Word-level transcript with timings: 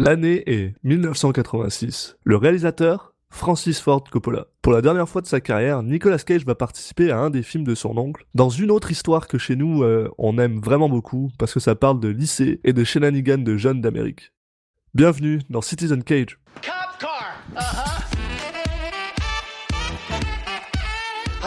L'année 0.00 0.42
est 0.46 0.74
1986. 0.82 2.16
Le 2.24 2.36
réalisateur, 2.36 3.14
Francis 3.30 3.78
Ford 3.78 4.02
Coppola. 4.02 4.46
Pour 4.60 4.72
la 4.72 4.82
dernière 4.82 5.08
fois 5.08 5.22
de 5.22 5.28
sa 5.28 5.40
carrière, 5.40 5.84
Nicolas 5.84 6.18
Cage 6.18 6.44
va 6.44 6.56
participer 6.56 7.12
à 7.12 7.18
un 7.18 7.30
des 7.30 7.44
films 7.44 7.62
de 7.62 7.76
son 7.76 7.96
oncle, 7.96 8.26
dans 8.34 8.48
une 8.48 8.72
autre 8.72 8.90
histoire 8.90 9.28
que 9.28 9.38
chez 9.38 9.54
nous 9.54 9.84
euh, 9.84 10.10
on 10.18 10.36
aime 10.38 10.58
vraiment 10.58 10.88
beaucoup, 10.88 11.30
parce 11.38 11.54
que 11.54 11.60
ça 11.60 11.76
parle 11.76 12.00
de 12.00 12.08
lycée 12.08 12.60
et 12.64 12.72
de 12.72 12.82
shenanigans 12.82 13.44
de 13.44 13.56
jeunes 13.56 13.80
d'Amérique. 13.80 14.32
Bienvenue 14.94 15.42
dans 15.48 15.62
Citizen 15.62 16.02
Cage. 16.02 16.40
Cop 16.60 16.98
car. 16.98 17.36
Uh-huh. 17.54 17.94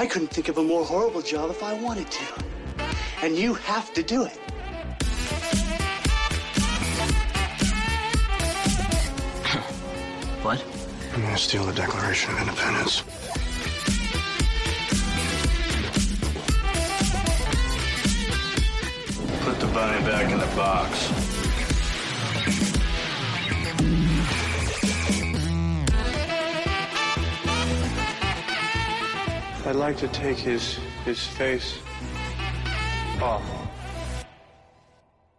I 0.02 0.08
couldn't 0.08 0.30
think 0.30 0.48
of 0.48 0.58
a 0.58 0.64
more 0.64 0.86
horrible 0.86 1.22
job 1.22 1.52
if 1.52 1.62
I 1.62 1.74
wanted 1.84 2.10
to. 2.12 2.24
And 3.26 3.36
you 3.36 3.56
have 3.56 3.92
to 3.94 4.02
do 4.02 4.24
it. 4.24 4.40
I'm 11.18 11.24
gonna 11.24 11.36
steal 11.36 11.64
the 11.64 11.74
Declaration 11.74 12.32
of 12.32 12.42
Independence. 12.42 13.02
Put 19.42 19.60
the 19.60 19.66
bunny 19.74 20.00
back 20.06 20.32
in 20.32 20.38
the 20.38 20.46
box. 20.56 21.10
I'd 29.66 29.76
like 29.76 29.98
to 29.98 30.08
take 30.10 30.38
his 30.38 30.78
his 31.04 31.26
face 31.26 31.80
off. 33.20 33.42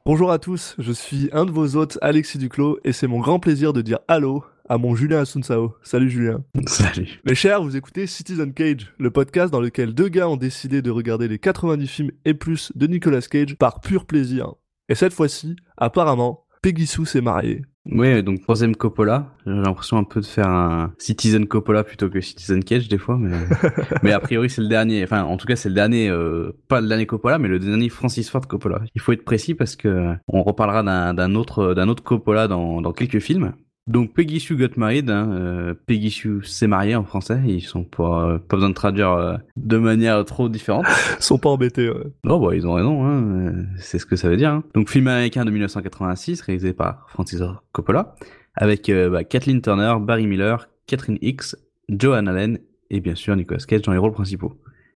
Bonjour 0.05 0.33
à 0.33 0.39
tous, 0.39 0.75
je 0.79 0.91
suis 0.91 1.29
un 1.33 1.45
de 1.45 1.53
vos 1.53 1.77
hôtes, 1.77 1.99
Alexis 2.01 2.39
Duclos, 2.39 2.79
et 2.83 2.93
c'est 2.93 3.07
mon 3.07 3.21
grand 3.21 3.39
plaisir 3.39 3.73
de 3.73 3.83
dire 3.83 3.99
allô 4.09 4.43
à 4.69 4.79
mon 4.79 4.95
Julien 4.95 5.21
Asunsao. 5.21 5.75
Salut 5.83 6.11
Julien. 6.11 6.45
Salut. 6.67 7.21
Mes 7.25 7.35
chers, 7.35 7.63
vous 7.63 7.77
écoutez 7.77 8.07
Citizen 8.07 8.53
Cage, 8.53 8.93
le 8.99 9.11
podcast 9.11 9.51
dans 9.53 9.61
lequel 9.61 9.95
deux 9.95 10.09
gars 10.09 10.29
ont 10.29 10.37
décidé 10.37 10.83
de 10.83 10.91
regarder 10.91 11.27
les 11.27 11.39
90 11.39 11.87
films 11.87 12.11
et 12.25 12.35
plus 12.35 12.73
de 12.75 12.87
Nicolas 12.87 13.23
Cage 13.23 13.57
par 13.57 13.81
pur 13.81 14.05
plaisir. 14.05 14.55
Et 14.89 14.95
cette 14.95 15.13
fois-ci, 15.13 15.57
apparemment, 15.77 16.45
Peggy 16.63 16.87
Sue 16.87 17.07
s'est 17.07 17.21
mariée. 17.21 17.63
Oui, 17.91 18.23
donc 18.23 18.43
troisième 18.43 18.77
Coppola. 18.77 19.33
J'ai 19.47 19.53
l'impression 19.53 19.97
un 19.97 20.05
peu 20.05 20.21
de 20.21 20.27
faire 20.27 20.49
un 20.49 20.93
Citizen 20.99 21.47
Coppola 21.47 21.85
plutôt 21.85 22.11
que 22.11 22.21
Citizen 22.21 22.63
Cage 22.63 22.89
des 22.89 22.99
fois, 22.99 23.17
mais 23.19 23.35
mais 24.03 24.13
a 24.13 24.21
priori 24.21 24.51
c'est 24.51 24.61
le 24.61 24.69
dernier. 24.69 25.03
Enfin, 25.03 25.23
en 25.23 25.39
tout 25.39 25.47
cas 25.47 25.57
c'est 25.57 25.71
le 25.71 25.75
dernier, 25.75 26.11
euh, 26.11 26.53
pas 26.69 26.83
le 26.83 26.89
dernier 26.89 27.07
Coppola, 27.07 27.39
mais 27.39 27.49
le 27.49 27.59
dernier 27.59 27.89
Francis 27.89 28.29
Ford 28.29 28.47
Coppola. 28.47 28.83
Il 28.95 29.01
faut 29.01 29.13
être 29.13 29.25
précis 29.25 29.55
parce 29.55 29.75
que 29.75 30.15
on 30.29 30.43
reparlera 30.43 30.83
d'un 30.83 31.15
d'un 31.15 31.35
autre 31.35 31.73
d'un 31.73 31.89
autre 31.89 32.03
Coppola 32.03 32.47
dans 32.47 32.83
dans 32.83 32.93
quelques 32.93 33.21
films. 33.21 33.55
Donc 33.89 34.13
Peggy 34.13 34.39
Sue 34.39 34.57
got 34.57 34.77
married, 34.77 35.09
hein, 35.09 35.31
euh, 35.33 35.75
Peggy 35.87 36.11
Sue 36.11 36.43
s'est 36.45 36.67
mariée 36.67 36.95
en 36.95 37.05
français, 37.05 37.41
ils 37.47 37.63
sont 37.63 37.85
pas 37.85 38.29
euh, 38.29 38.39
pas 38.39 38.57
besoin 38.57 38.69
de 38.69 38.75
traduire 38.75 39.13
euh, 39.13 39.37
de 39.57 39.79
manière 39.79 40.23
trop 40.27 40.51
différente. 40.51 40.85
Ils 41.19 41.23
sont 41.23 41.39
pas 41.39 41.49
embêtés, 41.49 41.89
ouais. 41.89 42.05
Non, 42.23 42.39
bah, 42.39 42.55
ils 42.55 42.67
ont 42.67 42.75
raison, 42.75 43.05
hein, 43.07 43.23
euh, 43.23 43.65
c'est 43.79 43.99
ce 43.99 44.05
que 44.05 44.15
ça 44.17 44.29
veut 44.29 44.37
dire. 44.37 44.51
hein. 44.53 44.63
Donc, 44.75 44.91
film 44.91 45.09
américain 45.09 45.45
de 45.47 45.51
1986, 45.51 46.43
réalisé 46.43 46.75
par 46.75 47.07
Francis 47.09 47.41
Coppola, 47.73 48.15
avec 48.55 48.91
euh, 48.91 49.09
bah, 49.09 49.25
Kathleen 49.25 49.63
Turner, 49.63 49.95
Barry 50.01 50.27
Miller, 50.27 50.69
Catherine 50.87 51.17
Hicks, 51.23 51.57
Joan 51.89 52.29
Allen 52.29 52.59
et 52.91 53.01
bien 53.01 53.15
sûr 53.15 53.35
Nicolas 53.37 53.61
Cage 53.67 53.83
dans 53.83 53.93
les 53.93 53.99
rôles 53.99 54.13
principaux. 54.13 54.53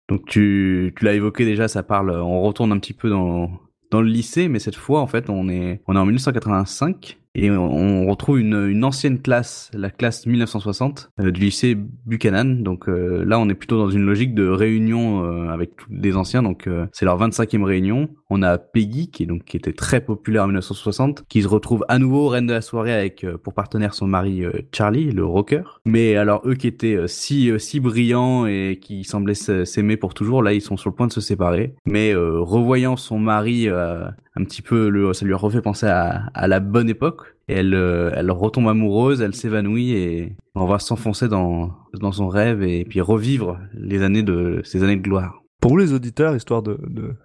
Donc, 0.10 0.26
tu, 0.26 0.94
tu 0.98 1.06
l'as 1.06 1.14
évoqué 1.14 1.46
déjà, 1.46 1.70
ça 1.70 1.82
parle, 1.84 2.12
on 2.12 2.42
retourne 2.42 2.74
un 2.74 2.80
petit 2.80 2.94
peu 2.94 3.10
dans, 3.10 3.50
dans 3.90 4.02
le 4.02 4.10
lycée, 4.10 4.50
mais 4.50 4.60
cette 4.60 4.76
fois, 4.76 5.00
en 5.00 5.08
fait, 5.08 5.30
on 5.30 5.48
est, 5.48 5.82
on 5.88 5.96
est 5.96 6.00
en 6.00 6.06
1985 6.06 7.20
et 7.34 7.50
on, 7.50 8.08
retrouve 8.08 8.40
une, 8.40 8.68
une 8.68 8.84
ancienne 8.84 9.22
classe, 9.22 9.72
la 9.74 9.90
classe 9.90 10.26
1960 10.26 11.12
euh, 11.20 11.32
du 11.32 11.40
lycée 11.40 11.78
Buchanan. 12.06 12.62
Donc 12.62 12.90
euh, 12.90 13.24
là, 13.26 13.40
on 13.40 13.48
est 13.48 13.54
plutôt 13.54 13.78
dans 13.78 13.90
une 13.90 14.06
logique 14.06 14.36
de 14.36 14.48
réunion 14.48 15.24
euh, 15.24 15.48
avec 15.50 15.78
tous 15.78 15.88
les 15.92 16.18
anciens. 16.18 16.44
Donc 16.44 16.68
euh, 16.68 16.88
c'est 16.92 17.06
leur 17.06 17.18
25e 17.18 17.64
réunion. 17.64 18.10
On 18.30 18.44
a 18.44 18.58
Peggy 18.58 19.12
qui 19.12 19.28
donc 19.28 19.46
qui 19.46 19.56
était 19.56 19.72
très 19.72 20.02
populaire 20.02 20.44
en 20.44 20.48
1960, 20.48 21.24
qui 21.30 21.42
se 21.42 21.48
retrouve 21.48 21.86
à 21.88 22.00
nouveau 22.00 22.28
reine 22.28 22.48
de 22.48 22.54
la 22.54 22.62
soirée 22.62 22.94
avec 22.94 23.24
euh, 23.24 23.38
pour 23.38 23.54
partenaire 23.54 23.94
son 23.94 24.08
mari 24.08 24.44
euh, 24.44 24.52
Charlie, 24.74 25.12
le 25.12 25.24
rocker. 25.24 25.64
Mais 25.86 26.18
alors 26.18 26.42
eux 26.46 26.56
qui 26.56 26.68
étaient 26.68 27.08
si 27.08 27.52
si 27.60 27.80
brillants 27.80 28.46
et 28.46 28.78
qui 28.82 29.06
semblaient 29.06 29.36
s'aimer 29.36 29.96
pour 29.96 30.14
toujours, 30.14 30.44
là 30.44 30.54
ils 30.54 30.62
sont 30.62 30.76
sur 30.76 30.90
le 30.90 30.96
point 30.96 31.08
de 31.08 31.14
se 31.14 31.22
séparer. 31.22 31.76
Mais 31.86 32.14
revoyant 32.14 32.98
son 32.98 33.20
mari 33.20 33.70
un 33.70 34.44
petit 34.44 34.62
peu, 34.62 34.90
le, 34.90 35.14
ça 35.14 35.26
lui 35.26 35.34
a 35.34 35.38
refait 35.38 35.62
penser 35.62 35.88
à, 35.88 36.24
à 36.34 36.48
la 36.48 36.60
bonne 36.60 36.90
époque. 36.90 37.21
Elle, 37.48 37.74
euh, 37.74 38.12
elle 38.16 38.32
retombe 38.32 38.68
amoureuse, 38.68 39.22
elle 39.22 39.36
s'évanouit 39.36 39.92
et 39.92 40.36
on 40.56 40.66
va 40.66 40.80
s'enfoncer 40.80 41.28
dans, 41.28 41.72
dans 41.94 42.12
son 42.12 42.28
rêve 42.28 42.64
et 42.64 42.86
puis 42.86 43.02
revivre 43.02 43.60
les 43.74 44.04
années 44.04 44.24
de, 44.24 44.62
ces 44.64 44.84
années 44.84 44.96
de 44.96 45.02
gloire. 45.02 45.42
Pour 45.60 45.72
vous 45.72 45.78
les 45.78 45.94
auditeurs, 45.94 46.36
histoire 46.36 46.64
de, 46.64 46.78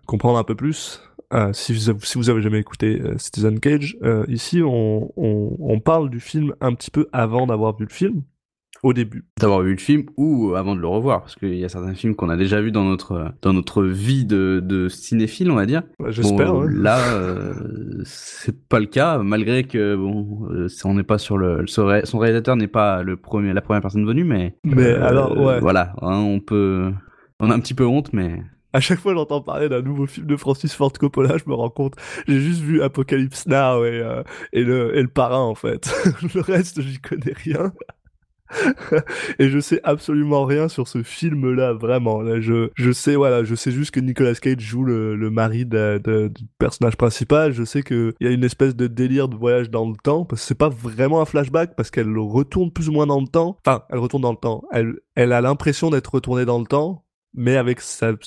comprendre 0.07 0.39
un 0.39 0.45
peu 0.45 0.55
plus, 0.55 1.01
euh, 1.33 1.53
si, 1.53 1.73
vous 1.73 1.99
si 2.03 2.19
vous 2.19 2.31
avez 2.31 2.43
jamais 2.43 2.59
écouté 2.59 3.01
euh, 3.01 3.17
Citizen 3.19 3.61
Cage, 3.61 3.97
ici 4.29 4.63
on, 4.65 5.13
on 5.17 5.81
parle 5.81 6.11
du 6.11 6.21
film 6.21 6.55
un 6.61 6.75
petit 6.75 6.91
peu 6.91 7.09
avant 7.13 7.47
d'avoir 7.47 7.77
vu 7.77 7.85
le 7.85 7.93
film, 7.93 8.23
au 8.87 8.93
début. 8.93 9.25
D'avoir 9.41 9.63
vu 9.63 9.73
le 9.73 9.79
film 9.79 10.05
ou 10.17 10.55
avant 10.55 10.77
de 10.77 10.81
le 10.81 10.87
revoir, 10.87 11.21
parce 11.23 11.35
qu'il 11.35 11.55
y 11.57 11.65
a 11.65 11.69
certains 11.69 11.95
films 11.95 12.15
qu'on 12.15 12.29
a 12.29 12.37
déjà 12.37 12.61
vus 12.61 12.71
dans 12.71 12.85
notre, 12.85 13.33
dans 13.43 13.53
notre 13.53 13.83
vie 13.83 14.25
de, 14.25 14.61
de 14.65 14.89
cinéphile, 14.89 15.51
on 15.51 15.57
va 15.57 15.67
dire. 15.67 15.83
Ouais, 15.99 16.13
J'espère. 16.13 16.53
Bon, 16.53 16.63
ouais. 16.65 16.73
Là, 16.73 16.99
euh, 17.15 17.55
c'est 18.05 18.57
pas 18.69 18.79
le 18.79 18.87
cas, 18.87 19.19
malgré 19.19 19.65
que 19.65 19.97
bon, 19.97 20.49
euh, 20.51 20.69
on 20.85 20.95
n'est 20.95 21.03
pas 21.03 21.19
sur 21.19 21.37
le, 21.37 21.67
son 21.67 21.87
ré- 21.87 22.03
son 22.05 22.19
réalisateur 22.19 22.55
n'est 22.57 22.69
pas 22.69 23.03
le 23.03 23.17
premier, 23.17 23.53
la 23.53 23.61
première 23.61 23.83
personne 23.83 24.07
venue, 24.07 24.25
mais. 24.25 24.57
Mais 24.65 24.91
alors, 24.95 25.37
ouais. 25.37 25.59
Voilà, 25.61 25.95
hein, 26.01 26.19
on 26.21 26.39
peut, 26.41 26.93
on 27.41 27.51
a 27.51 27.55
un 27.55 27.61
petit 27.61 27.75
peu 27.75 27.85
honte, 27.87 28.13
mais. 28.13 28.41
À 28.73 28.81
chaque 28.81 28.99
fois 28.99 29.13
que 29.13 29.19
j'entends 29.19 29.41
parler 29.41 29.71
d'un 29.71 29.81
nouveau 29.81 30.07
film 30.07 30.27
de 30.27 30.37
Francis 30.37 30.75
Ford 30.75 30.93
Coppola, 30.93 31.39
je 31.39 31.49
me 31.49 31.55
rends 31.55 31.71
compte, 31.71 31.95
j'ai 32.29 32.41
juste 32.41 32.61
vu 32.61 32.83
Apocalypse 32.83 33.47
Now 33.47 33.85
et, 33.87 34.01
euh, 34.03 34.23
et, 34.53 34.65
le, 34.65 34.95
et 34.99 35.03
le 35.03 35.09
parrain 35.09 35.41
en 35.41 35.55
fait. 35.55 35.91
le 36.35 36.41
reste, 36.43 36.83
j'y 36.83 36.99
connais 37.01 37.33
rien. 37.35 37.73
et 39.39 39.49
je 39.49 39.59
sais 39.59 39.81
absolument 39.85 40.45
rien 40.45 40.69
sur 40.69 40.89
ce 40.89 41.03
vraiment. 41.73 42.21
Là, 42.23 42.41
je, 42.41 42.71
je 42.75 42.91
sais, 42.93 43.17
voilà, 43.17 43.45
je 43.45 43.55
sais 43.55 43.71
juste 43.71 43.91
que 43.91 44.01
Nicolas 44.01 44.35
Cage 44.35 44.61
joue 44.61 44.85
le, 44.85 45.17
le 45.17 45.31
mari 45.31 45.65
de- 45.67 46.29
du 46.29 46.45
personnage 46.59 46.97
principal. 46.97 47.53
Je 47.53 47.65
sais 47.65 47.83
qu'il 47.83 48.13
y 48.21 48.27
a 48.27 48.31
une 48.31 48.45
espèce 48.45 48.77
de 48.77 48.87
délire 48.87 49.29
de 49.29 49.37
voyage 49.37 49.71
dans 49.71 49.89
le 49.89 49.97
temps, 50.03 50.25
parce 50.25 50.43
que 50.43 50.49
c'est 50.49 50.55
pas 50.59 50.69
vraiment 50.69 51.21
un 51.21 51.25
flashback, 51.25 51.75
parce 51.77 51.91
qu'elle 51.91 52.17
retourne 52.19 52.71
plus 52.71 52.89
ou 52.89 52.93
moins 52.93 53.07
dans 53.07 53.21
le 53.21 53.27
temps. 53.29 53.57
Enfin, 53.67 53.83
elle 53.91 53.99
retourne 53.99 54.23
dans 54.23 54.33
le 54.33 54.39
temps. 54.39 54.63
Elle, 54.73 54.95
elle 55.15 55.33
a 55.33 55.41
l'impression 55.41 55.91
d'être 55.91 56.15
retournée 56.15 56.45
dans 56.45 56.59
le 56.59 56.67
temps, 56.67 57.05
mais 57.35 57.57
avec 57.57 57.81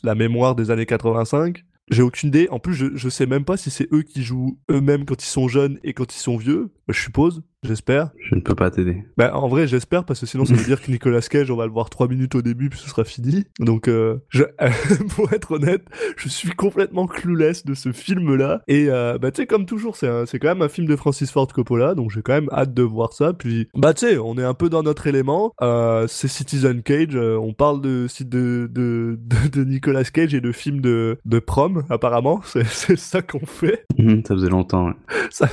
la 0.04 0.16
mémoire 0.16 0.56
des 0.56 0.72
années 0.72 0.86
85. 0.86 1.64
J'ai 1.92 2.04
aucune 2.04 2.30
idée. 2.30 2.48
En 2.52 2.60
plus, 2.60 2.76
je, 2.76 2.86
je 2.94 3.10
sais 3.10 3.26
même 3.26 3.46
pas 3.46 3.58
si 3.58 3.72
c'est 3.72 3.92
eux 3.92 4.04
qui 4.04 4.22
jouent 4.22 4.60
eux-mêmes 4.70 5.06
quand 5.06 5.24
ils 5.24 5.28
sont 5.28 5.48
jeunes 5.48 5.80
et 5.84 5.94
quand 5.94 6.14
ils 6.16 6.20
sont 6.20 6.38
vieux. 6.38 6.70
Je 6.90 7.00
suppose, 7.00 7.44
j'espère. 7.64 8.10
Je 8.30 8.36
ne 8.36 8.42
peux 8.42 8.56
pas 8.56 8.72
t'aider. 8.72 9.04
Bah, 9.18 9.32
en 9.36 9.48
vrai, 9.48 9.68
j'espère 9.68 10.06
parce 10.06 10.20
que 10.22 10.26
sinon, 10.26 10.46
ça 10.46 10.54
veut 10.56 10.64
dire 10.66 10.82
que 10.82 10.90
Nicolas 10.92 11.22
Cage, 11.22 11.52
on 11.52 11.56
va 11.56 11.66
le 11.66 11.72
voir 11.72 11.90
trois 11.90 12.08
minutes 12.08 12.34
au 12.36 12.42
début 12.42 12.70
puis 12.70 12.80
ce 12.80 12.90
sera 12.90 13.04
fini. 13.04 13.46
Donc, 13.60 13.88
euh, 13.88 14.18
je, 14.30 14.44
pour 15.16 15.32
être 15.34 15.52
honnête, 15.52 15.84
je 16.18 16.30
suis 16.30 16.50
complètement 16.52 17.06
clueless 17.08 17.66
de 17.66 17.74
ce 17.74 17.92
film-là. 17.92 18.62
Et 18.68 18.88
euh, 18.90 19.18
bah, 19.20 19.32
tu 19.32 19.42
sais, 19.42 19.48
comme 19.48 19.66
toujours, 19.66 19.96
c'est 19.96 20.26
c'est 20.26 20.40
quand 20.40 20.48
même 20.48 20.62
un 20.62 20.70
film 20.70 20.88
de 20.88 20.96
Francis 20.96 21.32
Ford 21.32 21.48
Coppola, 21.48 21.94
donc 21.96 22.10
j'ai 22.12 22.22
quand 22.22 22.34
même 22.34 22.50
hâte 22.52 22.74
de 22.74 22.84
voir 22.84 23.14
ça. 23.14 23.34
Puis, 23.34 23.68
bah, 23.76 23.94
tu 23.94 24.08
sais, 24.08 24.18
on 24.18 24.38
est 24.38 24.44
un 24.44 24.54
peu 24.56 24.70
dans 24.70 24.84
notre 24.84 25.06
élément. 25.08 25.54
Euh, 25.62 26.06
c'est 26.08 26.28
Citizen 26.28 26.82
Cage. 26.82 27.16
euh, 27.16 27.38
on 27.38 27.54
parle 27.54 27.82
de, 27.82 28.08
de, 28.22 28.68
de, 28.72 29.20
de, 29.22 29.48
de 29.52 29.64
Nicolas 29.64 30.04
Cage 30.06 30.34
et 30.34 30.42
de 30.42 30.52
films 30.52 30.82
de, 30.82 31.18
de 31.26 31.40
prom, 31.40 31.84
apparemment. 31.90 32.42
C'est 32.46 32.66
c'est 32.66 32.98
ça 32.98 33.22
qu'on 33.22 33.46
fait. 33.46 33.86
Mhm, 33.98 34.24
Ça 34.26 34.34
faisait 34.34 34.50
longtemps. 34.50 34.88
ouais. 34.88 34.94
Ça, 35.30 35.48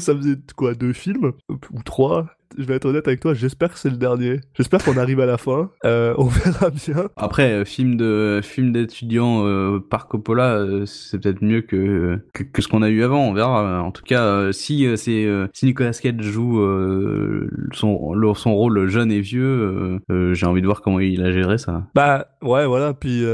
ça 0.00 0.14
faisait 0.16 0.36
quoi, 0.56 0.74
deux 0.80 0.92
films 0.92 1.32
ou 1.48 1.82
trois 1.84 2.26
Je 2.58 2.64
vais 2.64 2.74
être 2.74 2.86
honnête 2.86 3.06
avec 3.06 3.20
toi, 3.20 3.32
j'espère 3.34 3.72
que 3.72 3.78
c'est 3.78 3.90
le 3.90 3.96
dernier. 3.96 4.40
J'espère 4.56 4.82
qu'on 4.82 4.96
arrive 4.96 5.20
à 5.20 5.26
la 5.26 5.38
fin. 5.38 5.70
Euh, 5.84 6.14
on 6.18 6.24
verra 6.24 6.70
bien. 6.70 7.08
Après, 7.16 7.52
euh, 7.52 7.64
film 7.64 7.96
de 7.96 8.40
film 8.42 8.72
d'étudiant 8.72 9.44
euh, 9.46 9.78
par 9.78 10.08
Coppola, 10.08 10.54
euh, 10.56 10.84
c'est 10.86 11.18
peut-être 11.20 11.42
mieux 11.42 11.60
que, 11.62 12.18
que 12.34 12.42
que 12.42 12.60
ce 12.62 12.68
qu'on 12.68 12.82
a 12.82 12.88
eu 12.90 13.02
avant. 13.02 13.20
On 13.28 13.32
verra. 13.32 13.82
En 13.82 13.90
tout 13.92 14.02
cas, 14.02 14.52
si 14.52 14.86
c'est 14.96 15.26
si 15.52 15.66
Nicolas 15.66 15.92
Cage 15.92 16.20
joue 16.22 16.58
son 17.72 18.12
le- 18.14 18.34
son 18.34 18.54
rôle 18.54 18.88
jeune 18.88 19.10
et 19.12 19.20
vieux, 19.20 20.00
j'ai 20.32 20.46
envie 20.46 20.60
de 20.62 20.66
voir 20.66 20.82
comment 20.82 21.00
il 21.00 21.22
a 21.22 21.30
géré 21.32 21.58
ça. 21.58 21.86
Bah 21.94 22.26
ouais, 22.42 22.66
voilà. 22.66 22.94
Puis 22.94 23.24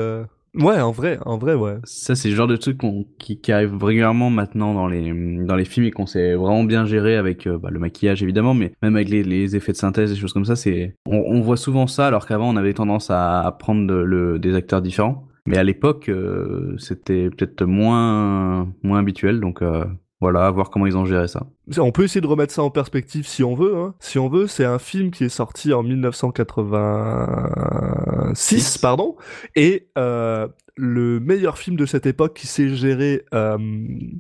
ouais, 0.57 0.81
en 0.81 0.91
vrai, 0.91 1.19
en 1.25 1.39
vrai, 1.39 1.55
ouais. 1.55 1.77
Ça, 1.85 2.15
c'est 2.15 2.29
le 2.29 2.35
genre 2.35 2.47
de 2.47 2.57
truc 2.57 2.79
qu'on- 2.79 3.07
qui, 3.19 3.41
qui 3.41 3.53
arrive 3.53 3.83
régulièrement 3.83 4.31
maintenant 4.31 4.75
dans 4.75 4.87
les 4.89 5.13
dans 5.45 5.57
les 5.57 5.65
films 5.65 5.87
et 5.87 5.91
qu'on 5.91 6.07
sait 6.07 6.35
vraiment 6.35 6.65
bien 6.65 6.85
gérer 6.87 7.17
avec 7.17 7.47
euh, 7.47 7.59
bah, 7.59 7.69
le 7.71 7.79
maquillage 7.79 8.23
évidemment, 8.23 8.55
mais 8.55 8.73
même 8.83 8.97
avec 8.97 9.09
les, 9.09 9.23
les 9.23 9.57
effets 9.57 9.73
de 9.73 9.77
synthèse, 9.77 10.11
des 10.13 10.17
choses 10.19 10.33
comme 10.33 10.45
ça. 10.45 10.57
C'est 10.57 10.95
on, 11.07 11.17
on 11.19 11.41
voit 11.41 11.57
souvent 11.57 11.87
ça, 11.87 12.07
alors 12.07 12.27
qu'avant 12.27 12.49
on 12.53 12.57
avait 12.57 12.75
tendance 12.75 13.11
à, 13.11 13.41
à 13.43 13.53
prendre 13.53 13.93
le, 13.95 14.39
des 14.39 14.55
acteurs 14.55 14.83
différents. 14.83 15.27
Mais 15.49 15.59
à 15.59 15.63
l'époque, 15.65 16.09
euh, 16.09 16.75
c'était 16.79 17.31
peut-être 17.31 17.65
moins 17.65 18.69
moins 18.83 18.99
habituel, 18.99 19.39
donc 19.41 19.63
euh, 19.63 19.85
voilà, 20.21 20.51
voir 20.51 20.71
comment 20.71 20.87
ils 20.87 20.97
ont 20.97 21.05
géré 21.05 21.29
ça. 21.29 21.47
On 21.79 21.93
peut 21.93 22.05
essayer 22.05 22.23
de 22.23 22.27
remettre 22.27 22.55
ça 22.55 22.63
en 22.63 22.71
perspective 22.71 23.27
si 23.27 23.45
on 23.45 23.55
veut. 23.55 23.77
Hein. 23.77 23.95
Si 24.01 24.19
on 24.19 24.29
veut, 24.29 24.47
c'est 24.47 24.65
un 24.65 24.79
film 24.79 25.11
qui 25.11 25.25
est 25.25 25.29
sorti 25.29 25.75
en 25.75 25.83
1986, 25.83 28.79
pardon, 28.79 29.17
et 29.55 29.89
euh, 29.99 30.49
le 30.77 31.21
meilleur 31.21 31.59
film 31.59 31.77
de 31.77 31.85
cette 31.87 32.07
époque 32.07 32.35
qui 32.35 32.47
sait 32.47 32.75
gérer 32.75 33.25
euh, 33.35 33.59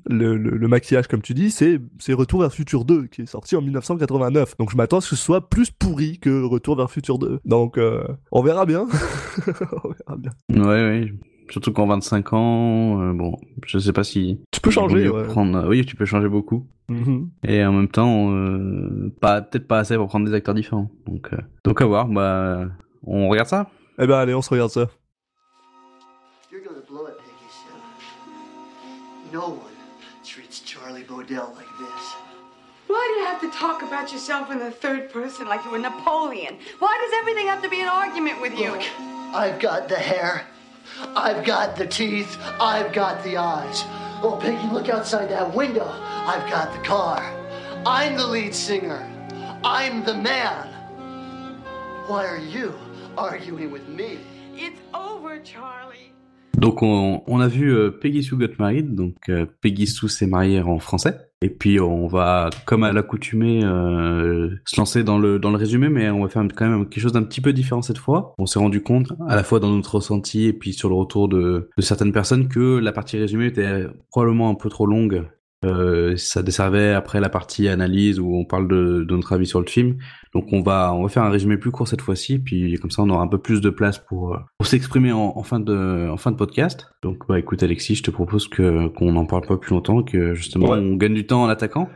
le, 0.06 0.36
le, 0.36 0.50
le 0.50 0.68
maquillage, 0.68 1.06
comme 1.06 1.22
tu 1.22 1.32
dis, 1.34 1.50
c'est 1.50 1.80
Retour 2.12 2.40
vers 2.40 2.48
le 2.48 2.54
futur 2.54 2.84
2, 2.84 3.06
qui 3.06 3.22
est 3.22 3.26
sorti 3.26 3.56
en 3.56 3.62
1989. 3.62 4.56
Donc 4.58 4.70
je 4.70 4.76
m'attends 4.76 4.98
à 4.98 5.00
ce 5.00 5.08
que 5.10 5.16
ce 5.16 5.22
soit 5.22 5.48
plus 5.48 5.70
pourri 5.70 6.18
que 6.18 6.42
Retour 6.42 6.76
vers 6.76 6.86
le 6.86 6.90
futur 6.90 7.18
2. 7.18 7.40
Donc 7.44 7.78
euh, 7.78 8.04
on 8.32 8.42
verra 8.42 8.66
bien. 8.66 8.86
on 9.46 9.88
verra 9.88 10.16
bien. 10.18 10.32
Ouais, 10.50 10.66
ouais. 10.66 11.12
Surtout 11.50 11.72
qu'en 11.72 11.86
25 11.86 12.32
ans, 12.32 13.00
euh, 13.02 13.12
bon, 13.12 13.36
je 13.66 13.78
sais 13.78 13.92
pas 13.92 14.02
si 14.04 14.40
Tu 14.50 14.60
peux 14.60 14.70
changer, 14.70 15.08
ouais. 15.08 15.24
prendre. 15.24 15.66
Oui, 15.68 15.84
tu 15.86 15.94
peux 15.96 16.04
changer 16.04 16.28
beaucoup. 16.28 16.66
Mhm. 16.88 17.30
Et 17.44 17.64
en 17.64 17.72
même 17.72 17.88
temps, 17.88 18.30
euh, 18.32 19.12
pas 19.20 19.40
peut-être 19.42 19.66
pas 19.68 19.78
assez 19.78 19.96
pour 19.96 20.08
prendre 20.08 20.26
des 20.26 20.34
acteurs 20.34 20.54
différents. 20.54 20.90
Donc, 21.06 21.28
euh, 21.32 21.36
donc 21.64 21.80
à 21.80 21.86
voir. 21.86 22.06
Bah, 22.08 22.64
on 23.04 23.28
regarde 23.28 23.48
ça. 23.48 23.68
Eh 23.98 24.06
ben 24.06 24.18
allez, 24.18 24.34
on 24.34 24.42
se 24.42 24.50
regarde 24.50 24.70
ça. 24.70 24.86
You're 26.52 26.62
gonna 26.64 26.82
blow 26.88 27.06
it, 27.08 27.16
Peggy 27.18 27.48
Sue. 27.48 29.32
No 29.32 29.40
one 29.48 29.74
treats 30.24 30.62
Charlie 30.64 31.04
Bodell 31.04 31.48
like 31.56 31.70
this. 31.78 32.16
Why 32.88 33.02
do 33.14 33.20
you 33.20 33.26
have 33.26 33.40
to 33.40 33.50
talk 33.58 33.82
about 33.82 34.12
yourself 34.12 34.50
in 34.52 34.58
the 34.58 34.70
third 34.70 35.10
person 35.12 35.46
like 35.48 35.64
you 35.64 35.70
were 35.72 35.78
Napoleon? 35.80 36.54
Why 36.78 36.96
does 37.02 37.12
everything 37.20 37.48
have 37.48 37.62
to 37.62 37.68
be 37.68 37.80
an 37.80 37.88
argument 37.88 38.40
with 38.40 38.56
you? 38.58 38.70
Look, 38.72 38.82
I've 39.34 39.58
got 39.60 39.88
the 39.88 39.96
hair. 39.96 40.46
I've 41.16 41.44
got 41.44 41.76
the 41.76 41.86
teeth. 41.86 42.36
I've 42.60 42.92
got 42.92 43.22
the 43.24 43.36
eyes. 43.36 43.84
Oh, 44.22 44.38
Peggy, 44.40 44.68
look 44.72 44.88
outside 44.88 45.28
that 45.30 45.54
window. 45.54 45.86
I've 45.86 46.48
got 46.50 46.72
the 46.72 46.82
car. 46.86 47.22
I'm 47.84 48.16
the 48.16 48.26
lead 48.26 48.54
singer. 48.54 49.08
I'm 49.62 50.04
the 50.04 50.14
man. 50.14 50.68
Why 52.06 52.26
are 52.26 52.38
you 52.38 52.74
arguing 53.16 53.70
with 53.70 53.88
me? 53.88 54.18
It's 54.54 54.80
over, 54.94 55.38
Charlie. 55.40 56.12
Donc 56.56 56.82
on, 56.82 57.22
on 57.26 57.40
a 57.42 57.48
vu 57.48 57.70
euh, 57.70 57.90
Peggy 57.90 58.22
Sue 58.22 58.36
Got 58.36 58.58
Married, 58.58 58.94
donc 58.94 59.16
euh, 59.28 59.44
Peggy 59.60 59.86
Sue 59.86 60.08
s'est 60.08 60.26
mariée 60.26 60.62
en 60.62 60.78
français. 60.78 61.25
Et 61.42 61.50
puis 61.50 61.80
on 61.80 62.06
va, 62.06 62.50
comme 62.64 62.82
à 62.82 62.92
l'accoutumée, 62.92 63.62
euh, 63.62 64.50
se 64.64 64.80
lancer 64.80 65.04
dans 65.04 65.18
le 65.18 65.56
résumé, 65.56 65.88
mais 65.88 66.08
on 66.10 66.22
va 66.22 66.28
faire 66.28 66.44
quand 66.54 66.68
même 66.68 66.88
quelque 66.88 67.02
chose 67.02 67.12
d'un 67.12 67.22
petit 67.24 67.40
peu 67.40 67.52
différent 67.52 67.82
cette 67.82 67.98
fois. 67.98 68.34
On 68.38 68.46
s'est 68.46 68.58
rendu 68.58 68.82
compte, 68.82 69.12
à 69.28 69.36
la 69.36 69.44
fois 69.44 69.60
dans 69.60 69.70
notre 69.70 69.96
ressenti 69.96 70.46
et 70.46 70.52
puis 70.52 70.72
sur 70.72 70.88
le 70.88 70.94
retour 70.94 71.28
de, 71.28 71.68
de 71.76 71.82
certaines 71.82 72.12
personnes, 72.12 72.48
que 72.48 72.78
la 72.78 72.92
partie 72.92 73.18
résumée 73.18 73.46
était 73.46 73.86
probablement 74.10 74.48
un 74.48 74.54
peu 74.54 74.70
trop 74.70 74.86
longue. 74.86 75.26
Euh, 75.66 76.16
ça 76.16 76.42
desservait 76.42 76.92
après 76.94 77.20
la 77.20 77.28
partie 77.28 77.68
analyse 77.68 78.20
où 78.20 78.34
on 78.34 78.44
parle 78.44 78.68
de, 78.68 79.04
de 79.04 79.14
notre 79.16 79.32
avis 79.32 79.46
sur 79.46 79.60
le 79.60 79.66
film. 79.66 79.96
Donc 80.34 80.52
on 80.52 80.62
va 80.62 80.92
on 80.94 81.02
va 81.02 81.08
faire 81.08 81.22
un 81.24 81.30
résumé 81.30 81.56
plus 81.56 81.70
court 81.70 81.88
cette 81.88 82.02
fois-ci, 82.02 82.38
puis 82.38 82.74
comme 82.78 82.90
ça 82.90 83.02
on 83.02 83.10
aura 83.10 83.22
un 83.22 83.28
peu 83.28 83.38
plus 83.38 83.60
de 83.60 83.70
place 83.70 83.98
pour 83.98 84.34
euh, 84.34 84.38
pour 84.58 84.66
s'exprimer 84.66 85.12
en, 85.12 85.32
en 85.36 85.42
fin 85.42 85.60
de 85.60 86.08
en 86.10 86.16
fin 86.16 86.30
de 86.30 86.36
podcast. 86.36 86.86
Donc 87.02 87.26
bah 87.28 87.38
écoute 87.38 87.62
Alexis, 87.62 87.96
je 87.96 88.02
te 88.02 88.10
propose 88.10 88.48
que 88.48 88.88
qu'on 88.88 89.12
n'en 89.12 89.26
parle 89.26 89.46
pas 89.46 89.56
plus 89.56 89.70
longtemps, 89.74 90.02
que 90.02 90.34
justement 90.34 90.70
Ouais. 90.70 90.78
on 90.78 90.96
gagne 90.96 91.14
du 91.14 91.26
temps 91.26 91.42
en 91.42 91.48
attaquant. 91.48 91.88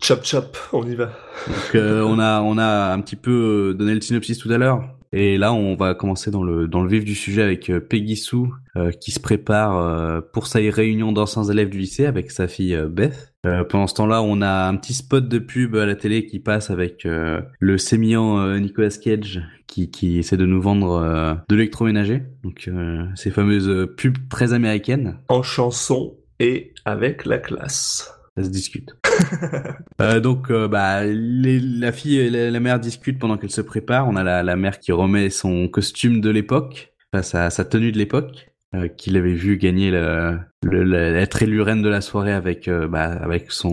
Chop 0.00 0.24
chop, 0.24 0.56
on 0.72 0.84
y 0.86 0.94
va. 0.94 1.06
Donc 1.46 1.74
euh, 1.76 2.02
on 2.02 2.18
a 2.18 2.40
on 2.42 2.58
a 2.58 2.92
un 2.92 3.00
petit 3.00 3.16
peu 3.16 3.74
donné 3.78 3.94
le 3.94 4.00
synopsis 4.00 4.38
tout 4.38 4.50
à 4.50 4.58
l'heure. 4.58 4.82
Et 5.16 5.38
là, 5.38 5.54
on 5.54 5.76
va 5.76 5.94
commencer 5.94 6.32
dans 6.32 6.42
le 6.42 6.66
dans 6.66 6.82
le 6.82 6.88
vif 6.88 7.04
du 7.04 7.14
sujet 7.14 7.42
avec 7.42 7.70
euh, 7.70 7.78
Peggy 7.78 8.16
Sue 8.16 8.48
euh, 8.74 8.90
qui 8.90 9.12
se 9.12 9.20
prépare 9.20 9.78
euh, 9.78 10.20
pour 10.20 10.48
sa 10.48 10.58
réunion 10.58 11.12
d'anciens 11.12 11.44
élèves 11.44 11.70
du 11.70 11.78
lycée 11.78 12.04
avec 12.04 12.32
sa 12.32 12.48
fille 12.48 12.74
euh, 12.74 12.88
Beth. 12.88 13.32
Pendant 13.68 13.86
ce 13.86 13.94
temps-là, 13.94 14.22
on 14.22 14.40
a 14.40 14.66
un 14.66 14.74
petit 14.76 14.94
spot 14.94 15.28
de 15.28 15.38
pub 15.38 15.76
à 15.76 15.84
la 15.84 15.94
télé 15.94 16.24
qui 16.26 16.40
passe 16.40 16.70
avec 16.70 17.04
le 17.04 17.76
sémillant 17.76 18.58
Nicolas 18.58 18.88
Cage 18.88 19.42
qui 19.66 19.90
qui 19.90 20.18
essaie 20.18 20.38
de 20.38 20.46
nous 20.46 20.62
vendre 20.62 21.42
de 21.46 21.54
l'électroménager. 21.54 22.22
Donc 22.42 22.70
ces 23.16 23.30
fameuses 23.30 23.86
pubs 23.98 24.16
très 24.30 24.54
américaines. 24.54 25.18
En 25.28 25.42
chanson 25.42 26.14
et 26.40 26.72
avec 26.86 27.26
la 27.26 27.36
classe. 27.36 28.18
Ça 28.34 28.44
se 28.44 28.48
discute. 28.48 28.96
Euh, 30.00 30.18
donc, 30.18 30.50
euh, 30.50 30.66
bah, 30.66 31.04
la 31.04 31.92
fille 31.92 32.18
et 32.18 32.28
la, 32.28 32.60
mère 32.60 32.80
discutent 32.80 33.20
pendant 33.20 33.36
qu'elle 33.36 33.50
se 33.50 33.60
prépare. 33.60 34.08
On 34.08 34.16
a 34.16 34.42
la, 34.42 34.56
mère 34.56 34.80
qui 34.80 34.90
remet 34.90 35.30
son 35.30 35.68
costume 35.68 36.20
de 36.20 36.30
l'époque, 36.30 36.92
enfin 37.12 37.22
sa, 37.22 37.48
sa 37.48 37.64
tenue 37.64 37.92
de 37.92 37.98
l'époque, 37.98 38.50
euh, 38.74 38.88
qu'il 38.88 39.16
avait 39.16 39.34
vu 39.34 39.56
gagner 39.56 39.92
le, 39.92 40.36
le- 40.64 40.82
le- 40.82 41.62
reine 41.62 41.80
de 41.80 41.88
la 41.88 42.00
soirée 42.00 42.32
avec, 42.32 42.68
bah, 42.68 43.04
avec 43.04 43.52
son 43.52 43.72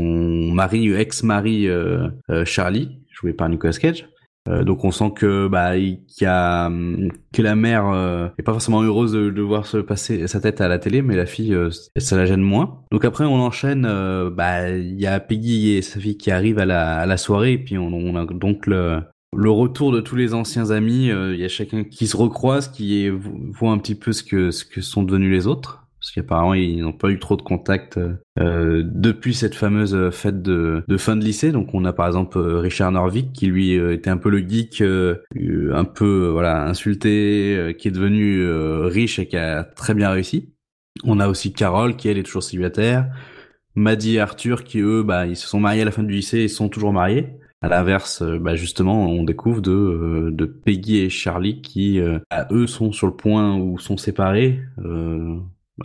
mari, 0.53 0.93
ex-mari 0.93 1.67
Charlie, 2.45 2.99
joué 3.09 3.33
par 3.33 3.49
Nicolas 3.49 3.73
Cage. 3.73 4.07
Euh, 4.49 4.63
donc 4.63 4.83
on 4.83 4.91
sent 4.91 5.11
que 5.15 5.47
bah 5.47 5.77
il 5.77 5.99
y 6.19 6.25
a 6.25 6.65
hum, 6.65 7.11
que 7.31 7.43
la 7.43 7.55
mère 7.55 7.87
euh, 7.87 8.27
est 8.39 8.43
pas 8.43 8.53
forcément 8.53 8.81
heureuse 8.81 9.11
de, 9.11 9.29
de 9.29 9.41
voir 9.43 9.67
se 9.67 9.77
passer 9.77 10.27
sa 10.27 10.41
tête 10.41 10.61
à 10.61 10.67
la 10.67 10.79
télé, 10.79 11.03
mais 11.03 11.15
la 11.15 11.27
fille 11.27 11.53
euh, 11.53 11.69
ça 11.97 12.17
la 12.17 12.25
gêne 12.25 12.41
moins. 12.41 12.81
Donc 12.91 13.05
après 13.05 13.23
on 13.25 13.35
enchaîne, 13.35 13.85
euh, 13.85 14.31
bah 14.31 14.69
il 14.71 14.99
y 14.99 15.05
a 15.05 15.19
Peggy 15.19 15.71
et 15.73 15.81
sa 15.83 15.99
fille 15.99 16.17
qui 16.17 16.31
arrivent 16.31 16.57
à 16.59 16.65
la 16.65 16.97
à 16.97 17.05
la 17.05 17.17
soirée 17.17 17.53
et 17.53 17.57
puis 17.59 17.77
on, 17.77 17.87
on 17.93 18.15
a 18.15 18.25
donc 18.25 18.65
le 18.65 19.01
le 19.33 19.49
retour 19.51 19.91
de 19.93 20.01
tous 20.01 20.15
les 20.15 20.33
anciens 20.33 20.71
amis. 20.71 21.11
euh, 21.11 21.33
Il 21.35 21.39
y 21.39 21.45
a 21.45 21.47
chacun 21.47 21.83
qui 21.83 22.07
se 22.07 22.17
recroise, 22.17 22.67
qui 22.67 23.05
est- 23.05 23.09
voit 23.11 23.71
un 23.71 23.77
petit 23.77 23.95
peu 23.95 24.11
ce 24.11 24.23
que 24.23 24.51
ce 24.51 24.65
que 24.65 24.81
sont 24.81 25.03
devenus 25.03 25.31
les 25.31 25.47
autres. 25.47 25.80
Parce 26.01 26.13
qu'apparemment 26.13 26.55
ils 26.55 26.81
n'ont 26.81 26.93
pas 26.93 27.11
eu 27.11 27.19
trop 27.19 27.37
de 27.37 27.43
contact 27.43 27.99
euh, 28.39 28.83
depuis 28.83 29.35
cette 29.35 29.53
fameuse 29.53 29.93
euh, 29.93 30.09
fête 30.09 30.41
de, 30.41 30.83
de 30.87 30.97
fin 30.97 31.15
de 31.15 31.23
lycée. 31.23 31.51
Donc 31.51 31.75
on 31.75 31.85
a 31.85 31.93
par 31.93 32.07
exemple 32.07 32.39
euh, 32.39 32.57
Richard 32.57 32.91
Norvik 32.91 33.31
qui 33.33 33.45
lui 33.45 33.77
euh, 33.77 33.93
était 33.93 34.09
un 34.09 34.17
peu 34.17 34.31
le 34.31 34.39
geek, 34.39 34.81
euh, 34.81 35.17
euh, 35.39 35.75
un 35.75 35.85
peu 35.85 36.25
euh, 36.25 36.31
voilà 36.31 36.65
insulté, 36.65 37.55
euh, 37.55 37.71
qui 37.71 37.87
est 37.87 37.91
devenu 37.91 38.39
euh, 38.41 38.87
riche 38.87 39.19
et 39.19 39.27
qui 39.27 39.37
a 39.37 39.63
très 39.63 39.93
bien 39.93 40.09
réussi. 40.09 40.49
On 41.03 41.19
a 41.19 41.27
aussi 41.27 41.53
Carole 41.53 41.95
qui 41.95 42.07
elle 42.07 42.17
est 42.17 42.23
toujours 42.23 42.41
célibataire. 42.41 43.05
Maddie 43.75 44.15
et 44.15 44.19
Arthur 44.19 44.63
qui 44.63 44.79
eux 44.79 45.03
bah 45.03 45.27
ils 45.27 45.37
se 45.37 45.47
sont 45.47 45.59
mariés 45.59 45.83
à 45.83 45.85
la 45.85 45.91
fin 45.91 46.03
du 46.03 46.13
lycée 46.15 46.39
et 46.39 46.47
sont 46.47 46.67
toujours 46.67 46.93
mariés. 46.93 47.27
À 47.63 47.67
l'inverse, 47.67 48.23
euh, 48.23 48.39
bah 48.39 48.55
justement, 48.55 49.05
on 49.05 49.23
découvre 49.23 49.61
de, 49.61 49.71
euh, 49.71 50.31
de 50.31 50.45
Peggy 50.45 50.97
et 50.97 51.09
Charlie 51.09 51.61
qui, 51.61 51.99
euh, 51.99 52.17
à 52.31 52.47
eux, 52.51 52.65
sont 52.65 52.91
sur 52.91 53.05
le 53.05 53.13
point 53.13 53.55
où 53.55 53.77
sont 53.77 53.97
séparés. 53.97 54.59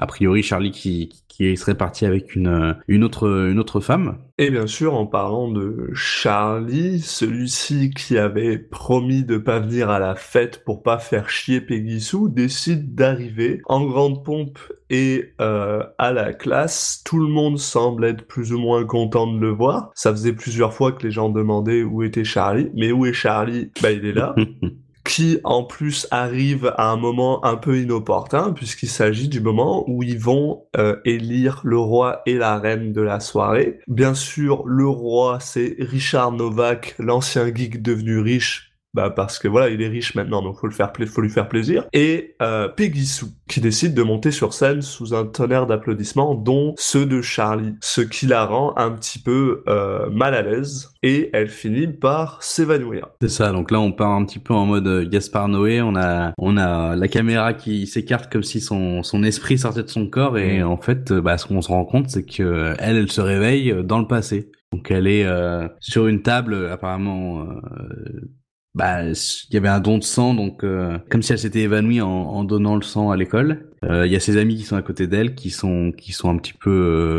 A 0.01 0.07
priori, 0.07 0.43
Charlie 0.43 0.71
qui, 0.71 1.11
qui 1.29 1.57
serait 1.57 1.77
parti 1.77 2.07
avec 2.07 2.35
une, 2.35 2.77
une 2.89 3.05
autre, 3.05 3.49
une 3.51 3.59
autre 3.59 3.81
femme. 3.81 4.19
Et 4.39 4.51
bien 4.51 4.67
sûr, 4.67 4.95
en 4.95 5.07
parlant 5.07 5.51
de 5.51 5.91
Charlie, 5.95 7.01
celui-ci 7.01 7.91
qui 7.91 8.19
avait 8.19 8.59
promis 8.59 9.25
de 9.25 9.39
pas 9.39 9.61
venir 9.61 9.91
à 9.91 9.99
la 9.99 10.15
fête 10.15 10.65
pour 10.65 10.83
pas 10.83 10.99
faire 10.99 11.31
chier 11.31 11.61
Peggy 11.61 12.01
Sue, 12.01 12.29
décide 12.31 12.95
d'arriver 12.95 13.61
en 13.67 13.85
grande 13.85 14.25
pompe 14.25 14.59
et 14.91 15.33
euh, 15.41 15.83
à 15.99 16.13
la 16.13 16.33
classe. 16.33 17.03
Tout 17.05 17.19
le 17.19 17.29
monde 17.29 17.59
semble 17.59 18.05
être 18.05 18.27
plus 18.27 18.53
ou 18.53 18.59
moins 18.59 18.85
content 18.85 19.27
de 19.27 19.39
le 19.39 19.51
voir. 19.51 19.91
Ça 19.95 20.13
faisait 20.13 20.33
plusieurs 20.33 20.75
fois 20.75 20.93
que 20.93 21.03
les 21.03 21.11
gens 21.11 21.29
demandaient 21.29 21.83
où 21.83 22.03
était 22.03 22.25
Charlie, 22.25 22.71
mais 22.75 22.93
où 22.93 23.07
est 23.07 23.13
Charlie? 23.13 23.71
Bah 23.83 23.91
il 23.91 24.05
est 24.05 24.13
là. 24.13 24.35
qui 25.07 25.41
en 25.45 25.65
plus 25.65 26.07
arrive 26.11 26.73
à 26.77 26.91
un 26.91 26.97
moment 26.97 27.45
un 27.45 27.57
peu 27.57 27.79
inopportun 27.79 28.53
puisqu'il 28.53 28.89
s'agit 28.89 29.29
du 29.29 29.41
moment 29.41 29.85
où 29.89 30.03
ils 30.03 30.19
vont 30.19 30.65
euh, 30.77 30.97
élire 31.05 31.61
le 31.65 31.79
roi 31.79 32.23
et 32.27 32.35
la 32.35 32.59
reine 32.59 32.93
de 32.93 33.01
la 33.01 33.21
soirée. 33.21 33.81
Bien 33.87 34.15
sûr, 34.15 34.67
le 34.67 34.89
roi 34.89 35.39
c'est 35.41 35.77
Richard 35.79 36.33
Novak, 36.33 36.95
l'ancien 36.99 37.55
geek 37.55 37.83
devenu 37.83 38.19
riche. 38.19 38.76
Bah 38.97 39.11
parce 39.11 39.39
que 39.39 39.47
voilà, 39.47 39.69
il 39.69 39.83
est 39.83 39.89
riche 39.89 40.15
maintenant, 40.15 40.41
donc 40.41 40.59
faut 40.59 40.67
le 40.67 40.73
faire, 40.73 40.91
faut 41.07 41.21
lui 41.21 41.29
faire 41.29 41.49
plaisir. 41.49 41.85
Et 41.93 42.35
euh, 42.41 42.67
Peggy 42.67 43.05
Sue, 43.05 43.27
qui 43.47 43.61
décide 43.61 43.93
de 43.93 44.03
monter 44.03 44.31
sur 44.31 44.55
scène 44.55 44.81
sous 44.81 45.15
un 45.15 45.27
tonnerre 45.27 45.67
d'applaudissements, 45.67 46.35
dont 46.35 46.73
ceux 46.79 47.05
de 47.05 47.21
Charlie, 47.21 47.75
ce 47.83 48.01
qui 48.01 48.27
la 48.27 48.47
rend 48.47 48.73
un 48.79 48.91
petit 48.93 49.19
peu 49.19 49.63
euh, 49.69 50.09
mal 50.09 50.35
à 50.35 50.41
l'aise. 50.41 50.89
Et 51.03 51.29
elle 51.35 51.49
finit 51.49 51.89
par 51.89 52.43
s'évanouir. 52.43 53.09
C'est 53.21 53.29
ça. 53.29 53.53
Donc 53.53 53.71
là, 53.71 53.81
on 53.81 53.93
part 53.93 54.13
un 54.13 54.25
petit 54.25 54.39
peu 54.39 54.55
en 54.55 54.65
mode 54.65 54.87
euh, 54.87 55.07
Gaspard 55.07 55.49
Noé. 55.49 55.83
On 55.83 55.95
a, 55.95 56.33
on 56.39 56.57
a 56.57 56.97
la 56.97 57.09
caméra 57.09 57.53
qui 57.53 57.87
s'écarte 57.87 58.33
comme 58.33 58.43
si 58.43 58.63
son, 58.63 59.03
son 59.03 59.23
esprit 59.23 59.59
sortait 59.59 59.83
de 59.83 59.89
son 59.91 60.07
corps. 60.09 60.39
Et 60.39 60.63
en 60.63 60.79
fait, 60.79 61.13
euh, 61.13 61.21
bah, 61.21 61.37
ce 61.37 61.45
qu'on 61.45 61.61
se 61.61 61.69
rend 61.69 61.85
compte, 61.85 62.09
c'est 62.09 62.25
que 62.25 62.43
euh, 62.43 62.75
elle, 62.79 62.97
elle 62.97 63.13
se 63.13 63.21
réveille 63.21 63.75
dans 63.85 63.99
le 63.99 64.07
passé. 64.07 64.51
Donc 64.73 64.91
elle 64.91 65.07
est 65.07 65.25
euh, 65.25 65.69
sur 65.81 66.07
une 66.09 66.23
table, 66.23 66.69
apparemment. 66.73 67.43
euh, 67.43 68.33
bah, 68.77 69.03
il 69.03 69.55
y 69.55 69.57
avait 69.57 69.69
un 69.69 69.81
don 69.81 69.99
de 69.99 70.05
sang, 70.05 70.35
donc 70.35 70.63
euh, 70.63 70.99
comme 71.11 71.23
si 71.23 71.33
elle 71.33 71.39
s'était 71.39 71.63
évanouie 71.63 72.01
en, 72.01 72.09
en 72.09 72.45
donnant 72.45 72.77
le 72.77 72.83
sang 72.83 73.11
à 73.11 73.17
l'école. 73.17 73.71
Euh, 73.85 74.07
Il 74.07 74.13
y 74.13 74.17
a 74.17 74.21
ses 74.21 74.37
amis 74.37 74.57
qui 74.57 74.63
sont 74.63 74.77
à 74.77 74.83
côté 74.83 75.07
d'elle, 75.07 75.35
qui 75.35 75.51
sont 75.51 75.93
qui 75.97 76.13
sont 76.13 76.31
un 76.31 76.37
petit 76.37 76.53
peu 76.55 76.71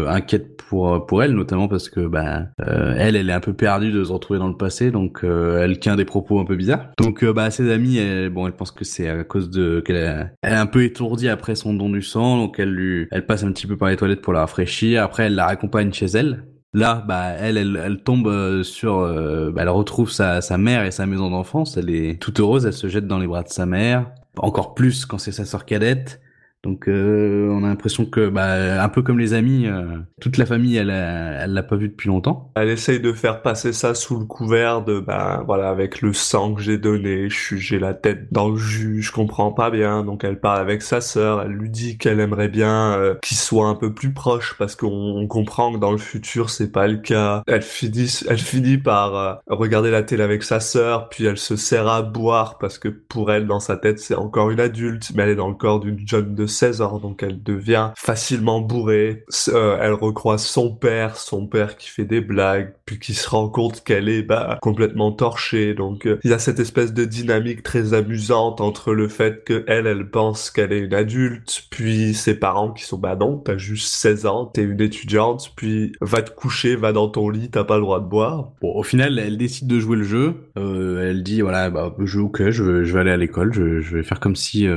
euh, 0.05 0.09
inquiètes 0.09 0.57
pour 0.57 1.05
pour 1.05 1.23
elle, 1.23 1.33
notamment 1.33 1.67
parce 1.67 1.89
que 1.89 2.07
bah 2.07 2.47
euh, 2.61 2.93
elle, 2.97 3.15
elle 3.15 3.29
est 3.29 3.33
un 3.33 3.39
peu 3.39 3.53
perdue 3.53 3.91
de 3.91 4.03
se 4.03 4.11
retrouver 4.11 4.37
dans 4.39 4.49
le 4.49 4.57
passé, 4.57 4.91
donc 4.91 5.23
euh, 5.23 5.63
elle 5.63 5.79
tient 5.79 5.95
des 5.95 6.05
propos 6.05 6.39
un 6.39 6.45
peu 6.45 6.55
bizarres. 6.55 6.89
Donc 6.97 7.23
euh, 7.23 7.33
bah 7.33 7.49
ses 7.51 7.71
amis, 7.71 7.97
elle, 7.97 8.29
bon, 8.29 8.47
elle 8.47 8.53
pense 8.53 8.71
que 8.71 8.83
c'est 8.85 9.09
à 9.09 9.23
cause 9.23 9.49
de 9.49 9.81
qu'elle 9.81 10.31
elle 10.41 10.53
est 10.53 10.55
un 10.55 10.65
peu 10.67 10.83
étourdie 10.83 11.29
après 11.29 11.55
son 11.55 11.73
don 11.73 11.89
du 11.89 12.01
sang, 12.01 12.37
donc 12.37 12.59
elle 12.59 12.71
lui 12.71 13.07
elle 13.11 13.25
passe 13.25 13.43
un 13.43 13.51
petit 13.51 13.67
peu 13.67 13.77
par 13.77 13.89
les 13.89 13.95
toilettes 13.95 14.21
pour 14.21 14.33
la 14.33 14.41
rafraîchir. 14.41 15.03
Après, 15.03 15.23
elle 15.25 15.35
la 15.35 15.45
raccompagne 15.45 15.91
chez 15.93 16.07
elle. 16.07 16.43
Là, 16.77 17.03
bah, 17.07 17.29
elle, 17.29 17.57
elle, 17.57 17.81
elle 17.83 17.97
tombe 18.03 18.27
euh, 18.27 18.61
sur, 18.61 18.99
euh, 18.99 19.49
bah, 19.49 19.63
elle 19.63 19.69
retrouve 19.69 20.11
sa, 20.11 20.41
sa 20.41 20.59
mère 20.59 20.85
et 20.85 20.91
sa 20.91 21.07
maison 21.07 21.31
d'enfance. 21.31 21.75
Elle 21.75 21.89
est 21.89 22.21
toute 22.21 22.39
heureuse. 22.39 22.67
Elle 22.67 22.73
se 22.73 22.87
jette 22.87 23.07
dans 23.07 23.17
les 23.17 23.25
bras 23.25 23.41
de 23.41 23.49
sa 23.49 23.65
mère. 23.65 24.11
Encore 24.37 24.75
plus 24.75 25.07
quand 25.07 25.17
c'est 25.17 25.31
sa 25.31 25.43
sœur 25.43 25.65
cadette. 25.65 26.21
Donc 26.63 26.87
euh, 26.87 27.49
on 27.51 27.63
a 27.63 27.67
l'impression 27.67 28.05
que, 28.05 28.29
bah, 28.29 28.83
un 28.83 28.89
peu 28.89 29.01
comme 29.01 29.19
les 29.19 29.33
amis, 29.33 29.67
euh, 29.67 29.99
toute 30.19 30.37
la 30.37 30.45
famille, 30.45 30.75
elle, 30.75 30.89
elle 30.89 31.53
l'a 31.53 31.63
pas 31.63 31.75
vu 31.75 31.87
depuis 31.87 32.07
longtemps. 32.07 32.51
Elle 32.55 32.69
essaye 32.69 32.99
de 32.99 33.13
faire 33.13 33.41
passer 33.41 33.73
ça 33.73 33.93
sous 33.93 34.19
le 34.19 34.25
couvert 34.25 34.83
de, 34.83 34.99
ben 34.99 35.43
voilà, 35.45 35.69
avec 35.69 36.01
le 36.01 36.13
sang 36.13 36.55
que 36.55 36.61
j'ai 36.61 36.77
donné, 36.77 37.27
j'ai 37.29 37.79
la 37.79 37.93
tête 37.93 38.33
dans 38.33 38.49
le 38.49 38.57
jus, 38.57 39.01
je 39.01 39.11
comprends 39.11 39.51
pas 39.51 39.69
bien. 39.69 40.03
Donc 40.03 40.23
elle 40.23 40.39
parle 40.39 40.59
avec 40.59 40.81
sa 40.81 40.99
sœur, 40.99 41.43
elle 41.43 41.51
lui 41.51 41.69
dit 41.69 41.97
qu'elle 41.97 42.19
aimerait 42.19 42.49
bien 42.49 42.93
euh, 42.93 43.15
qu'ils 43.21 43.37
soient 43.37 43.67
un 43.67 43.75
peu 43.75 43.93
plus 43.93 44.13
proches 44.13 44.55
parce 44.57 44.75
qu'on 44.75 44.87
on 44.87 45.27
comprend 45.27 45.71
que 45.73 45.77
dans 45.77 45.91
le 45.91 45.97
futur 45.97 46.49
c'est 46.49 46.71
pas 46.71 46.87
le 46.87 46.97
cas. 46.97 47.43
Elle 47.47 47.61
finit, 47.61 48.19
elle 48.27 48.39
finit 48.39 48.77
par 48.77 49.15
euh, 49.15 49.33
regarder 49.47 49.91
la 49.91 50.01
télé 50.01 50.23
avec 50.23 50.43
sa 50.43 50.59
sœur, 50.59 51.09
puis 51.09 51.25
elle 51.25 51.37
se 51.37 51.55
sert 51.55 51.87
à 51.87 52.01
boire 52.01 52.57
parce 52.57 52.79
que 52.79 52.89
pour 52.89 53.31
elle 53.31 53.45
dans 53.45 53.59
sa 53.59 53.77
tête 53.77 53.99
c'est 53.99 54.15
encore 54.15 54.49
une 54.49 54.59
adulte, 54.59 55.11
mais 55.15 55.23
elle 55.23 55.29
est 55.29 55.35
dans 55.35 55.49
le 55.49 55.55
corps 55.55 55.79
d'une 55.79 56.05
jeune 56.05 56.33
de 56.33 56.46
16 56.47 56.81
ans, 56.81 56.99
donc 56.99 57.23
elle 57.23 57.41
devient 57.41 57.91
facilement 57.95 58.61
bourrée. 58.61 59.25
Euh, 59.49 59.77
elle 59.81 59.93
recroise 59.93 60.43
son 60.43 60.73
père, 60.73 61.17
son 61.17 61.47
père 61.47 61.77
qui 61.77 61.89
fait 61.89 62.05
des 62.05 62.21
blagues, 62.21 62.73
puis 62.85 62.99
qui 62.99 63.13
se 63.13 63.29
rend 63.29 63.49
compte 63.49 63.83
qu'elle 63.83 64.09
est 64.09 64.23
bah, 64.23 64.57
complètement 64.61 65.11
torchée. 65.11 65.73
Donc 65.73 66.05
euh, 66.05 66.19
il 66.23 66.31
y 66.31 66.33
a 66.33 66.39
cette 66.39 66.59
espèce 66.59 66.93
de 66.93 67.05
dynamique 67.05 67.63
très 67.63 67.93
amusante 67.93 68.61
entre 68.61 68.93
le 68.93 69.07
fait 69.07 69.43
que 69.43 69.63
elle, 69.67 69.87
elle 69.87 70.09
pense 70.09 70.51
qu'elle 70.51 70.73
est 70.73 70.79
une 70.79 70.93
adulte, 70.93 71.63
puis 71.69 72.13
ses 72.13 72.35
parents 72.35 72.71
qui 72.71 72.83
sont 72.83 72.97
bah 72.97 73.15
non, 73.15 73.37
t'as 73.37 73.57
juste 73.57 73.93
16 73.95 74.25
ans, 74.25 74.45
t'es 74.45 74.63
une 74.63 74.81
étudiante, 74.81 75.51
puis 75.55 75.91
va 76.01 76.21
te 76.21 76.31
coucher, 76.31 76.75
va 76.75 76.93
dans 76.93 77.09
ton 77.09 77.29
lit, 77.29 77.49
t'as 77.49 77.63
pas 77.63 77.75
le 77.75 77.81
droit 77.81 77.99
de 77.99 78.07
boire. 78.07 78.51
Bon, 78.61 78.73
au 78.75 78.83
final, 78.83 79.19
elle 79.19 79.37
décide 79.37 79.67
de 79.67 79.79
jouer 79.79 79.97
le 79.97 80.03
jeu. 80.03 80.49
Euh, 80.57 81.09
elle 81.09 81.23
dit 81.23 81.41
voilà, 81.41 81.69
bah, 81.69 81.93
je 81.99 82.19
ok, 82.19 82.49
je 82.49 82.83
je 82.83 82.93
vais 82.93 82.99
aller 82.99 83.11
à 83.11 83.17
l'école, 83.17 83.53
je, 83.53 83.95
vais 83.95 84.03
faire 84.03 84.19
comme 84.19 84.35
si, 84.35 84.67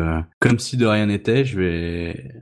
comme 0.41 0.59
si 0.59 0.77
de 0.77 0.87
rien 0.87 1.07
n'était. 1.07 1.45
Je 1.45 1.60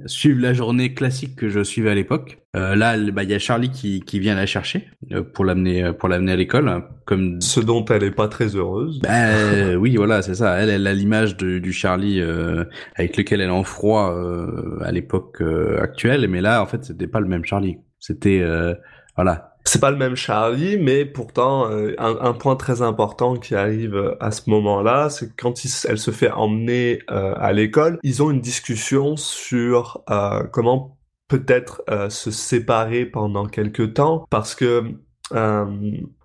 suivre 0.06 0.40
la 0.40 0.52
journée 0.52 0.94
classique 0.94 1.36
que 1.36 1.48
je 1.48 1.62
suivais 1.62 1.90
à 1.90 1.94
l'époque. 1.94 2.38
Euh, 2.56 2.74
là, 2.76 2.96
bah, 3.12 3.22
il 3.24 3.30
y 3.30 3.34
a 3.34 3.38
Charlie 3.38 3.70
qui, 3.70 4.00
qui 4.00 4.18
vient 4.18 4.34
la 4.34 4.46
chercher 4.46 4.88
euh, 5.12 5.22
pour 5.22 5.44
l'amener, 5.44 5.84
euh, 5.84 5.92
pour 5.92 6.08
l'amener 6.08 6.32
à 6.32 6.36
l'école, 6.36 6.68
hein, 6.68 6.84
comme. 7.04 7.40
Ce 7.40 7.60
dont 7.60 7.84
elle 7.86 8.04
est 8.04 8.10
pas 8.10 8.28
très 8.28 8.56
heureuse. 8.56 9.00
Bah, 9.00 9.76
oui, 9.78 9.96
voilà, 9.96 10.22
c'est 10.22 10.34
ça. 10.34 10.56
Elle, 10.56 10.70
elle 10.70 10.86
a 10.86 10.94
l'image 10.94 11.36
de- 11.36 11.58
du 11.58 11.72
Charlie 11.72 12.20
euh, 12.20 12.64
avec 12.96 13.16
lequel 13.16 13.40
elle 13.40 13.48
est 13.48 13.52
en 13.52 13.64
froid 13.64 14.12
euh, 14.14 14.78
à 14.82 14.92
l'époque 14.92 15.42
euh, 15.42 15.80
actuelle, 15.80 16.26
mais 16.28 16.40
là, 16.40 16.62
en 16.62 16.66
fait, 16.66 16.84
c'était 16.84 17.06
pas 17.06 17.20
le 17.20 17.26
même 17.28 17.44
Charlie. 17.44 17.78
C'était, 17.98 18.40
euh, 18.42 18.74
voilà, 19.16 19.47
C'est 19.68 19.80
pas 19.80 19.90
le 19.90 19.98
même 19.98 20.16
Charlie, 20.16 20.78
mais 20.78 21.04
pourtant 21.04 21.70
euh, 21.70 21.94
un, 21.98 22.32
point 22.32 22.56
très 22.56 22.80
important 22.80 23.36
qui 23.36 23.54
arrive 23.54 23.94
euh, 23.94 24.16
à 24.18 24.30
ce 24.30 24.48
moment-là, 24.48 25.10
c'est 25.10 25.36
quand 25.36 25.62
elle 25.86 25.98
se 25.98 26.10
fait 26.10 26.30
emmener 26.30 27.00
euh, 27.10 27.34
à 27.36 27.52
l'école, 27.52 27.98
ils 28.02 28.22
ont 28.22 28.30
une 28.30 28.40
discussion 28.40 29.18
sur 29.18 30.02
comment 30.52 30.96
peut-être 31.28 31.82
se 32.08 32.30
séparer 32.30 33.04
pendant 33.04 33.44
quelques 33.44 33.92
temps, 33.92 34.24
parce 34.30 34.54
que 34.54 34.84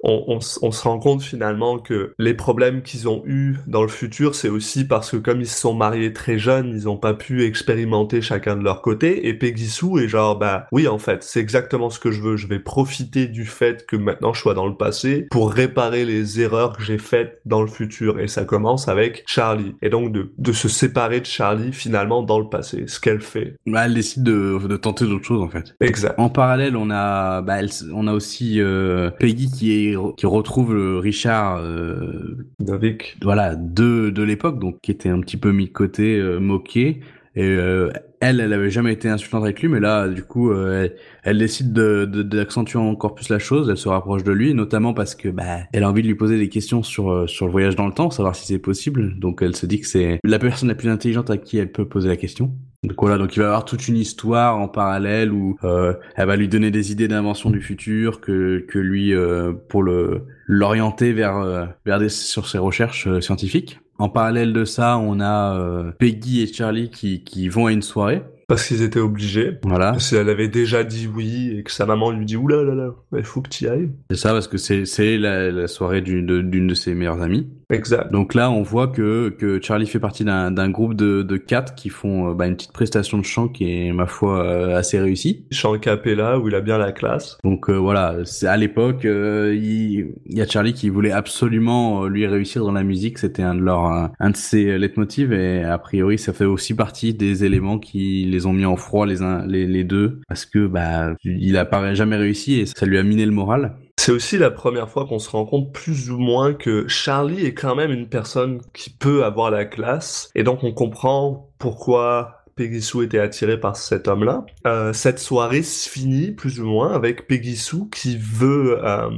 on, 0.04 0.24
on 0.28 0.40
on 0.62 0.72
se 0.72 0.84
rend 0.84 1.00
compte 1.00 1.22
finalement 1.24 1.80
que 1.80 2.14
les 2.20 2.34
problèmes 2.34 2.82
qu'ils 2.82 3.08
ont 3.08 3.24
eus 3.26 3.56
dans 3.68 3.82
le 3.82 3.88
futur, 3.88 4.36
c'est 4.36 4.50
aussi 4.50 4.86
parce 4.86 5.12
que 5.12 5.18
comme 5.18 5.42
ils 5.42 5.48
se 5.48 5.60
sont 5.60 5.74
mariés 5.74 6.14
très 6.14 6.38
jeunes, 6.38 6.72
ils 6.76 6.88
ont 6.90 6.98
pas 6.98 7.14
pu 7.14 7.44
expérimenter 7.44 8.22
chacun 8.22 8.56
de 8.56 8.64
leur 8.64 8.82
côté. 8.82 9.28
Et 9.28 9.34
Peggy 9.34 9.68
Sue 9.68 10.04
est 10.04 10.08
genre, 10.08 10.38
bah 10.38 10.68
oui, 10.72 10.88
en 10.88 10.98
fait, 11.00 11.24
c'est 11.24 11.40
exactement 11.40 11.90
ce 11.90 12.00
que 12.00 12.12
je 12.12 12.22
veux. 12.22 12.38
Je 12.38 12.48
vais 12.48 12.60
profiter 12.60 13.28
du 13.28 13.46
fait 13.46 13.86
que 13.86 13.96
maintenant 13.96 14.34
je 14.34 14.42
sois 14.42 14.54
dans 14.54 14.68
le 14.68 14.76
passé 14.76 15.28
pour 15.32 15.52
réparer 15.52 16.06
les 16.06 16.42
erreurs 16.42 16.78
que 16.78 16.84
j'ai 16.84 16.98
faites 16.98 17.40
dans 17.46 17.62
le 17.62 17.68
futur. 17.68 18.20
Et 18.20 18.28
ça 18.28 18.46
commence 18.46 18.88
avec 18.88 19.24
Charlie. 19.28 19.76
Et 19.82 19.90
donc 19.90 20.12
de, 20.12 20.32
de 20.38 20.52
se 20.52 20.68
séparer 20.70 21.22
de 21.22 21.26
Charlie 21.26 21.72
finalement 21.74 22.24
dans 22.24 22.40
le 22.40 22.50
passé, 22.50 22.86
ce 22.88 23.00
qu'elle 23.00 23.22
fait. 23.22 23.56
Bah, 23.66 23.86
elle 23.86 23.94
décide 23.94 24.24
de, 24.24 24.60
de 24.68 24.78
tenter 24.78 25.06
d'autres 25.06 25.26
choses 25.26 25.42
en 25.42 25.50
fait. 25.50 25.76
Exact. 25.82 26.16
En 26.20 26.30
parallèle, 26.30 26.76
on 26.76 26.90
a, 26.90 27.42
bah, 27.42 27.60
elle- 27.60 27.70
on 27.94 28.08
a 28.08 28.14
aussi 28.14 28.60
euh, 28.60 29.10
Peggy 29.20 29.50
qui, 29.50 29.72
est, 29.90 29.93
qui 30.18 30.26
retrouve 30.26 30.74
le 30.74 30.98
Richard, 31.00 31.58
euh, 31.62 32.48
Novik. 32.60 33.18
voilà, 33.22 33.56
de, 33.56 34.10
de 34.10 34.24
l'époque, 34.24 34.60
donc 34.60 34.80
qui 34.82 34.92
était 34.92 35.10
un 35.10 35.20
petit 35.20 35.38
peu 35.38 35.52
mis 35.52 35.66
de 35.68 35.72
côté, 35.72 36.18
euh, 36.20 36.40
moqué. 36.40 37.02
Et 37.36 37.48
euh, 37.48 37.90
elle, 38.20 38.40
elle 38.40 38.54
avait 38.54 38.70
jamais 38.70 38.94
été 38.94 39.10
insultante 39.10 39.44
avec 39.44 39.60
lui, 39.60 39.68
mais 39.68 39.80
là, 39.80 40.08
du 40.08 40.22
coup, 40.24 40.52
euh, 40.52 40.84
elle, 40.84 40.96
elle 41.24 41.38
décide 41.40 41.74
de 41.74 42.06
de- 42.06 42.22
d'accentuer 42.22 42.78
encore 42.78 43.16
plus 43.16 43.30
la 43.30 43.40
chose. 43.40 43.70
Elle 43.72 43.78
se 43.78 43.90
rapproche 43.90 44.24
de 44.24 44.32
lui, 44.32 44.54
notamment 44.54 44.94
parce 44.94 45.16
que 45.16 45.30
bah, 45.30 45.44
elle 45.74 45.84
a 45.84 45.90
envie 45.90 46.04
de 46.04 46.08
lui 46.08 46.14
poser 46.16 46.38
des 46.38 46.48
questions 46.50 46.84
sur 46.84 47.12
euh, 47.12 47.26
sur 47.26 47.48
le 47.48 47.52
voyage 47.52 47.76
dans 47.76 47.88
le 47.88 47.94
temps, 47.94 48.12
savoir 48.12 48.36
si 48.36 48.46
c'est 48.46 48.60
possible. 48.60 49.18
Donc, 49.20 49.42
elle 49.42 49.56
se 49.56 49.66
dit 49.66 49.80
que 49.82 49.88
c'est 49.88 50.20
la 50.24 50.38
personne 50.38 50.70
la 50.70 50.76
plus 50.76 50.90
intelligente 50.90 51.32
à 51.32 51.38
qui 51.38 51.58
elle 51.58 51.72
peut 51.72 51.86
poser 51.88 52.08
la 52.08 52.18
question. 52.18 52.54
Donc 52.84 53.00
voilà, 53.00 53.18
donc 53.18 53.36
il 53.36 53.40
va 53.40 53.48
avoir 53.48 53.66
toute 53.66 53.88
une 53.88 53.96
histoire 53.96 54.58
en 54.58 54.68
parallèle 54.68 55.32
où 55.32 55.58
euh, 55.64 55.94
elle 56.16 56.28
va 56.28 56.36
lui 56.36 56.50
donner 56.50 56.70
des 56.70 56.92
idées 56.92 57.08
d'invention 57.08 57.50
du 57.50 57.62
futur 57.62 58.20
que 58.20 58.66
que 58.68 58.78
lui 58.78 59.14
euh, 59.14 59.54
pour 59.70 59.84
le 59.84 60.24
l'orienter 60.46 61.14
vers 61.14 61.38
euh, 61.38 61.66
vers 61.86 62.00
des 62.00 62.10
sur 62.10 62.48
ses 62.48 62.58
recherches 62.58 63.08
euh, 63.08 63.22
scientifiques. 63.22 63.80
En 64.00 64.10
parallèle 64.10 64.52
de 64.52 64.66
ça, 64.66 64.98
on 64.98 65.22
a 65.22 65.94
Peggy 66.00 66.42
et 66.42 66.48
Charlie 66.48 66.90
qui 66.90 67.24
qui 67.24 67.48
vont 67.48 67.68
à 67.68 67.72
une 67.72 67.84
soirée. 67.84 68.24
Parce 68.54 68.68
qu'ils 68.68 68.84
étaient 68.84 69.00
obligés. 69.00 69.58
Voilà, 69.64 69.98
Si 69.98 70.16
elle 70.16 70.30
avait 70.30 70.48
déjà 70.48 70.84
dit 70.84 71.10
oui 71.12 71.56
et 71.58 71.64
que 71.64 71.72
sa 71.72 71.88
maman 71.88 72.12
lui 72.12 72.24
dit 72.24 72.38
oulala, 72.38 72.62
là 72.64 72.76
là, 72.76 72.94
il 73.18 73.24
faut 73.24 73.42
que 73.42 73.50
tu 73.50 73.64
y 73.64 73.68
ailles. 73.68 73.90
c'est 74.12 74.18
ça 74.18 74.30
parce 74.32 74.48
que 74.48 74.58
c'est 74.58 75.18
la, 75.18 75.50
la 75.50 75.68
soirée 75.68 76.02
d'une 76.02 76.24
de, 76.28 76.42
de 76.42 76.74
ses 76.76 76.94
meilleures 76.94 77.24
amies. 77.24 77.48
Exact. 77.72 78.12
Donc 78.12 78.36
là, 78.36 78.52
on 78.52 78.62
voit 78.62 78.88
que 78.88 79.30
que 79.30 79.60
Charlie 79.60 79.88
fait 79.88 80.00
partie 80.00 80.24
d'un 80.24 80.70
groupe 80.70 80.94
de 80.94 81.24
de 81.24 81.38
quatre 81.38 81.74
qui 81.74 81.90
font 81.90 82.30
euh, 82.30 82.34
bah, 82.36 82.46
une 82.46 82.56
petite 82.56 82.74
prestation 82.74 83.18
de 83.18 83.24
chant 83.26 83.48
qui 83.48 83.88
est 83.88 83.92
ma 83.92 84.06
foi 84.06 84.46
euh, 84.46 84.78
assez 84.78 85.00
réussie. 85.00 85.46
Chant 85.50 85.80
capella 85.80 86.38
où 86.38 86.48
il 86.48 86.54
a 86.54 86.62
bien 86.62 86.78
la 86.78 86.92
classe. 86.92 87.40
Donc 87.44 87.72
euh, 87.72 87.74
voilà, 87.74 88.18
à 88.44 88.58
l'époque, 88.58 89.06
euh, 89.06 89.56
il, 89.56 90.14
il 90.28 90.38
y 90.38 90.42
a 90.42 90.48
Charlie 90.48 90.74
qui 90.74 90.90
voulait 90.90 91.12
absolument 91.12 92.06
lui 92.06 92.28
réussir 92.28 92.64
dans 92.64 92.74
la 92.74 92.84
musique. 92.84 93.18
C'était 93.18 93.42
un 93.42 93.56
de 93.56 93.62
leurs, 93.62 93.86
un, 93.86 94.12
un 94.20 94.30
de 94.30 94.38
ses 94.38 94.78
leitmotivs 94.78 95.34
et 95.34 95.64
a 95.64 95.80
priori, 95.80 96.20
ça 96.20 96.34
fait 96.34 96.46
aussi 96.46 96.76
partie 96.76 97.16
des 97.16 97.44
éléments 97.44 97.80
qui 97.80 98.26
les 98.30 98.43
ont 98.48 98.54
mis 98.54 98.66
en 98.66 98.76
froid 98.76 99.06
les 99.06 99.22
uns, 99.22 99.46
les, 99.46 99.66
les 99.66 99.84
deux, 99.84 100.22
parce 100.28 100.46
que 100.46 100.68
bah 100.68 101.14
il 101.24 101.58
a 101.58 101.66
pas 101.66 101.94
jamais 101.94 102.16
réussi 102.16 102.60
et 102.60 102.66
ça 102.66 102.86
lui 102.86 102.98
a 102.98 103.04
miné 103.04 103.26
le 103.26 103.32
moral. 103.32 103.76
C'est 103.98 104.12
aussi 104.12 104.38
la 104.38 104.52
première 104.52 104.90
fois 104.90 105.06
qu'on 105.06 105.20
se 105.20 105.30
rend 105.30 105.46
compte 105.46 105.72
plus 105.72 106.12
ou 106.12 106.18
moins 106.18 106.54
que 106.54 106.88
Charlie 106.88 107.46
est 107.46 107.54
quand 107.54 107.76
même 107.76 107.92
une 107.92 108.10
personne 108.10 108.62
qui 108.74 108.90
peut 108.90 109.24
avoir 109.24 109.52
la 109.52 109.66
classe, 109.66 110.30
et 110.36 110.44
donc 110.44 110.64
on 110.64 110.74
comprend 110.74 111.50
pourquoi 111.60 112.44
Peggy 112.56 112.82
Sue 112.82 113.04
était 113.04 113.20
attirée 113.20 113.60
par 113.60 113.76
cet 113.76 114.08
homme-là. 114.08 114.46
Euh, 114.68 114.94
cette 114.94 115.20
soirée 115.20 115.64
se 115.64 115.90
finit 115.90 116.32
plus 116.32 116.60
ou 116.60 116.66
moins 116.66 116.94
avec 116.94 117.28
Peggy 117.28 117.56
Sue 117.56 117.90
qui 117.92 118.18
veut, 118.18 118.80
euh, 118.84 119.10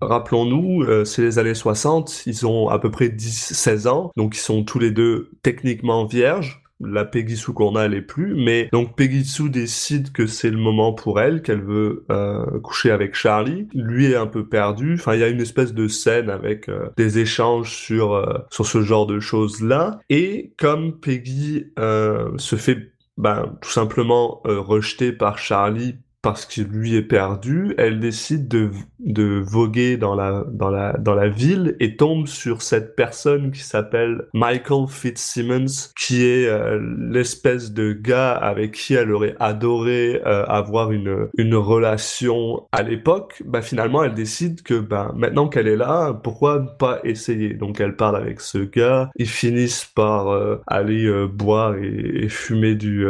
rappelons-nous, 0.00 0.82
euh, 0.82 1.04
c'est 1.04 1.22
les 1.22 1.38
années 1.38 1.54
60, 1.54 2.24
ils 2.26 2.46
ont 2.46 2.68
à 2.68 2.78
peu 2.78 2.90
près 2.90 3.08
10-16 3.08 3.88
ans, 3.88 4.10
donc 4.16 4.36
ils 4.36 4.40
sont 4.40 4.64
tous 4.64 4.78
les 4.78 4.90
deux 4.90 5.30
techniquement 5.42 6.04
vierges. 6.04 6.62
La 6.80 7.04
Peggy 7.04 7.36
Sue 7.36 7.52
qu'on 7.52 7.74
a, 7.74 7.84
elle 7.84 7.94
est 7.94 8.02
plus, 8.02 8.34
mais 8.34 8.68
donc 8.72 8.96
Peggy 8.96 9.24
Sue 9.24 9.48
décide 9.48 10.12
que 10.12 10.26
c'est 10.26 10.50
le 10.50 10.58
moment 10.58 10.92
pour 10.92 11.20
elle, 11.20 11.40
qu'elle 11.40 11.62
veut 11.62 12.04
euh, 12.10 12.60
coucher 12.60 12.90
avec 12.90 13.14
Charlie. 13.14 13.66
Lui 13.74 14.06
est 14.06 14.16
un 14.16 14.26
peu 14.26 14.46
perdu. 14.46 14.94
Enfin, 14.94 15.14
il 15.14 15.20
y 15.20 15.24
a 15.24 15.28
une 15.28 15.40
espèce 15.40 15.72
de 15.72 15.88
scène 15.88 16.28
avec 16.28 16.68
euh, 16.68 16.90
des 16.96 17.18
échanges 17.18 17.74
sur 17.74 18.12
euh, 18.12 18.38
sur 18.50 18.66
ce 18.66 18.82
genre 18.82 19.06
de 19.06 19.20
choses 19.20 19.62
là. 19.62 20.00
Et 20.10 20.52
comme 20.58 21.00
Peggy 21.00 21.66
euh, 21.78 22.36
se 22.36 22.56
fait 22.56 22.92
ben, 23.16 23.56
tout 23.62 23.70
simplement 23.70 24.42
euh, 24.46 24.60
rejeter 24.60 25.12
par 25.12 25.38
Charlie 25.38 25.96
parce 26.26 26.44
que 26.44 26.60
lui 26.60 26.96
est 26.96 27.02
perdu, 27.02 27.72
elle 27.78 28.00
décide 28.00 28.48
de, 28.48 28.72
de 28.98 29.40
voguer 29.46 29.96
dans 29.96 30.16
la, 30.16 30.44
dans, 30.50 30.70
la, 30.70 30.94
dans 30.94 31.14
la 31.14 31.28
ville 31.28 31.76
et 31.78 31.96
tombe 31.96 32.26
sur 32.26 32.62
cette 32.62 32.96
personne 32.96 33.52
qui 33.52 33.60
s'appelle 33.60 34.24
Michael 34.34 34.88
Fitzsimmons, 34.88 35.92
qui 35.96 36.24
est 36.24 36.48
euh, 36.48 36.80
l'espèce 36.98 37.72
de 37.72 37.92
gars 37.92 38.32
avec 38.32 38.72
qui 38.72 38.94
elle 38.94 39.12
aurait 39.12 39.36
adoré 39.38 40.20
euh, 40.26 40.44
avoir 40.46 40.90
une, 40.90 41.28
une 41.38 41.54
relation 41.54 42.66
à 42.72 42.82
l'époque. 42.82 43.40
Bah, 43.46 43.62
finalement, 43.62 44.02
elle 44.02 44.14
décide 44.14 44.62
que 44.62 44.74
bah, 44.74 45.12
maintenant 45.14 45.46
qu'elle 45.46 45.68
est 45.68 45.76
là, 45.76 46.12
pourquoi 46.12 46.76
pas 46.76 46.98
essayer? 47.04 47.54
Donc 47.54 47.80
elle 47.80 47.94
parle 47.94 48.16
avec 48.16 48.40
ce 48.40 48.58
gars, 48.58 49.10
ils 49.14 49.28
finissent 49.28 49.84
par 49.94 50.30
euh, 50.30 50.56
aller 50.66 51.08
boire 51.28 51.76
et, 51.76 52.28
fumer 52.28 52.74
du, 52.74 53.06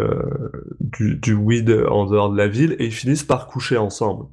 du, 0.80 1.32
weed 1.32 1.70
en 1.88 2.04
dehors 2.04 2.30
de 2.30 2.36
la 2.36 2.48
ville 2.48 2.76
et 2.78 2.90
finissent 3.06 3.24
par 3.24 3.46
coucher 3.46 3.76
ensemble. 3.76 4.26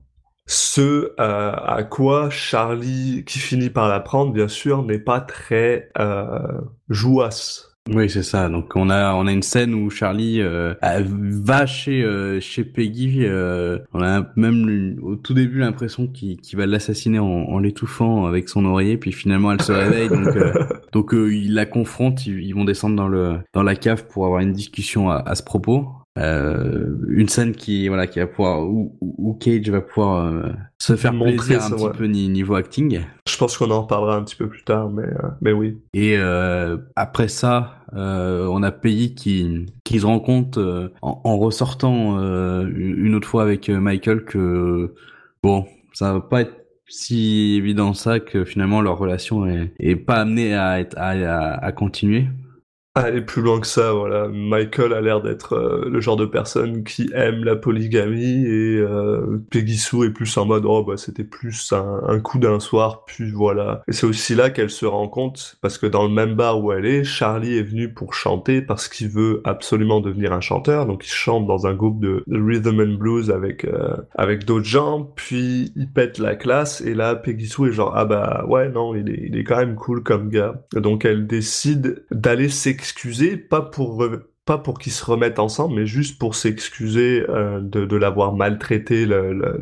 Ce 0.48 1.14
euh, 1.20 1.52
à 1.54 1.84
quoi 1.84 2.32
Charlie, 2.32 3.24
qui 3.26 3.38
finit 3.38 3.70
par 3.70 3.88
l'apprendre, 3.88 4.34
bien 4.34 4.48
sûr, 4.48 4.84
n'est 4.84 5.00
pas 5.00 5.22
très 5.22 5.90
euh, 6.00 6.60
jouasse. 6.90 7.70
Oui, 7.94 8.10
c'est 8.10 8.24
ça. 8.24 8.50
Donc 8.50 8.72
on 8.76 8.90
a 8.90 9.14
on 9.14 9.28
a 9.28 9.32
une 9.32 9.44
scène 9.44 9.74
où 9.74 9.90
Charlie 9.90 10.42
euh, 10.42 10.74
va 10.82 11.66
chez 11.66 12.02
euh, 12.02 12.40
chez 12.40 12.64
Peggy. 12.64 13.26
euh, 13.26 13.78
on 13.94 14.02
a 14.02 14.26
même 14.38 14.98
au 15.04 15.18
tout 15.18 15.34
début 15.34 15.60
l'impression 15.60 16.08
qu'il 16.08 16.40
va 16.54 16.66
l'assassiner 16.66 17.20
en, 17.20 17.26
en 17.26 17.60
l'étouffant 17.60 18.26
avec 18.26 18.48
son 18.50 18.66
oreiller, 18.66 18.98
puis 18.98 19.12
finalement 19.12 19.52
elle 19.52 19.62
se 19.62 19.74
réveille. 19.74 20.08
donc 20.10 20.30
donc 20.94 21.12
il 21.14 21.54
la 21.54 21.66
confronte. 21.66 22.26
Ils, 22.26 22.40
ils 22.40 22.54
vont 22.56 22.64
descendre 22.66 22.96
dans 22.96 23.10
le 23.10 23.40
dans 23.54 23.64
la 23.64 23.76
cave 23.76 24.08
pour 24.08 24.26
avoir 24.26 24.40
une 24.42 24.54
discussion 24.54 25.10
à, 25.10 25.18
à 25.18 25.36
ce 25.36 25.44
propos. 25.44 25.90
Euh, 26.20 26.96
une 27.10 27.28
scène 27.28 27.54
qui 27.54 27.88
voilà 27.88 28.06
qui 28.06 28.20
va 28.20 28.28
pouvoir 28.28 28.62
où, 28.68 28.96
où 29.02 29.34
Cage 29.34 29.68
va 29.72 29.82
pouvoir 29.82 30.26
euh, 30.28 30.44
se 30.78 30.96
faire 30.96 31.12
Montrer 31.12 31.38
plaisir 31.38 31.64
un 31.64 31.72
petit 31.72 31.98
peu 31.98 32.06
ni- 32.06 32.30
niveau 32.30 32.54
acting. 32.54 33.02
Je 33.28 33.36
pense 33.36 33.58
qu'on 33.58 33.72
en 33.72 33.82
reparlera 33.82 34.18
un 34.18 34.24
petit 34.24 34.36
peu 34.36 34.48
plus 34.48 34.64
tard, 34.64 34.92
mais, 34.92 35.02
euh, 35.02 35.30
mais 35.42 35.54
oui. 35.54 35.80
Et 35.96 36.16
euh, 36.20 36.78
après 36.96 37.28
ça, 37.28 37.78
euh, 37.96 38.46
on 38.52 38.62
a 38.62 38.72
Peggy 38.72 39.16
qui 39.16 39.66
qui 39.84 40.02
se 40.02 40.06
rend 40.06 40.20
compte 40.20 40.60
euh, 40.60 40.90
en, 41.02 41.20
en 41.24 41.38
ressortant 41.40 42.20
euh, 42.20 42.70
une 42.76 43.16
autre 43.16 43.28
fois 43.28 43.42
avec 43.42 43.70
Michael 43.70 44.24
que 44.24 44.94
bon, 45.42 45.66
ça 45.94 46.14
va 46.14 46.22
pas 46.22 46.42
être 46.42 46.54
si 46.88 47.56
évident 47.58 47.96
ça 47.96 48.20
que 48.20 48.46
finalement 48.46 48.82
leur 48.82 49.00
relation 49.00 49.48
est, 49.48 49.74
est 49.80 49.96
pas 49.96 50.18
amenée 50.18 50.54
à 50.54 50.80
être 50.80 50.96
à, 50.96 51.10
à, 51.10 51.54
à 51.66 51.72
continuer. 51.72 52.28
Aller 52.96 53.22
plus 53.22 53.42
loin 53.42 53.60
que 53.60 53.66
ça, 53.66 53.92
voilà. 53.92 54.28
Michael 54.28 54.94
a 54.94 55.02
l'air 55.02 55.20
d'être 55.20 55.54
euh, 55.54 55.90
le 55.90 56.00
genre 56.00 56.16
de 56.16 56.28
personne 56.28 56.84
qui 56.84 57.10
aime 57.16 57.44
la 57.44 57.56
polygamie 57.56 58.46
et 58.46 58.78
euh, 58.78 59.44
Peggy 59.50 59.78
Sue 59.78 60.06
est 60.06 60.12
plus 60.12 60.38
en 60.38 60.46
mode 60.46 60.66
oh 60.68 60.84
bah 60.84 60.96
c'était 60.96 61.24
plus 61.24 61.74
un, 61.74 62.02
un 62.08 62.20
coup 62.20 62.38
d'un 62.38 62.60
soir 62.60 63.04
puis 63.08 63.32
voilà. 63.32 63.82
Et 63.88 63.94
c'est 63.94 64.06
aussi 64.06 64.36
là 64.36 64.52
qu'elle 64.52 64.70
se 64.70 64.86
rend 64.86 65.08
compte 65.08 65.58
parce 65.62 65.80
que 65.80 65.88
dans 65.88 66.04
le 66.04 66.14
même 66.14 66.36
bar 66.36 66.64
où 66.64 66.72
elle 66.72 66.86
est, 66.86 67.04
Charlie 67.04 67.58
est 67.58 67.64
venu 67.64 67.92
pour 67.92 68.14
chanter 68.14 68.62
parce 68.62 68.88
qu'il 68.88 69.10
veut 69.10 69.42
absolument 69.44 70.00
devenir 70.00 70.32
un 70.32 70.42
chanteur. 70.42 70.86
Donc 70.86 71.04
il 71.04 71.12
chante 71.12 71.48
dans 71.48 71.66
un 71.66 71.74
groupe 71.74 72.00
de, 72.00 72.24
rhythm 72.28 72.80
and 72.80 73.00
blues 73.00 73.32
avec 73.32 73.66
euh, 73.66 73.98
avec 74.14 74.46
d'autres 74.46 74.68
gens. 74.68 75.12
Puis 75.16 75.74
il 75.76 75.90
pète 75.92 76.20
la 76.20 76.36
classe 76.36 76.82
et 76.82 76.94
là 76.94 77.16
Peggy 77.16 77.48
Sue 77.48 77.70
est 77.70 77.72
genre 77.72 77.94
ah 77.96 78.06
bah 78.06 78.46
ouais 78.48 78.70
non 78.70 78.94
il 78.94 79.10
est 79.10 79.30
il 79.30 79.36
est 79.36 79.44
quand 79.44 79.58
même 79.58 79.74
cool 79.74 80.04
comme 80.04 80.30
gars. 80.30 80.62
Donc 80.76 81.06
elle 81.06 81.26
décide 81.26 82.06
d'aller 82.12 82.50
s'excuser, 82.84 83.38
pas 83.38 83.62
pour 83.62 84.06
pas 84.46 84.58
pour 84.58 84.78
qu'ils 84.80 84.92
se 84.92 85.06
remettent 85.06 85.40
ensemble, 85.40 85.76
mais 85.76 85.86
juste 85.86 86.20
pour 86.20 86.36
s'excuser 86.36 87.24
euh, 87.30 87.60
de, 87.62 87.86
de 87.86 87.96
l'avoir 87.96 88.34
maltraité 88.34 89.06
le, 89.06 89.34
le, 89.34 89.62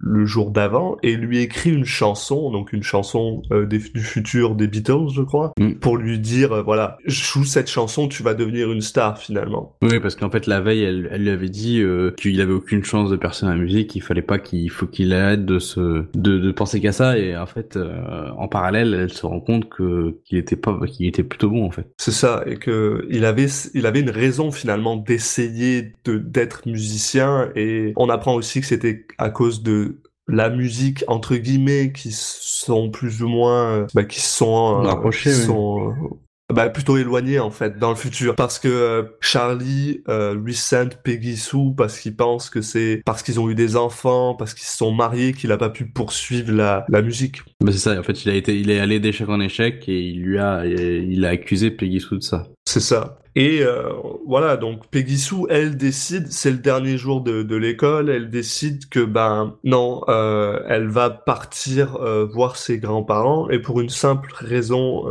le 0.00 0.24
jour 0.26 0.50
d'avant, 0.50 0.96
et 1.02 1.16
lui 1.16 1.38
écrit 1.38 1.70
une 1.70 1.84
chanson, 1.84 2.50
donc 2.50 2.72
une 2.72 2.82
chanson 2.82 3.42
euh, 3.52 3.66
des- 3.66 3.78
du 3.78 4.00
futur 4.00 4.54
des 4.54 4.66
Beatles, 4.68 5.08
je 5.14 5.22
crois, 5.22 5.52
Mm. 5.58 5.74
pour 5.74 5.96
lui 5.96 6.18
dire, 6.18 6.52
euh, 6.52 6.62
voilà, 6.62 6.98
joue 7.06 7.44
cette 7.44 7.68
chanson, 7.70 8.08
tu 8.08 8.22
vas 8.22 8.34
devenir 8.34 8.70
une 8.72 8.80
star 8.80 9.18
finalement. 9.18 9.76
Oui, 9.82 10.00
parce 10.00 10.14
qu'en 10.16 10.30
fait 10.30 10.46
la 10.46 10.60
veille, 10.60 10.82
elle, 10.82 11.08
elle 11.12 11.22
lui 11.22 11.30
avait 11.30 11.48
dit 11.48 11.80
euh, 11.80 12.12
qu'il 12.18 12.40
avait 12.40 12.52
aucune 12.52 12.84
chance 12.84 13.10
de 13.10 13.16
percer 13.16 13.46
dans 13.46 13.52
la 13.52 13.58
musique, 13.58 13.90
qu'il 13.90 14.02
fallait 14.02 14.22
pas 14.22 14.38
qu'il 14.38 14.70
faut 14.70 14.86
qu'il 14.86 15.12
arrête 15.14 15.44
de 15.44 15.58
se 15.58 16.04
de, 16.14 16.38
de 16.38 16.52
penser 16.52 16.80
qu'à 16.80 16.92
ça, 16.92 17.18
et 17.18 17.36
en 17.36 17.46
fait 17.46 17.78
en 18.36 18.48
parallèle, 18.48 18.94
elle 18.94 19.12
se 19.12 19.24
rend 19.26 19.40
compte 19.40 19.68
que 19.68 20.16
qu'il 20.24 20.38
était 20.38 20.56
pas 20.56 20.78
qu'il 20.86 21.06
était 21.06 21.22
plutôt 21.22 21.50
bon 21.50 21.64
en 21.64 21.70
fait. 21.70 21.86
C'est 21.98 22.10
ça, 22.12 22.42
et 22.46 22.56
que 22.56 23.06
il 23.10 23.24
avait, 23.24 23.46
il 23.74 23.86
avait 23.86 24.00
une 24.00 24.07
raison 24.10 24.50
finalement 24.50 24.96
d'essayer 24.96 25.92
de 26.04 26.18
d'être 26.18 26.66
musicien, 26.66 27.50
et 27.56 27.92
on 27.96 28.08
apprend 28.08 28.34
aussi 28.34 28.60
que 28.60 28.66
c'était 28.66 29.06
à 29.18 29.30
cause 29.30 29.62
de 29.62 30.00
la 30.28 30.50
musique 30.50 31.04
entre 31.08 31.36
guillemets 31.36 31.92
qui 31.92 32.10
sont 32.12 32.90
plus 32.90 33.22
ou 33.22 33.28
moins, 33.28 33.72
euh, 33.72 33.86
bah, 33.94 34.04
qui 34.04 34.20
sont, 34.20 34.80
euh, 34.80 34.86
Rapprochés, 34.86 35.30
oui. 35.30 35.46
sont 35.46 35.88
euh, 35.88 36.54
bah, 36.54 36.68
plutôt 36.70 36.96
éloignés 36.96 37.40
en 37.40 37.50
fait 37.50 37.78
dans 37.78 37.90
le 37.90 37.96
futur, 37.96 38.34
parce 38.34 38.58
que 38.58 38.68
euh, 38.68 39.02
Charlie 39.20 40.02
euh, 40.08 40.34
lui 40.34 40.58
Peggy 41.04 41.36
Sue 41.36 41.74
parce 41.76 41.98
qu'il 41.98 42.16
pense 42.16 42.48
que 42.50 42.62
c'est 42.62 43.02
parce 43.04 43.22
qu'ils 43.22 43.38
ont 43.40 43.50
eu 43.50 43.54
des 43.54 43.76
enfants, 43.76 44.34
parce 44.34 44.54
qu'ils 44.54 44.66
se 44.66 44.76
sont 44.76 44.92
mariés 44.92 45.32
qu'il 45.32 45.52
a 45.52 45.58
pas 45.58 45.70
pu 45.70 45.86
poursuivre 45.86 46.52
la 46.52 46.84
la 46.88 47.02
musique. 47.02 47.42
Bah 47.62 47.72
c'est 47.72 47.78
ça. 47.78 47.98
En 47.98 48.02
fait, 48.02 48.24
il 48.24 48.30
a 48.30 48.34
été, 48.34 48.58
il 48.58 48.70
est 48.70 48.80
allé 48.80 49.00
d'échec 49.00 49.28
en 49.28 49.40
échec 49.40 49.88
et 49.88 50.00
il 50.00 50.22
lui 50.22 50.38
a, 50.38 50.64
il 50.66 51.24
a 51.24 51.30
accusé 51.30 51.70
Peggy 51.70 52.00
Sue 52.00 52.16
de 52.16 52.22
ça. 52.22 52.46
C'est 52.68 52.80
ça. 52.80 53.18
Et 53.38 53.62
euh, 53.62 53.92
voilà, 54.26 54.56
donc 54.56 54.88
Peggy 54.90 55.16
Sue, 55.16 55.46
elle 55.48 55.76
décide, 55.76 56.26
c'est 56.28 56.50
le 56.50 56.56
dernier 56.56 56.98
jour 56.98 57.20
de, 57.20 57.54
l'école, 57.54 58.10
elle 58.10 58.30
décide 58.30 58.88
que 58.88 58.98
ben 58.98 59.54
non, 59.62 60.02
euh, 60.08 60.58
elle 60.68 60.88
va 60.88 61.08
partir 61.08 61.96
euh, 61.96 62.26
voir 62.26 62.56
ses 62.56 62.78
grands-parents 62.78 63.48
et 63.48 63.60
pour 63.60 63.80
une 63.80 63.90
simple 63.90 64.32
raison, 64.34 65.04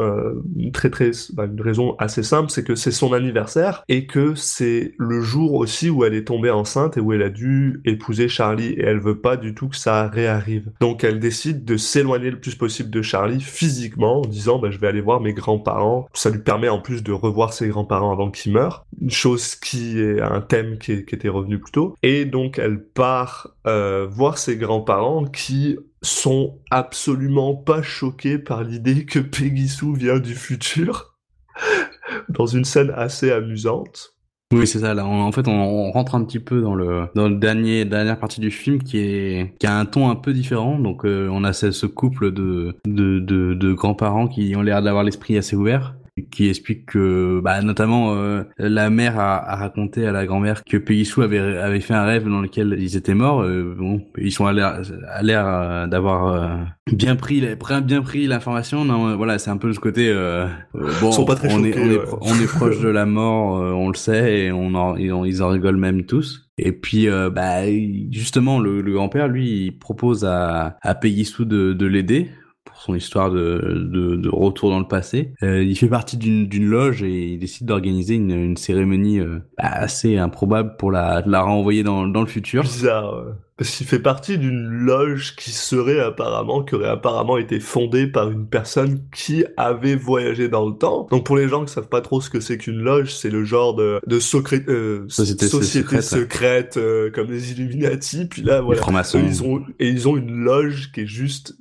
très 0.74 0.90
très, 0.90 1.12
ben, 1.34 1.50
une 1.50 1.62
raison 1.62 1.96
assez 2.00 2.22
simple, 2.22 2.50
c'est 2.50 2.66
que 2.66 2.76
c'est 2.76 2.92
son 2.92 3.14
anniversaire 3.14 3.86
et 3.88 4.08
que 4.08 4.36
c'est 4.36 4.94
le 4.98 5.22
jour 5.22 5.54
aussi 5.54 5.90
où 5.90 6.04
elle 6.04 6.14
est 6.14 6.26
tombée 6.26 6.52
enceinte 6.52 6.98
et 6.98 7.00
où 7.00 7.14
elle 7.14 7.24
a 7.24 7.30
dû 7.30 7.82
épouser 7.86 8.28
Charlie 8.28 8.74
et 8.74 8.84
elle 8.84 9.00
veut 9.00 9.20
pas 9.20 9.38
du 9.38 9.54
tout 9.54 9.70
que 9.70 9.78
ça 9.78 10.08
réarrive. 10.08 10.70
Donc 10.82 11.06
elle 11.06 11.22
décide 11.22 11.64
de 11.64 11.78
s'éloigner 11.78 12.32
le 12.32 12.40
plus 12.42 12.56
possible 12.56 12.90
de 12.90 13.02
Charlie 13.02 13.40
physiquement 13.40 14.20
en 14.20 14.26
disant 14.26 14.60
bah, 14.60 14.70
je 14.70 14.80
vais 14.80 14.88
aller 14.88 15.02
voir 15.02 15.22
mes 15.22 15.34
grands-parents. 15.34 16.10
Ça 16.14 16.30
lui 16.30 16.40
permet 16.40 16.68
en 16.68 16.82
plus 16.82 17.04
de 17.04 17.14
revoir 17.14 17.47
ses 17.54 17.68
grands-parents 17.70 18.12
avant 18.12 18.32
qu'ils 18.32 18.54
meurent, 18.54 18.86
une 19.02 19.10
chose 19.10 19.56
qui 19.56 20.00
est 20.00 20.22
un 20.22 20.42
thème 20.42 20.78
qui, 20.78 20.92
était 20.92 21.30
revenu 21.30 21.60
plus 21.60 21.72
tôt. 21.72 21.96
Et 22.04 22.26
donc 22.26 22.60
elle 22.60 22.84
part 22.84 23.56
euh, 23.66 24.08
voir 24.10 24.38
ses 24.38 24.58
grands-parents 24.58 25.26
qui 25.26 25.78
sont 26.02 26.60
absolument 26.70 27.56
pas 27.56 27.82
choqués 27.82 28.38
par 28.38 28.64
l'idée 28.64 29.06
que 29.06 29.20
Peggy 29.20 29.68
Sue 29.68 29.96
vient 29.96 30.20
du 30.20 30.36
futur 30.36 31.16
dans 32.30 32.46
une 32.46 32.66
scène 32.66 32.92
assez 32.96 33.32
amusante. 33.32 34.18
Oui, 34.54 34.66
c'est 34.66 34.80
ça. 34.80 34.94
Là, 34.94 35.06
en 35.06 35.32
fait, 35.34 35.48
on, 35.50 35.92
rentre 35.92 36.16
un 36.16 36.24
petit 36.24 36.40
peu 36.40 36.62
dans 36.62 36.74
le 36.74 37.08
dans 37.16 37.28
le 37.28 37.36
dernier 37.36 37.84
dernière 37.84 38.18
partie 38.18 38.40
du 38.40 38.50
film 38.50 38.82
qui 38.82 38.98
est 39.00 39.54
qui 39.60 39.68
a 39.68 39.78
un 39.78 39.86
ton 39.86 40.10
un 40.10 40.16
peu 40.16 40.32
différent. 40.32 40.80
Donc, 40.80 41.04
euh, 41.04 41.28
on 41.30 41.44
a 41.44 41.52
ce, 41.52 41.72
ce 41.72 41.86
couple 41.86 42.32
de 42.32 42.74
de 42.86 43.20
de, 43.20 43.54
de 43.54 43.74
grands-parents 43.74 44.30
qui 44.30 44.56
ont 44.56 44.62
l'air 44.62 44.82
d'avoir 44.82 45.04
l'esprit 45.04 45.38
assez 45.38 45.58
ouvert 45.58 45.96
qui 46.32 46.50
explique 46.50 46.88
que 46.88 47.40
bah 47.44 47.62
notamment 47.62 48.16
euh, 48.16 48.44
la 48.58 48.90
mère 48.90 49.20
a, 49.20 49.38
a 49.52 49.56
raconté 49.56 50.06
à 50.06 50.12
la 50.12 50.26
grand-mère 50.26 50.64
que 50.64 50.78
Peggy 50.78 51.06
Sue 51.06 51.22
avait 51.24 51.40
avait 51.40 51.80
fait 51.80 51.94
un 51.94 52.06
rêve 52.06 52.28
dans 52.28 52.42
lequel 52.42 52.76
ils 52.80 52.96
étaient 52.96 53.14
morts. 53.14 53.42
Euh, 53.42 53.76
bon 53.78 54.02
ils 54.18 54.32
sont 54.32 54.46
à 54.46 54.54
l'air 54.54 54.82
à 55.10 55.24
l'air 55.24 55.46
euh, 55.46 55.88
d'avoir 55.88 56.28
euh, 56.34 56.58
bien 56.92 57.16
pris 57.16 57.42
bien 57.84 58.02
pris 58.02 58.28
l'information. 58.28 58.86
Non 58.86 59.10
euh, 59.10 59.16
voilà 59.16 59.38
c'est 59.40 59.50
un 59.52 59.58
peu 59.58 59.72
ce 59.74 59.80
côté 59.80 60.10
euh, 60.10 60.48
bon 60.74 61.10
Ils 61.10 61.14
sont 61.14 61.26
pas 61.26 61.36
très 61.36 61.54
on 61.54 61.64
est 61.64 61.78
on 61.78 61.86
est 61.86 61.98
ouais. 61.98 62.06
on 62.22 62.34
est 62.36 62.48
proche 62.48 62.80
de 62.80 62.90
la 62.90 63.06
mort 63.06 63.58
euh, 63.58 63.72
on 63.72 63.90
le 63.90 63.96
sait 63.96 64.40
et 64.46 64.52
on 64.52 64.74
en 64.76 64.96
ils 64.96 65.12
en, 65.14 65.24
ils 65.26 65.44
en 65.44 65.50
rigolent 65.50 65.78
même 65.78 66.06
tous. 66.06 66.50
Et 66.58 66.72
puis 66.72 67.08
euh, 67.08 67.30
bah 67.30 67.66
justement 68.12 68.60
le, 68.60 68.82
le 68.82 68.94
grand-père 68.94 69.28
lui 69.28 69.66
il 69.66 69.78
propose 69.78 70.26
à 70.26 70.78
à 70.82 70.96
Peggy 70.96 71.26
Sue 71.26 71.46
de, 71.46 71.74
de 71.74 71.86
l'aider 71.86 72.32
pour 72.78 72.84
son 72.84 72.94
histoire 72.94 73.32
de, 73.32 73.90
de, 73.92 74.16
de 74.16 74.30
retour 74.30 74.70
dans 74.70 74.78
le 74.78 74.88
passé. 74.88 75.34
Euh, 75.42 75.64
il 75.64 75.76
fait 75.76 75.88
partie 75.88 76.16
d'une 76.16 76.48
d'une 76.48 76.68
loge 76.70 77.02
et 77.02 77.30
il 77.34 77.40
décide 77.40 77.66
d'organiser 77.66 78.14
une, 78.14 78.30
une 78.30 78.56
cérémonie 78.56 79.20
euh, 79.20 79.40
bah, 79.58 79.64
assez 79.72 80.18
improbable 80.18 80.76
pour 80.78 80.92
la, 80.92 81.24
la 81.26 81.42
renvoyer 81.42 81.82
dans, 81.82 82.06
dans 82.08 82.22
le 82.22 82.28
futur. 82.28 82.62
Bizarre. 82.62 83.16
ouais. 83.16 83.32
Parce 83.58 83.76
qu'il 83.76 83.88
fait 83.88 83.98
partie 83.98 84.38
d'une 84.38 84.68
loge 84.68 85.36
qui 85.36 85.50
serait 85.50 86.00
apparemment, 86.00 86.62
qui 86.64 86.76
aurait 86.76 86.90
apparemment 86.90 87.40
été 87.40 87.60
fondée 87.60 88.06
par 88.06 88.30
une 88.30 88.46
personne 88.46 89.00
qui 89.12 89.44
avait 89.58 89.96
voyagé 89.96 90.48
dans 90.48 90.68
le 90.70 90.76
temps. 90.76 91.08
Donc 91.10 91.26
pour 91.26 91.36
les 91.36 91.48
gens 91.48 91.66
qui 91.66 91.74
savent 91.74 91.90
pas 91.90 92.02
trop 92.02 92.22
ce 92.22 92.30
que 92.30 92.40
c'est 92.40 92.60
qu'une 92.60 92.78
loge, 92.84 93.12
c'est 93.16 93.32
le 93.32 93.44
genre 93.44 93.74
de, 93.74 94.00
de 94.06 94.20
socré- 94.20 94.64
euh, 94.70 95.06
Société 95.10 95.48
société 95.48 96.02
secrète, 96.02 96.78
euh, 96.78 97.10
comme 97.10 97.32
les 97.32 97.54
Illuminati. 97.54 98.28
Puis 98.28 98.44
là, 98.44 98.62
voilà. 98.62 98.80
francs-maçons. 98.80 99.18
Eux, 99.18 99.24
ils 99.26 99.42
ont, 99.42 99.64
et 99.80 99.90
ils 99.90 100.08
ont 100.08 100.18
une 100.18 100.36
loge 100.44 100.92
qui 100.92 101.02
est 101.02 101.08
juste 101.08 101.56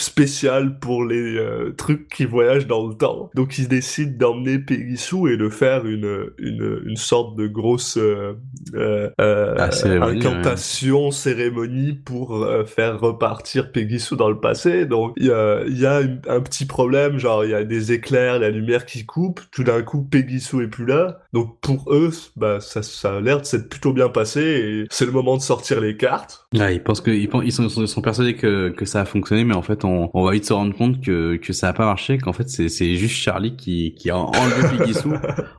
s- 0.00 0.06
spéciale 0.16 0.78
pour 0.78 1.04
les 1.04 1.36
euh, 1.36 1.74
trucs 1.76 2.08
qui 2.08 2.24
voyagent 2.24 2.66
dans 2.66 2.86
le 2.88 2.94
temps. 2.94 3.30
Donc 3.34 3.58
ils 3.58 3.68
décident 3.68 4.16
d'emmener 4.16 4.58
Peggy 4.58 4.96
Sue 4.96 5.32
et 5.32 5.36
de 5.36 5.48
faire 5.50 5.84
une, 5.86 6.30
une, 6.38 6.80
une 6.86 6.96
sorte 6.96 7.36
de 7.36 7.46
grosse 7.46 7.98
euh, 7.98 8.32
euh, 8.74 9.10
euh, 9.20 9.54
Ah, 9.58 9.70
cérémonie, 9.70 10.20
incantation, 10.26 11.10
cérémonie 11.10 11.92
pour 11.92 12.36
euh, 12.44 12.64
faire 12.64 12.98
repartir 13.00 13.72
Peggy 13.72 14.00
Sue 14.00 14.16
dans 14.16 14.30
le 14.30 14.40
passé. 14.40 14.86
Donc 14.86 15.12
il 15.18 15.26
y 15.26 15.30
a, 15.32 15.62
y 15.66 15.84
a 15.86 16.00
une- 16.00 16.20
un 16.28 16.40
petit 16.40 16.64
problème, 16.66 17.18
genre 17.18 17.44
il 17.44 17.50
y 17.50 17.54
a 17.54 17.64
des 17.64 17.92
éclairs, 17.92 18.38
la 18.38 18.50
lumière 18.50 18.86
qui 18.86 19.04
coupe, 19.04 19.40
tout 19.52 19.64
d'un 19.64 19.82
coup 19.82 20.02
Peggy 20.02 20.40
Sue 20.40 20.64
est 20.64 20.68
plus 20.68 20.86
là. 20.86 21.20
Donc 21.32 21.60
pour 21.60 21.92
eux, 21.92 22.10
bah 22.36 22.60
ça, 22.60 22.82
ça 22.82 23.16
a 23.16 23.20
l'air 23.20 23.40
de 23.40 23.44
s'être 23.46 23.68
plutôt 23.68 23.92
bien 23.92 24.08
passé 24.08 24.40
et 24.40 24.84
c'est 24.90 25.04
le 25.06 25.12
moment 25.12 25.36
de 25.36 25.42
sortir 25.42 25.80
les 25.80 25.96
cartes. 25.96 26.45
Ouais, 26.56 26.76
ils 26.76 26.82
pensent 26.82 27.00
que 27.00 27.10
ils, 27.10 27.28
pensent- 27.28 27.42
ils 27.44 27.52
sont, 27.52 27.68
ils 27.68 27.88
sont 27.88 28.00
persuadés 28.00 28.34
que, 28.36 28.70
que 28.70 28.84
ça 28.84 29.00
a 29.00 29.04
fonctionné, 29.04 29.44
mais 29.44 29.54
en 29.54 29.62
fait, 29.62 29.84
on, 29.84 30.10
on 30.14 30.24
va 30.24 30.30
vite 30.30 30.44
se 30.46 30.52
rendre 30.52 30.74
compte 30.76 31.00
que, 31.02 31.36
que 31.36 31.52
ça 31.52 31.68
a 31.68 31.72
pas 31.72 31.84
marché, 31.84 32.18
qu'en 32.18 32.32
fait, 32.32 32.48
c'est, 32.48 32.68
c'est 32.68 32.94
juste 32.94 33.16
Charlie 33.16 33.56
qui, 33.56 33.94
qui 33.94 34.10
a 34.10 34.16
enlevé 34.16 34.92
Sue 34.94 35.08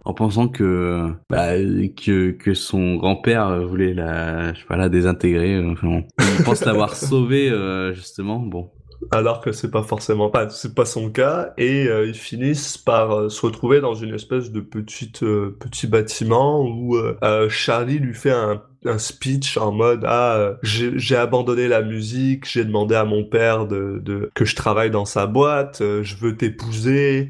en 0.06 0.14
pensant 0.14 0.48
que, 0.48 1.12
bah, 1.30 1.56
que, 1.58 2.32
que 2.32 2.54
son 2.54 2.96
grand-père 2.96 3.68
voulait 3.68 3.94
la, 3.94 4.54
je 4.54 4.60
sais 4.62 4.66
pas, 4.66 4.78
la 4.78 4.90
désintégrer. 4.90 5.60
Enfin, 5.72 6.02
il 6.40 6.44
pense 6.44 6.64
l'avoir 6.66 6.96
sauvée, 6.96 7.50
euh, 7.52 7.94
justement. 7.94 8.40
Bon. 8.40 8.72
alors 9.12 9.42
que 9.42 9.52
c'est 9.52 9.70
pas 9.70 9.84
forcément 9.84 10.30
pas 10.32 10.50
c'est 10.50 10.74
pas 10.74 10.86
son 10.86 11.12
cas 11.12 11.54
et 11.58 11.88
euh, 11.88 12.08
ils 12.08 12.16
finissent 12.16 12.78
par 12.80 13.12
euh, 13.12 13.30
se 13.30 13.46
retrouver 13.46 13.80
dans 13.80 13.94
une 13.94 14.14
espèce 14.16 14.52
de 14.52 14.60
petite 14.60 15.22
euh, 15.22 15.56
petit 15.60 15.86
bâtiment 15.86 16.62
où 16.64 16.96
euh, 16.96 17.16
euh, 17.24 17.48
Charlie 17.50 18.00
lui 18.00 18.16
fait 18.16 18.32
un 18.32 18.64
un 18.88 18.98
speech 18.98 19.58
en 19.58 19.72
mode 19.72 20.04
ah 20.06 20.36
euh, 20.38 20.54
j'ai 20.64 21.16
abandonné 21.16 21.68
la 21.68 21.82
musique 21.82 22.46
j'ai 22.50 22.66
demandé 22.66 22.96
à 22.96 23.06
mon 23.06 23.24
père 23.24 23.68
de, 23.68 24.30
que 24.34 24.46
je 24.46 24.56
travaille 24.56 24.92
dans 24.92 25.06
sa 25.06 25.28
boîte 25.28 25.82
euh, 25.82 26.04
je 26.04 26.16
veux 26.18 26.36
t'épouser 26.36 27.30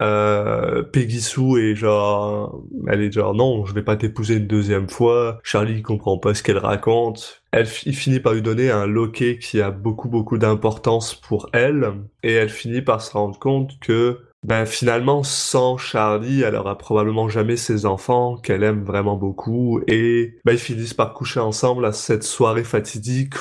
euh, 0.00 0.84
Peggy 0.84 1.20
Sue 1.20 1.58
est 1.58 1.74
genre, 1.74 2.62
elle 2.86 3.02
est 3.02 3.12
genre 3.12 3.34
non, 3.34 3.64
je 3.64 3.74
vais 3.74 3.82
pas 3.82 3.96
t'épouser 3.96 4.36
une 4.36 4.46
deuxième 4.46 4.88
fois. 4.88 5.40
Charlie 5.42 5.82
comprend 5.82 6.18
pas 6.18 6.34
ce 6.34 6.42
qu'elle 6.42 6.58
raconte. 6.58 7.42
Elle 7.50 7.66
finit 7.66 8.20
par 8.20 8.34
lui 8.34 8.42
donner 8.42 8.70
un 8.70 8.86
loquet 8.86 9.38
qui 9.38 9.60
a 9.60 9.70
beaucoup 9.70 10.08
beaucoup 10.08 10.38
d'importance 10.38 11.14
pour 11.14 11.48
elle, 11.52 11.94
et 12.22 12.32
elle 12.32 12.50
finit 12.50 12.82
par 12.82 13.02
se 13.02 13.12
rendre 13.12 13.38
compte 13.38 13.78
que 13.80 14.20
ben 14.48 14.64
finalement 14.64 15.22
sans 15.22 15.76
Charlie, 15.76 16.40
elle 16.42 16.54
aura 16.54 16.78
probablement 16.78 17.28
jamais 17.28 17.56
ses 17.56 17.84
enfants 17.86 18.36
qu'elle 18.36 18.62
aime 18.62 18.82
vraiment 18.82 19.16
beaucoup, 19.16 19.80
et 19.86 20.36
ben 20.44 20.52
ils 20.52 20.58
finissent 20.58 20.94
par 20.94 21.12
coucher 21.12 21.40
ensemble 21.40 21.84
à 21.84 21.92
cette 21.92 22.22
soirée 22.24 22.64
fatidique 22.64 23.34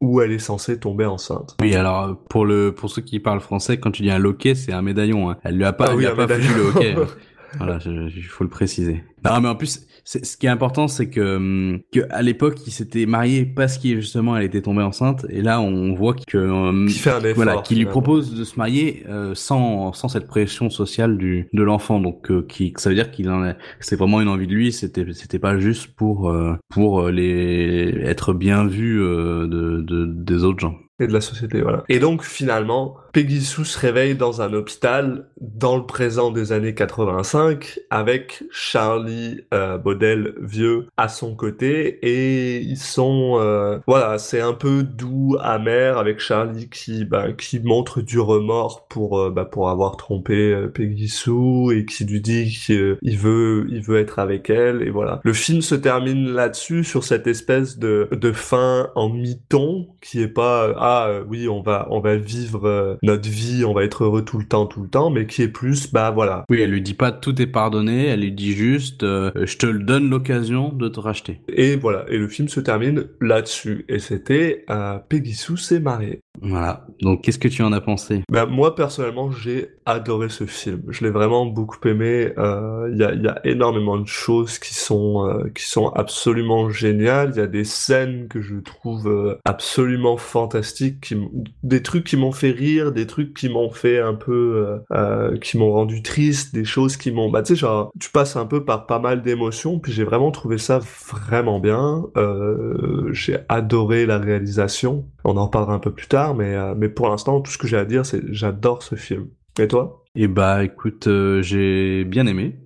où 0.00 0.20
elle 0.20 0.32
est 0.32 0.38
censée 0.38 0.78
tomber 0.78 1.04
enceinte. 1.04 1.56
Oui, 1.60 1.74
alors 1.74 2.16
pour 2.28 2.44
le 2.46 2.72
pour 2.74 2.90
ceux 2.90 3.02
qui 3.02 3.20
parlent 3.20 3.40
français, 3.40 3.78
quand 3.78 3.90
tu 3.90 4.02
dis 4.02 4.10
un 4.10 4.18
loquet, 4.18 4.54
c'est 4.54 4.72
un 4.72 4.82
médaillon. 4.82 5.30
Hein. 5.30 5.36
Elle 5.44 5.56
lui 5.56 5.64
a 5.64 5.72
pas, 5.72 5.86
Ah 5.90 5.94
oui, 5.94 6.02
lui 6.04 6.06
a 6.06 6.14
pas 6.14 6.28
foutu 6.28 6.54
le 6.54 6.62
hockey. 6.68 6.94
hein. 6.96 7.06
Voilà, 7.58 7.78
il 7.84 8.22
faut 8.22 8.44
le 8.44 8.50
préciser. 8.50 9.04
Non, 9.26 9.40
mais 9.42 9.48
en 9.48 9.54
plus, 9.54 9.86
ce 10.04 10.36
qui 10.36 10.46
est 10.46 10.50
important, 10.50 10.88
c'est 10.88 11.08
que, 11.08 11.36
hum, 11.36 11.80
que 11.92 12.00
à 12.10 12.22
l'époque, 12.22 12.58
il 12.66 12.72
s'était 12.72 13.06
marié 13.06 13.44
parce 13.44 13.78
qu'il 13.78 14.00
justement, 14.00 14.36
elle 14.36 14.44
était 14.44 14.62
tombée 14.62 14.82
enceinte, 14.82 15.26
et 15.28 15.42
là, 15.42 15.60
on 15.60 15.94
voit 15.94 16.14
que 16.14 16.38
hum, 16.38 16.88
Qui 16.88 16.98
fait 16.98 17.10
un 17.10 17.20
effort. 17.20 17.34
voilà, 17.34 17.62
qui 17.62 17.74
lui 17.74 17.86
propose 17.86 18.34
de 18.34 18.44
se 18.44 18.56
marier 18.56 19.04
euh, 19.08 19.34
sans 19.34 19.92
sans 19.92 20.08
cette 20.08 20.26
pression 20.26 20.70
sociale 20.70 21.18
du 21.18 21.48
de 21.52 21.62
l'enfant. 21.62 22.00
Donc, 22.00 22.30
euh, 22.30 22.44
qui 22.48 22.72
ça 22.76 22.88
veut 22.88 22.94
dire 22.96 23.10
qu'il 23.10 23.30
en 23.30 23.52
c'est 23.80 23.96
vraiment 23.96 24.20
une 24.20 24.28
envie 24.28 24.46
de 24.46 24.54
lui. 24.54 24.72
C'était 24.72 25.06
c'était 25.12 25.38
pas 25.38 25.58
juste 25.58 25.94
pour 25.94 26.30
euh, 26.30 26.56
pour 26.68 27.08
les 27.08 27.94
être 28.02 28.32
bien 28.32 28.66
vu 28.66 29.00
euh, 29.02 29.46
de, 29.46 29.80
de 29.82 30.06
des 30.06 30.44
autres 30.44 30.60
gens. 30.60 30.76
et 31.00 31.06
de 31.06 31.12
la 31.12 31.20
société, 31.20 31.60
voilà. 31.62 31.84
Et 31.88 31.98
donc 31.98 32.22
finalement, 32.22 32.96
Peggy 33.12 33.42
Sue 33.42 33.64
se 33.64 33.78
réveille 33.78 34.14
dans 34.14 34.40
un 34.40 34.54
hôpital 34.54 35.26
dans 35.40 35.76
le 35.76 35.84
présent 35.84 36.30
des 36.30 36.52
années 36.52 36.74
85 36.74 37.80
avec 37.90 38.42
Charlie 38.50 39.42
euh, 39.52 39.76
Baudel 39.76 40.34
vieux 40.40 40.86
à 40.96 41.08
son 41.08 41.34
côté 41.34 41.98
et 42.02 42.60
ils 42.60 42.78
sont 42.78 43.38
euh, 43.38 43.78
voilà, 43.86 44.18
c'est 44.18 44.40
un 44.40 44.54
peu 44.54 44.82
doux, 44.82 45.36
amer 45.42 45.98
avec 45.98 46.20
Charlie 46.20 46.70
qui 46.70 47.04
bah, 47.04 47.32
qui 47.32 47.60
montre 47.60 48.00
du 48.00 48.18
remords 48.18 48.86
pour 48.88 49.18
euh, 49.18 49.30
bah, 49.30 49.44
pour 49.44 49.68
avoir 49.68 49.96
trompé 49.98 50.52
euh, 50.52 50.68
Peggy 50.68 51.08
Sue 51.08 51.76
et 51.76 51.84
qui 51.84 52.04
lui 52.04 52.22
dit 52.22 52.50
qu'il 52.50 53.18
veut 53.18 53.66
il 53.70 53.82
veut 53.82 53.98
être 53.98 54.18
avec 54.18 54.48
elle 54.48 54.82
et 54.82 54.90
voilà. 54.90 55.20
Le 55.22 55.32
film 55.34 55.60
se 55.60 55.74
termine 55.74 56.30
là-dessus 56.30 56.82
sur 56.82 57.04
cette 57.04 57.26
espèce 57.26 57.78
de 57.78 58.08
de 58.10 58.32
fin 58.32 58.90
en 58.94 59.10
mi-ton 59.10 59.88
qui 60.00 60.20
est 60.20 60.28
pas 60.28 60.68
euh, 60.68 60.74
ah 60.76 61.06
euh, 61.08 61.24
oui 61.28 61.48
on 61.48 61.62
va 61.62 61.86
on 61.90 62.00
va 62.00 62.16
vivre 62.16 62.66
euh, 62.66 62.96
notre 63.02 63.28
vie 63.28 63.64
on 63.64 63.72
va 63.74 63.84
être 63.84 64.04
heureux 64.04 64.24
tout 64.24 64.38
le 64.38 64.44
temps 64.46 64.66
tout 64.66 64.82
le 64.82 64.88
temps 64.88 65.10
mais 65.10 65.26
qui 65.26 65.42
est 65.42 65.48
plus 65.48 65.92
bah 65.92 66.10
voilà 66.10 66.44
Oui, 66.50 66.60
elle 66.60 66.70
lui 66.70 66.82
dit 66.82 66.94
pas 66.94 67.12
tout 67.12 67.40
est 67.40 67.46
pardonné, 67.46 68.06
elle 68.06 68.20
lui 68.20 68.32
dit 68.32 68.52
juste 68.52 69.02
euh, 69.02 69.30
je 69.34 69.56
te 69.56 69.66
le 69.66 69.80
donne 69.80 70.08
l'occasion 70.10 70.70
de 70.72 70.88
te 70.88 71.00
racheter. 71.00 71.40
et 71.48 71.76
voilà 71.76 72.04
et 72.08 72.18
le 72.18 72.28
film 72.28 72.48
se 72.48 72.60
termine 72.60 73.04
là-dessus 73.20 73.84
et 73.88 73.98
c'était 73.98 74.64
euh, 74.70 74.98
Peggy 75.08 75.34
Sue 75.34 75.56
s'est 75.56 75.80
mariée 75.80 76.20
Voilà. 76.40 76.86
Donc 77.00 77.22
qu'est-ce 77.22 77.38
que 77.38 77.48
tu 77.48 77.62
en 77.62 77.72
as 77.72 77.80
pensé? 77.80 78.22
Ben, 78.30 78.46
moi 78.46 78.74
personnellement 78.74 79.30
j'ai 79.30 79.68
adoré 79.84 80.28
ce 80.28 80.44
film. 80.44 80.82
Je 80.88 81.04
l'ai 81.04 81.10
vraiment 81.10 81.44
beaucoup 81.46 81.76
aimé. 81.88 82.32
Euh, 82.38 82.88
Il 82.92 82.98
y, 82.98 83.04
a, 83.04 83.14
y 83.14 83.26
a 83.26 83.40
énormément 83.44 83.98
de 83.98 84.06
choses 84.06 84.58
qui 84.60 84.74
sont 84.74 85.26
euh, 85.28 85.48
qui 85.54 85.64
sont 85.68 85.88
absolument 85.88 86.70
géniales. 86.70 87.32
Il 87.34 87.38
y 87.38 87.42
a 87.42 87.46
des 87.48 87.64
scènes 87.64 88.28
que 88.28 88.40
je 88.40 88.56
trouve 88.56 89.08
euh, 89.08 89.38
absolument 89.44 90.16
fantastiques, 90.16 91.00
qui 91.00 91.16
des 91.64 91.82
trucs 91.82 92.04
qui 92.04 92.16
m'ont 92.16 92.30
fait 92.32 92.50
rire, 92.52 92.91
des 92.92 93.06
trucs 93.06 93.34
qui 93.34 93.48
m'ont 93.48 93.70
fait 93.70 93.98
un 93.98 94.14
peu 94.14 94.66
euh, 94.66 94.78
euh, 94.92 95.36
qui 95.38 95.58
m'ont 95.58 95.72
rendu 95.72 96.02
triste, 96.02 96.54
des 96.54 96.64
choses 96.64 96.96
qui 96.96 97.10
m'ont 97.10 97.30
bah 97.30 97.42
tu 97.42 97.54
sais 97.54 97.60
genre 97.60 97.90
tu 98.00 98.10
passes 98.10 98.36
un 98.36 98.46
peu 98.46 98.64
par 98.64 98.86
pas 98.86 98.98
mal 98.98 99.22
d'émotions. 99.22 99.78
Puis 99.78 99.92
j'ai 99.92 100.04
vraiment 100.04 100.30
trouvé 100.30 100.58
ça 100.58 100.78
vraiment 100.78 101.60
bien. 101.60 102.04
Euh, 102.16 103.08
j'ai 103.12 103.38
adoré 103.48 104.06
la 104.06 104.18
réalisation. 104.18 105.06
On 105.24 105.36
en 105.36 105.46
reparlera 105.46 105.74
un 105.74 105.78
peu 105.78 105.92
plus 105.92 106.08
tard, 106.08 106.34
mais 106.34 106.56
mais 106.76 106.88
pour 106.88 107.08
l'instant 107.08 107.40
tout 107.40 107.50
ce 107.50 107.58
que 107.58 107.66
j'ai 107.66 107.76
à 107.78 107.84
dire 107.84 108.06
c'est 108.06 108.22
j'adore 108.32 108.82
ce 108.82 108.94
film. 108.94 109.28
Et 109.58 109.68
toi? 109.68 110.04
Eh 110.14 110.28
bah 110.28 110.64
écoute, 110.64 111.08
j'ai 111.40 112.04
bien 112.04 112.26
aimé. 112.26 112.56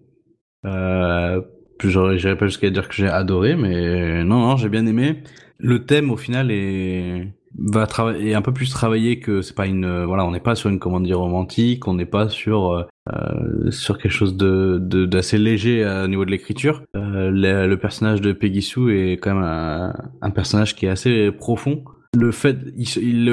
Euh, 0.64 1.40
j'irais 1.82 2.36
pas 2.36 2.46
jusqu'à 2.46 2.70
dire 2.70 2.88
que 2.88 2.94
j'ai 2.94 3.08
adoré, 3.08 3.56
mais 3.56 4.24
non, 4.24 4.40
non, 4.40 4.56
j'ai 4.56 4.68
bien 4.68 4.86
aimé. 4.86 5.22
Le 5.58 5.84
thème 5.84 6.10
au 6.10 6.16
final 6.16 6.50
est 6.50 7.28
va 7.58 7.86
travailler 7.86 8.34
un 8.34 8.42
peu 8.42 8.52
plus 8.52 8.70
travaillé 8.70 9.18
que 9.20 9.40
c'est 9.42 9.54
pas 9.54 9.66
une 9.66 9.84
euh, 9.84 10.06
voilà 10.06 10.24
on 10.26 10.30
n'est 10.32 10.40
pas 10.40 10.54
sur 10.54 10.68
une 10.70 10.78
comédie 10.78 11.14
romantique 11.14 11.88
on 11.88 11.94
n'est 11.94 12.04
pas 12.06 12.28
sur 12.28 12.72
euh, 12.72 12.84
euh, 13.12 13.70
sur 13.70 13.98
quelque 13.98 14.12
chose 14.12 14.36
de 14.36 14.78
de- 14.80 15.06
d'assez 15.06 15.38
léger 15.38 15.84
euh, 15.84 16.04
au 16.04 16.08
niveau 16.08 16.24
de 16.24 16.30
l'écriture. 16.30 16.82
Euh, 16.96 17.30
le, 17.30 17.66
le 17.66 17.76
personnage 17.78 18.20
de 18.20 18.32
Peggy 18.32 18.62
Sue 18.62 18.90
est 18.98 19.12
quand 19.14 19.34
même 19.34 19.44
un, 19.44 19.94
un 20.22 20.30
personnage 20.30 20.74
qui 20.74 20.86
est 20.86 20.90
assez 20.90 21.30
profond 21.30 21.84
le 22.16 22.32
fait 22.32 22.56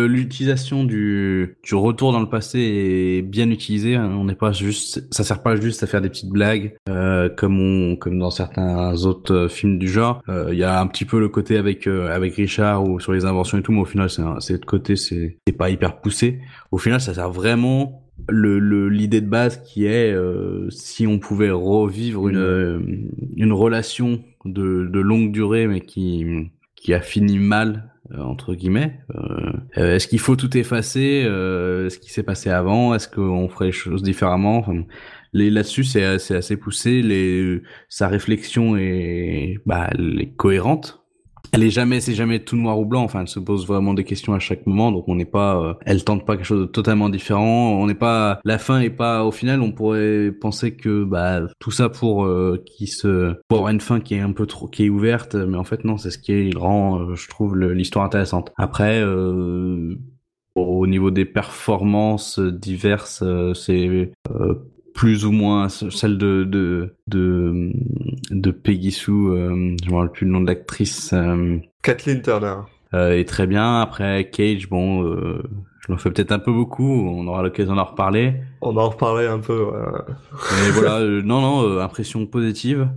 l'utilisation 0.08 0.84
du 0.84 1.58
du 1.64 1.76
retour 1.76 2.12
dans 2.12 2.20
le 2.20 2.30
passé 2.30 2.60
est 2.60 3.22
bien 3.22 3.50
utilisée 3.50 3.96
hein. 3.96 4.12
on 4.18 4.26
n'est 4.26 4.36
pas 4.36 4.52
juste 4.52 5.06
ça 5.14 5.24
sert 5.24 5.42
pas 5.42 5.56
juste 5.56 5.84
à 5.84 5.88
faire 5.88 6.02
des 6.02 6.10
petites 6.10 6.30
blagues 6.30 6.76
euh, 6.90 7.30
comme 7.30 7.60
on 7.60 7.96
comme 7.96 8.20
dans 8.20 8.30
certains 8.32 8.94
autres 9.06 9.34
euh, 9.34 9.48
films 9.50 9.80
du 9.80 9.88
genre. 9.88 10.22
Euh, 10.30 10.50
il 10.52 10.58
y 10.58 10.64
a 10.64 10.80
un 10.80 10.88
petit 10.88 11.06
peu 11.06 11.20
le 11.20 11.30
côté 11.30 11.58
avec 11.58 11.88
euh, 11.88 12.14
avec 12.14 12.36
Richard 12.36 12.88
ou 12.88 13.00
sur 13.00 13.14
les 13.14 13.26
inventions 13.26 13.58
et 13.58 13.62
tout 13.62 13.72
mais 13.72 13.82
au 13.82 13.86
final 13.86 14.10
c'est 14.40 14.60
de 14.60 14.66
côté 14.66 14.96
c'est 14.96 15.38
c'est 15.48 15.54
pas 15.58 15.70
hyper 15.70 16.02
poussé. 16.02 16.40
Au 16.72 16.78
final 16.78 17.00
ça 17.02 17.14
sert 17.14 17.32
vraiment 17.32 18.04
le 18.30 18.60
le- 18.60 18.90
l'idée 18.90 19.22
de 19.22 19.28
base 19.30 19.62
qui 19.64 19.86
est 19.86 20.16
si 20.70 21.08
on 21.08 21.20
pouvait 21.20 21.52
revivre 21.52 22.28
une 22.30 22.38
euh, 22.38 22.80
une 23.36 23.54
relation 23.54 24.22
de 24.46 24.86
de 24.92 25.00
longue 25.00 25.32
durée 25.32 25.68
mais 25.68 25.82
qui 25.82 26.26
qui 26.76 26.94
a 26.94 27.02
fini 27.02 27.38
mal 27.40 27.93
entre 28.18 28.54
guillemets. 28.54 29.00
Euh, 29.16 29.52
euh, 29.78 29.96
est-ce 29.96 30.08
qu'il 30.08 30.20
faut 30.20 30.36
tout 30.36 30.56
effacer 30.58 31.24
euh, 31.26 31.90
Ce 31.90 31.98
qui 32.00 32.12
s'est 32.12 32.24
passé 32.24 32.50
avant 32.50 32.94
Est-ce 32.94 33.08
qu'on 33.08 33.48
ferait 33.50 33.68
les 33.68 33.72
choses 33.72 34.04
différemment 34.04 34.58
enfin, 34.58 34.84
là-dessus, 35.34 35.84
c'est 35.84 36.20
c'est 36.20 36.36
assez 36.36 36.58
poussé. 36.58 37.02
Les 37.02 37.62
sa 37.90 38.08
réflexion 38.08 38.78
est 38.78 39.58
bah 39.66 39.90
elle 39.92 40.22
est 40.22 40.34
cohérente. 40.36 41.03
Elle 41.52 41.64
est 41.64 41.70
jamais, 41.70 42.00
c'est 42.00 42.16
jamais 42.16 42.40
tout 42.40 42.56
noir 42.56 42.80
ou 42.80 42.86
blanc. 42.86 43.04
Enfin, 43.04 43.22
elle 43.22 43.28
se 43.28 43.40
pose 43.40 43.68
vraiment 43.68 43.94
des 43.94 44.04
questions 44.04 44.34
à 44.34 44.40
chaque 44.40 44.66
moment. 44.66 44.92
Donc, 44.92 45.08
on 45.08 45.16
n'est 45.16 45.26
pas, 45.26 45.62
euh, 45.62 45.74
elle 45.86 46.04
tente 46.04 46.26
pas 46.26 46.36
quelque 46.36 46.46
chose 46.46 46.62
de 46.62 46.66
totalement 46.66 47.10
différent. 47.10 47.74
On 47.80 47.86
n'est 47.86 47.94
pas, 47.94 48.40
la 48.44 48.58
fin 48.58 48.80
est 48.80 48.90
pas, 48.90 49.24
au 49.24 49.32
final, 49.32 49.62
on 49.62 49.72
pourrait 49.72 50.32
penser 50.32 50.76
que, 50.76 51.04
bah, 51.04 51.42
tout 51.60 51.72
ça 51.72 51.90
pour 51.90 52.26
euh, 52.26 52.64
qui 52.66 52.88
se, 52.88 53.36
pour 53.48 53.60
avoir 53.60 53.72
une 53.72 53.82
fin 53.82 54.00
qui 54.00 54.16
est 54.16 54.20
un 54.20 54.32
peu 54.32 54.48
trop, 54.48 54.68
qui 54.68 54.86
est 54.86 54.90
ouverte. 54.90 55.36
Mais 55.36 55.58
en 55.58 55.64
fait, 55.64 55.84
non, 55.84 55.98
c'est 55.98 56.12
ce 56.12 56.18
qui 56.18 56.52
rend, 56.56 57.00
euh, 57.00 57.16
je 57.16 57.28
trouve, 57.30 57.56
l'histoire 57.56 58.06
intéressante. 58.06 58.52
Après, 58.58 59.04
au 60.56 60.88
niveau 60.88 61.12
des 61.12 61.26
performances 61.26 62.40
diverses, 62.40 63.24
c'est 63.54 64.12
plus 64.94 65.26
ou 65.26 65.32
moins 65.32 65.70
celle 65.70 66.18
de 66.18 66.44
de 66.44 66.96
de, 67.08 67.72
de 68.32 68.52
Peggy 68.52 68.92
Sue, 68.92 69.12
euh, 69.12 69.76
je 69.84 69.90
me 69.90 69.96
rappelle 69.96 70.12
plus 70.12 70.26
le 70.26 70.32
nom 70.32 70.42
de 70.42 70.48
l'actrice, 70.48 71.12
euh, 71.14 71.58
Kathleen 71.82 72.22
Turner. 72.22 72.56
euh, 72.94 73.12
est 73.18 73.28
très 73.28 73.48
bien. 73.48 73.82
Après 73.82 74.30
Cage, 74.30 74.70
bon, 74.70 75.04
euh, 75.04 75.42
je 75.88 75.92
m'en 75.92 75.98
fais 75.98 76.10
peut-être 76.12 76.32
un 76.32 76.40
peu 76.40 76.52
beaucoup. 76.54 77.08
On 77.08 77.28
aura 77.28 77.42
l'occasion 77.44 77.76
d'en 77.76 77.84
reparler. 77.86 78.36
On 78.62 78.76
en 78.78 78.90
reparlait 78.90 79.28
un 79.28 79.40
peu. 79.40 79.64
ouais. 79.66 79.80
Mais 80.64 80.72
voilà, 80.72 80.98
euh, 81.02 81.22
non, 81.24 81.42
non, 81.42 81.64
euh, 81.68 81.82
impression 81.82 82.26
positive. 82.26 82.88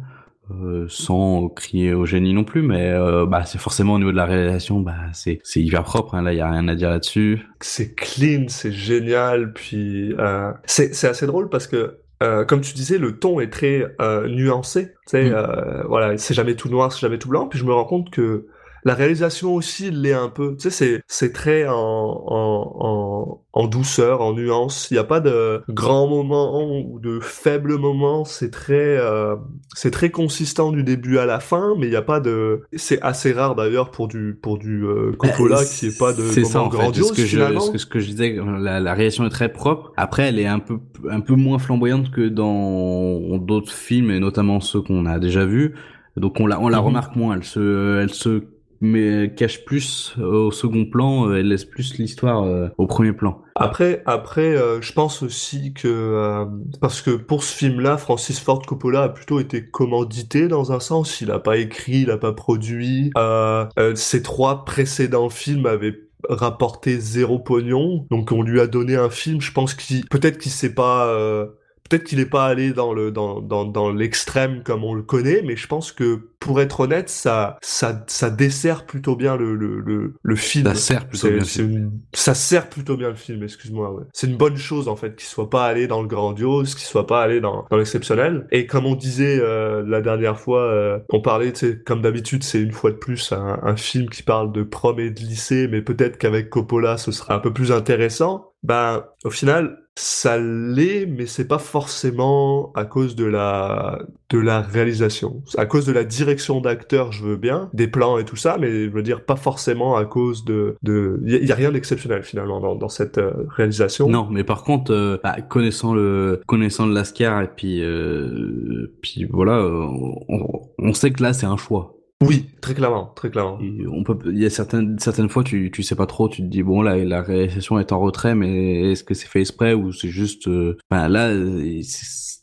Euh, 0.53 0.87
sans 0.89 1.49
crier 1.49 1.93
au 1.93 2.07
génie 2.07 2.33
non 2.33 2.45
plus, 2.45 2.63
mais 2.63 2.93
euh, 2.93 3.27
bah 3.27 3.45
c'est 3.45 3.59
forcément 3.59 3.95
au 3.95 3.99
niveau 3.99 4.13
de 4.13 4.17
la 4.17 4.27
réalisation, 4.27 4.79
bah 4.79 4.95
c'est 5.13 5.41
c'est 5.43 5.61
hyper 5.61 5.83
propre. 5.83 6.15
Hein, 6.15 6.23
là, 6.23 6.33
il 6.33 6.37
y 6.37 6.41
a 6.41 6.49
rien 6.49 6.69
à 6.69 6.77
dire 6.77 6.89
là-dessus. 6.91 7.43
c'est 7.61 7.95
clean, 7.97 8.45
c'est 8.49 8.71
génial, 8.71 9.53
puis 9.53 10.15
euh, 10.21 10.53
c'est 10.65 10.95
c'est 10.95 11.09
assez 11.09 11.27
drôle 11.27 11.49
parce 11.49 11.67
que 11.67 11.99
euh, 12.23 12.45
comme 12.45 12.61
tu 12.61 12.75
disais, 12.75 12.97
le 12.99 13.19
ton 13.19 13.41
est 13.41 13.51
très 13.51 13.87
euh, 14.01 14.29
nuancé. 14.29 14.87
Tu 14.87 14.93
sais, 15.07 15.31
Mm. 15.31 15.35
euh, 15.35 15.83
voilà, 15.89 16.17
c'est 16.17 16.33
jamais 16.35 16.55
tout 16.55 16.69
noir, 16.69 16.93
c'est 16.93 17.01
jamais 17.01 17.19
tout 17.19 17.29
blanc. 17.29 17.49
Puis 17.49 17.59
je 17.59 17.65
me 17.65 17.73
rends 17.73 17.85
compte 17.85 18.11
que 18.11 18.47
La 18.87 18.95
réalisation 18.95 19.53
aussi 19.55 19.91
l'est 19.91 20.13
un 20.15 20.29
peu. 20.29 20.57
Tu 20.57 20.63
sais, 20.65 20.71
c'est 20.71 21.03
c'est 21.09 21.33
très 21.33 21.67
en 21.69 21.75
en 21.75 22.77
en, 22.81 23.45
en 23.53 23.67
douceur, 23.67 24.21
en 24.23 24.33
nuance. 24.33 24.89
Il 24.91 24.95
n'y 24.95 25.01
a 25.01 25.05
pas 25.05 25.21
de 25.21 25.63
grands 25.69 26.07
moments 26.09 26.63
ou 26.85 27.01
de 27.01 27.19
faibles 27.21 27.79
moments. 27.79 28.25
C'est 28.25 28.51
très 28.53 28.97
euh, 28.99 29.35
c'est 29.75 29.91
très 29.91 30.11
consistant 30.11 30.71
du 30.71 30.85
début 30.85 31.19
à 31.19 31.27
la 31.27 31.41
fin, 31.41 31.75
mais 31.79 31.87
il 31.89 31.91
n'y 31.91 31.97
a 31.97 32.03
pas 32.03 32.21
de. 32.21 32.63
C'est 32.75 33.03
assez 33.03 33.33
rare 33.33 33.57
d'ailleurs 33.57 33.91
pour 33.91 34.09
du 34.09 34.39
pour 34.41 34.57
du 34.59 34.85
euh, 34.87 35.13
Coppola 35.19 35.57
Bah, 35.57 35.65
qui 35.65 35.87
est 35.87 35.99
pas 35.99 36.13
de 36.13 36.23
c'est 36.23 36.45
ça 36.45 36.63
en 36.63 36.71
fait 36.71 36.95
ce 37.03 37.13
que 37.13 37.27
je 37.27 37.59
ce 37.61 37.71
que, 37.73 37.79
ce 37.79 37.87
que 37.87 37.99
je 37.99 38.07
disais 38.07 38.37
la, 38.61 38.81
la 38.81 38.95
réalisation 38.95 39.27
est 39.27 39.31
très 39.31 39.53
propre 39.53 39.93
après 39.97 40.25
elle 40.29 40.39
est 40.39 40.47
un 40.47 40.61
peu 40.61 40.79
un 41.11 41.21
peu 41.21 41.35
moins 41.35 41.59
flamboyante 41.59 42.11
que 42.11 42.29
dans 42.29 43.39
d'autres 43.39 43.73
films 43.73 44.11
et 44.11 44.21
notamment 44.21 44.61
ceux 44.61 44.81
qu'on 44.83 45.07
a 45.07 45.19
déjà 45.19 45.45
vus 45.45 45.75
donc 46.17 46.41
on 46.41 46.47
la 46.47 46.61
on 46.61 46.69
la 46.69 46.79
Mhm. 46.79 46.85
remarque 46.87 47.17
moins 47.17 47.35
elle 47.37 47.45
se 47.45 48.01
elle 48.03 48.11
se 48.15 48.45
mais 48.81 49.33
cache 49.35 49.65
plus 49.65 50.15
au 50.19 50.51
second 50.51 50.85
plan 50.87 51.29
euh, 51.29 51.39
elle 51.39 51.49
laisse 51.49 51.65
plus 51.65 51.99
l'histoire 51.99 52.45
euh, 52.45 52.69
au 52.79 52.87
premier 52.87 53.13
plan 53.13 53.43
Après, 53.55 54.03
après, 54.05 54.55
euh, 54.55 54.81
je 54.83 54.93
pense 54.93 55.23
aussi 55.23 55.73
que 55.73 55.89
euh, 55.89 56.45
parce 56.81 57.01
que 57.01 57.11
pour 57.11 57.43
ce 57.43 57.57
film-là, 57.57 57.97
Francis 57.97 58.39
Ford 58.39 58.61
Coppola 58.61 59.05
a 59.05 59.09
plutôt 59.09 59.41
été 59.41 59.65
commandité 59.67 60.49
dans 60.49 60.73
un 60.73 60.81
sens. 60.81 61.21
Il 61.23 61.31
a 61.31 61.39
pas 61.39 61.57
écrit, 61.57 62.03
il 62.03 62.11
a 62.11 62.19
pas 62.19 62.33
produit. 62.33 63.11
Euh, 63.17 63.65
euh, 63.79 63.95
ses 63.95 64.23
trois 64.23 64.65
précédents 64.65 65.31
films 65.31 65.67
avaient 65.67 65.99
rapporté 66.29 66.99
zéro 66.99 67.39
pognon, 67.39 68.07
donc 68.11 68.33
on 68.33 68.43
lui 68.43 68.61
a 68.61 68.67
donné 68.67 68.97
un 68.97 69.11
film. 69.11 69.41
Je 69.41 69.53
pense 69.53 69.75
qu'il 69.75 70.07
peut-être 70.07 70.39
qu'il 70.39 70.53
s'est 70.53 70.75
pas 70.75 71.07
euh, 71.07 71.47
Peut-être 71.89 72.05
qu'il 72.05 72.19
n'est 72.19 72.27
pas 72.27 72.47
allé 72.47 72.73
dans 72.73 72.93
le 72.93 73.11
dans, 73.11 73.41
dans, 73.41 73.65
dans 73.65 73.91
l'extrême 73.93 74.63
comme 74.65 74.85
on 74.85 74.95
le 74.95 75.03
connaît, 75.03 75.43
mais 75.43 75.57
je 75.57 75.67
pense 75.67 75.93
que 75.93 76.31
pour 76.41 76.61
être 76.61 76.81
honnête, 76.81 77.09
ça 77.09 77.57
ça 77.63 78.05
ça 78.07 78.31
dessert 78.31 78.87
plutôt 78.87 79.17
bien 79.17 79.37
le 79.37 79.55
le 79.55 79.81
le, 79.81 80.15
le 80.23 80.37
film. 80.37 80.67
ça 80.67 80.75
sert 80.75 81.09
plutôt 81.09 81.29
bien 81.31 81.45
c'est 81.45 81.63
une- 81.63 81.93
Ça 82.15 82.35
sert 82.35 82.69
plutôt 82.69 82.97
bien 82.97 83.09
le 83.11 83.15
film, 83.15 83.43
excuse-moi. 83.43 83.93
Ouais. 83.93 84.05
C'est 84.13 84.27
une 84.27 84.37
bonne 84.37 84.57
chose 84.57 84.89
en 84.89 84.97
fait 84.97 85.17
qu'il 85.17 85.27
soit 85.29 85.51
pas 85.51 85.67
allé 85.67 85.87
dans 85.87 86.03
le 86.03 86.09
grandiose, 86.09 86.75
qu'il 86.75 86.85
soit 86.87 87.07
pas 87.07 87.23
allé 87.23 87.41
dans, 87.41 87.67
dans 87.71 87.77
l'exceptionnel. 87.77 88.47
Et 88.53 88.67
comme 88.67 88.87
on 88.87 88.95
disait 88.95 89.39
euh, 89.41 89.83
la 89.87 90.01
dernière 90.01 90.39
fois, 90.39 90.63
euh, 90.63 90.99
on 91.11 91.21
parlait, 91.21 91.53
comme 91.85 92.03
d'habitude, 92.03 92.43
c'est 92.43 92.61
une 92.61 92.73
fois 92.73 92.91
de 92.91 92.97
plus 92.97 93.33
un, 93.33 93.59
un 93.63 93.77
film 93.77 94.09
qui 94.09 94.23
parle 94.23 94.53
de 94.53 94.63
prom 94.63 94.99
et 95.01 95.11
de 95.11 95.21
lycée, 95.21 95.69
mais 95.69 95.83
peut-être 95.83 96.19
qu'avec 96.19 96.51
Coppola, 96.51 96.97
ce 96.99 97.13
sera 97.13 97.35
un 97.35 97.39
peu 97.39 97.53
plus 97.53 97.73
intéressant. 97.73 98.53
Ben, 98.67 99.05
au 99.25 99.31
final, 99.31 99.79
ça 99.95 100.39
l'est, 100.39 101.07
mais 101.07 101.27
c'est 101.27 101.47
pas 101.47 101.59
forcément 101.61 102.73
à 102.75 102.85
cause 102.85 103.15
de 103.15 103.25
la 103.25 104.01
de 104.29 104.39
la 104.39 104.61
réalisation. 104.61 105.43
À 105.57 105.67
cause 105.67 105.87
de 105.87 105.93
la 105.93 106.03
direction 106.03 106.61
d'acteur, 106.61 107.13
je 107.13 107.25
veux 107.25 107.37
bien, 107.37 107.71
des 107.73 107.87
plans 107.87 108.19
et 108.19 108.25
tout 108.25 108.35
ça, 108.35 108.57
mais 108.61 108.87
je 108.87 108.91
veux 108.91 109.05
dire 109.05 109.25
pas 109.25 109.37
forcément 109.37 109.97
à 109.97 110.05
cause 110.05 110.45
de 110.45 110.77
de. 110.83 111.21
Il 111.25 111.47
y 111.47 111.53
a 111.53 111.55
rien 111.55 111.71
d'exceptionnel 111.71 112.25
finalement 112.25 112.61
dans, 112.61 112.75
dans 112.75 112.89
cette 112.89 113.19
euh, 113.19 113.47
réalisation. 113.49 114.09
non 114.09 114.29
mais 114.31 114.43
par 114.43 114.65
contre 114.65 114.93
euh, 114.93 115.19
bah, 115.23 115.37
connaissant 115.49 115.95
le 115.95 116.41
connaissant 116.47 116.87
le 116.87 116.93
Lascar 116.93 117.43
et 117.43 117.51
puis 117.55 117.83
euh, 117.83 118.93
puis 119.01 119.25
voilà 119.31 119.59
euh, 119.59 119.87
on, 120.29 120.61
on 120.79 120.93
sait 120.93 121.13
que 121.13 121.23
là 121.23 121.33
c'est 121.33 121.47
un 121.47 121.57
choix 121.57 121.96
Oui, 122.23 122.49
très 122.63 122.75
clairement, 122.75 123.13
très 123.15 123.31
clairement. 123.31 123.59
Et 123.61 123.87
on 123.87 124.03
peut, 124.03 124.19
il 124.33 124.39
y 124.39 124.47
a 124.47 124.51
certaines, 124.51 124.99
certaines 124.99 125.29
fois, 125.29 125.45
tu, 125.45 125.71
tu 125.71 125.83
sais 125.83 125.95
pas 125.95 126.07
trop, 126.07 126.29
tu 126.31 126.41
te 126.43 126.47
dis 126.47 126.63
bon 126.63 126.81
là, 126.81 126.97
la 126.97 127.21
réalisation 127.21 127.79
est 127.79 127.93
en 127.93 128.01
retrait, 128.01 128.35
mais 128.35 128.91
est-ce 128.93 129.05
que 129.05 129.13
c'est 129.13 129.27
fait 129.27 129.41
exprès 129.41 129.75
ou 129.75 129.93
c'est 129.93 130.09
juste, 130.09 130.49
euh, 130.49 130.79
enfin 130.91 131.09
là, 131.09 131.29
euh, 131.29 131.83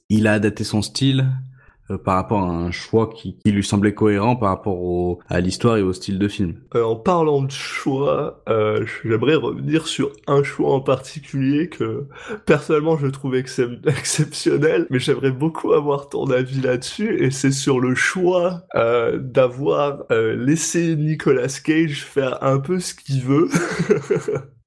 il 0.09 0.27
a 0.27 0.33
adapté 0.33 0.63
son 0.63 0.83
style 0.83 1.27
euh, 1.91 1.97
par 1.97 2.15
rapport 2.15 2.39
à 2.39 2.49
un 2.49 2.71
choix 2.71 3.09
qui, 3.09 3.37
lui 3.45 3.63
semblait 3.63 3.93
cohérent 3.93 4.35
par 4.35 4.49
rapport 4.49 5.19
à 5.29 5.39
l'histoire 5.39 5.77
et 5.77 5.81
au 5.81 5.93
style 5.93 6.17
de 6.17 6.27
film. 6.27 6.55
Euh, 6.75 6.83
en 6.83 6.95
parlant 6.95 7.41
de 7.41 7.51
choix, 7.51 8.41
euh, 8.49 8.85
j'aimerais 9.03 9.35
revenir 9.35 9.87
sur 9.87 10.11
un 10.27 10.43
choix 10.43 10.73
en 10.73 10.81
particulier 10.81 11.69
que 11.69 12.07
personnellement 12.45 12.97
je 12.97 13.07
trouve 13.07 13.35
excep- 13.35 13.87
exceptionnel, 13.87 14.87
mais 14.89 14.99
j'aimerais 14.99 15.31
beaucoup 15.31 15.73
avoir 15.73 16.09
ton 16.09 16.25
avis 16.31 16.61
là-dessus, 16.61 17.23
et 17.23 17.31
c'est 17.31 17.51
sur 17.51 17.79
le 17.79 17.95
choix 17.95 18.63
d'avoir 18.73 20.03
laissé 20.09 20.95
Nicolas 20.95 21.47
Cage 21.63 22.03
faire 22.03 22.43
un 22.43 22.59
peu 22.59 22.79
ce 22.79 22.93
qu'il 22.93 23.21
veut. 23.21 23.49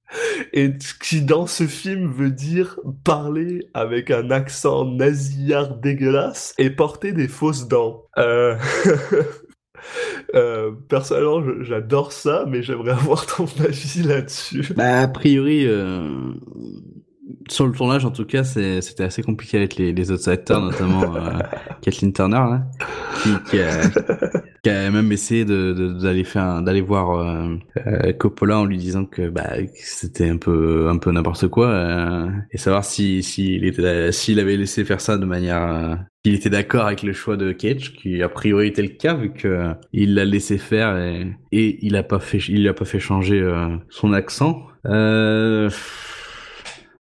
Et 0.52 0.72
qui 1.02 1.22
dans 1.22 1.46
ce 1.46 1.66
film 1.66 2.10
veut 2.12 2.30
dire 2.30 2.78
parler 3.04 3.68
avec 3.74 4.10
un 4.10 4.30
accent 4.30 4.84
nasillard 4.84 5.76
dégueulasse 5.76 6.54
et 6.58 6.70
porter 6.70 7.12
des 7.12 7.28
fausses 7.28 7.68
dents. 7.68 8.04
Euh... 8.18 8.56
Euh, 10.34 10.72
personnellement, 10.88 11.42
j'adore 11.60 12.12
ça, 12.12 12.44
mais 12.48 12.62
j'aimerais 12.62 12.92
avoir 12.92 13.26
ton 13.26 13.44
avis 13.64 14.02
là-dessus. 14.02 14.74
Bah 14.74 15.00
a 15.00 15.08
priori, 15.08 15.66
euh, 15.66 16.32
sur 17.48 17.66
le 17.66 17.72
tournage 17.72 18.04
en 18.04 18.10
tout 18.10 18.24
cas, 18.24 18.44
c'était 18.44 19.02
assez 19.04 19.22
compliqué 19.22 19.56
avec 19.56 19.76
les, 19.76 19.92
les 19.92 20.10
autres 20.10 20.28
acteurs, 20.28 20.60
notamment 20.60 21.16
euh, 21.16 21.38
Kathleen 21.82 22.12
Turner, 22.12 22.36
là, 22.36 22.62
qui, 23.22 23.30
qui 23.50 23.60
a, 23.60 23.80
qui 24.62 24.70
a 24.70 24.90
même 24.90 25.10
essayé 25.12 25.44
de 25.44 25.72
de- 25.72 25.92
d'aller 25.92 26.24
d'aller 26.64 26.80
voir 26.80 27.10
euh, 27.18 27.56
euh, 27.86 28.12
Coppola 28.12 28.58
en 28.58 28.64
lui 28.64 28.76
disant 28.78 29.04
que 29.04 29.28
bah 29.28 29.56
que 29.62 29.68
c'était 29.76 30.28
un 30.28 30.36
peu 30.38 30.88
un 30.88 30.98
peu 30.98 31.10
n'importe 31.12 31.48
quoi 31.48 31.68
euh, 31.68 32.28
et 32.52 32.58
savoir 32.58 32.84
si 32.84 33.22
s'il 33.22 33.64
était 33.64 34.12
s'il 34.12 34.38
avait 34.40 34.56
laissé 34.56 34.84
faire 34.84 35.00
ça 35.00 35.18
de 35.18 35.24
manière 35.24 35.62
euh, 35.62 35.94
qu'il 36.24 36.34
était 36.34 36.50
d'accord 36.50 36.86
avec 36.86 37.02
le 37.02 37.12
choix 37.12 37.36
de 37.36 37.52
Cage 37.52 37.94
qui 37.94 38.22
a 38.22 38.28
priori 38.28 38.68
était 38.68 38.82
le 38.82 38.88
cas 38.88 39.14
vu 39.14 39.32
que 39.32 39.48
euh, 39.48 39.72
il 39.92 40.14
l'a 40.14 40.24
laissé 40.24 40.58
faire 40.58 40.96
et, 40.96 41.26
et 41.52 41.78
il 41.84 41.96
a 41.96 42.02
pas 42.02 42.18
fait 42.20 42.38
il 42.48 42.60
lui 42.62 42.68
a 42.68 42.74
pas 42.74 42.84
fait 42.84 43.00
changer 43.00 43.40
euh, 43.40 43.76
son 43.88 44.12
accent 44.12 44.66
euh, 44.86 45.70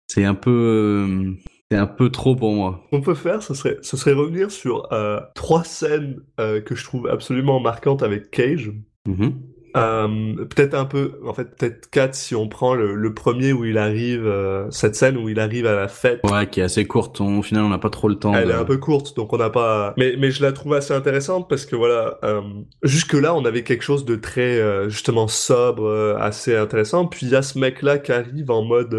c'est 0.08 0.26
un 0.26 0.36
peu 0.36 0.52
euh, 0.52 1.34
c'est 1.72 1.78
un 1.78 1.88
peu 1.88 2.10
trop 2.10 2.36
pour 2.36 2.54
moi 2.54 2.84
Ce 2.86 2.96
qu'on 2.96 3.02
peut 3.02 3.16
faire, 3.16 3.42
ce 3.42 3.54
serait, 3.54 3.78
ce 3.82 3.98
serait 3.98 4.14
revenir 4.14 4.52
sur 4.52 4.92
euh, 4.94 5.20
trois 5.34 5.64
scènes 5.64 6.22
euh, 6.40 6.62
que 6.62 6.76
je 6.76 6.84
trouve 6.84 7.08
absolument 7.08 7.60
marquantes 7.60 8.04
avec 8.04 8.30
Cage. 8.30 8.72
Mhm. 9.08 9.34
Euh, 9.76 10.36
peut-être 10.46 10.74
un 10.74 10.86
peu, 10.86 11.14
en 11.26 11.34
fait, 11.34 11.56
peut-être 11.58 11.90
quatre 11.90 12.16
si 12.16 12.36
on 12.36 12.48
prend 12.48 12.74
le, 12.76 12.96
le 12.96 13.14
premier 13.14 13.54
où 13.54 13.66
il 13.66 13.78
arrive, 13.78 14.26
euh, 14.26 14.66
cette 14.72 14.96
scène 14.96 15.18
où 15.18 15.30
il 15.30 15.40
arrive 15.40 15.66
à 15.66 15.76
la 15.76 15.88
fête. 15.88 16.20
ouais 16.24 16.48
qui 16.48 16.60
est 16.60 16.64
assez 16.64 16.86
courte 16.86 17.20
au 17.22 17.42
final 17.42 17.64
on 17.64 17.70
n'a 17.70 17.78
pas 17.78 17.90
trop 17.90 18.08
le 18.08 18.16
temps 18.16 18.34
Elle 18.34 18.48
de- 18.48 18.52
est 18.52 18.56
un 18.56 18.64
peu 18.66 18.78
courte, 18.78 19.16
donc 19.16 19.34
on 19.34 19.38
n'a 19.38 19.50
pas. 19.50 19.94
Mais 19.98 20.16
mais 20.20 20.32
je 20.32 20.42
la 20.42 20.52
trouve 20.52 20.74
assez 20.74 20.94
intéressante 20.94 21.50
parce 21.50 21.66
que 21.66 21.76
voilà, 21.76 22.18
euh, 22.24 22.42
jusque 22.84 23.14
là 23.14 23.34
on 23.36 23.44
avait 23.46 23.64
quelque 23.64 23.84
chose 23.84 24.06
de 24.06 24.16
très 24.16 24.60
euh, 24.60 24.90
justement 24.90 25.28
sobre, 25.28 25.86
euh, 25.86 26.16
assez 26.20 26.56
intéressant. 26.56 27.06
Puis 27.06 27.26
il 27.28 27.30
y 27.32 27.36
a 27.36 27.42
ce 27.42 27.58
mec 27.60 27.82
là 27.82 27.98
qui 27.98 28.12
arrive 28.12 28.52
en 28.52 28.64
mode 28.64 28.96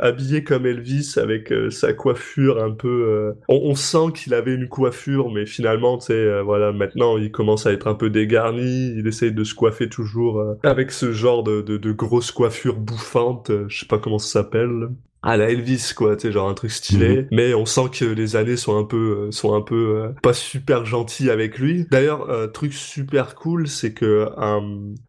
habillé 0.00 0.44
comme 0.44 0.66
Elvis 0.66 1.14
avec 1.16 1.52
euh, 1.52 1.70
sa 1.70 1.92
coiffure 1.92 2.62
un 2.62 2.70
peu. 2.70 2.88
euh, 3.08 3.32
On, 3.48 3.60
on 3.70 3.74
sent 3.74 4.12
qu'il 4.14 4.34
avait 4.34 4.54
une 4.54 4.68
coiffure, 4.68 5.30
mais 5.30 5.46
finalement 5.46 5.98
tu 5.98 6.06
sais 6.06 6.12
euh, 6.14 6.42
voilà 6.42 6.72
maintenant 6.72 7.18
il 7.18 7.30
commence 7.30 7.66
à 7.66 7.72
être 7.72 7.86
un 7.88 7.94
peu 7.94 8.10
dégarni. 8.10 8.94
Il 8.96 9.06
essaye 9.06 9.32
de 9.32 9.44
se 9.44 9.54
coiffer 9.54 9.88
toujours 9.88 10.13
euh, 10.22 10.58
avec 10.62 10.90
ce 10.90 11.12
genre 11.12 11.42
de 11.42 11.60
de, 11.60 11.76
de 11.76 11.92
grosse 11.92 12.30
coiffure 12.30 12.76
bouffante. 12.76 13.50
euh, 13.50 13.66
je 13.68 13.80
sais 13.80 13.86
pas 13.86 13.98
comment 13.98 14.18
ça 14.18 14.40
s'appelle 14.40 14.88
à 15.26 15.38
la 15.38 15.48
Elvis 15.48 15.92
quoi, 15.96 16.16
tu 16.16 16.26
sais 16.26 16.32
genre 16.32 16.50
un 16.50 16.54
truc 16.54 16.70
stylé, 16.70 17.26
mais 17.32 17.54
on 17.54 17.64
sent 17.64 17.88
que 17.98 18.04
les 18.04 18.36
années 18.36 18.58
sont 18.58 18.78
un 18.78 18.84
peu 18.84 19.28
euh, 19.28 19.30
sont 19.30 19.54
un 19.54 19.62
peu 19.62 20.02
euh, 20.02 20.08
pas 20.22 20.34
super 20.34 20.84
gentilles 20.84 21.30
avec 21.30 21.58
lui. 21.58 21.86
D'ailleurs, 21.90 22.28
truc 22.52 22.74
super 22.74 23.34
cool, 23.34 23.66
c'est 23.66 23.94
que 23.94 24.28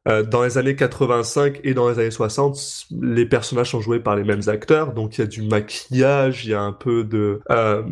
dans 0.06 0.44
les 0.44 0.58
années 0.58 0.78
85 0.78 1.60
et 1.66 1.74
dans 1.74 1.90
les 1.90 2.00
années 2.00 2.12
60, 2.12 2.58
les 3.02 3.26
personnages 3.26 3.72
sont 3.72 3.82
joués 3.82 4.00
par 4.00 4.16
les 4.16 4.24
mêmes 4.24 4.48
acteurs, 4.48 4.94
donc 4.94 5.18
il 5.18 5.22
y 5.22 5.24
a 5.26 5.28
du 5.28 5.42
maquillage, 5.42 6.46
il 6.46 6.52
y 6.52 6.54
a 6.54 6.62
un 6.62 6.72
peu 6.72 7.04
de 7.04 7.42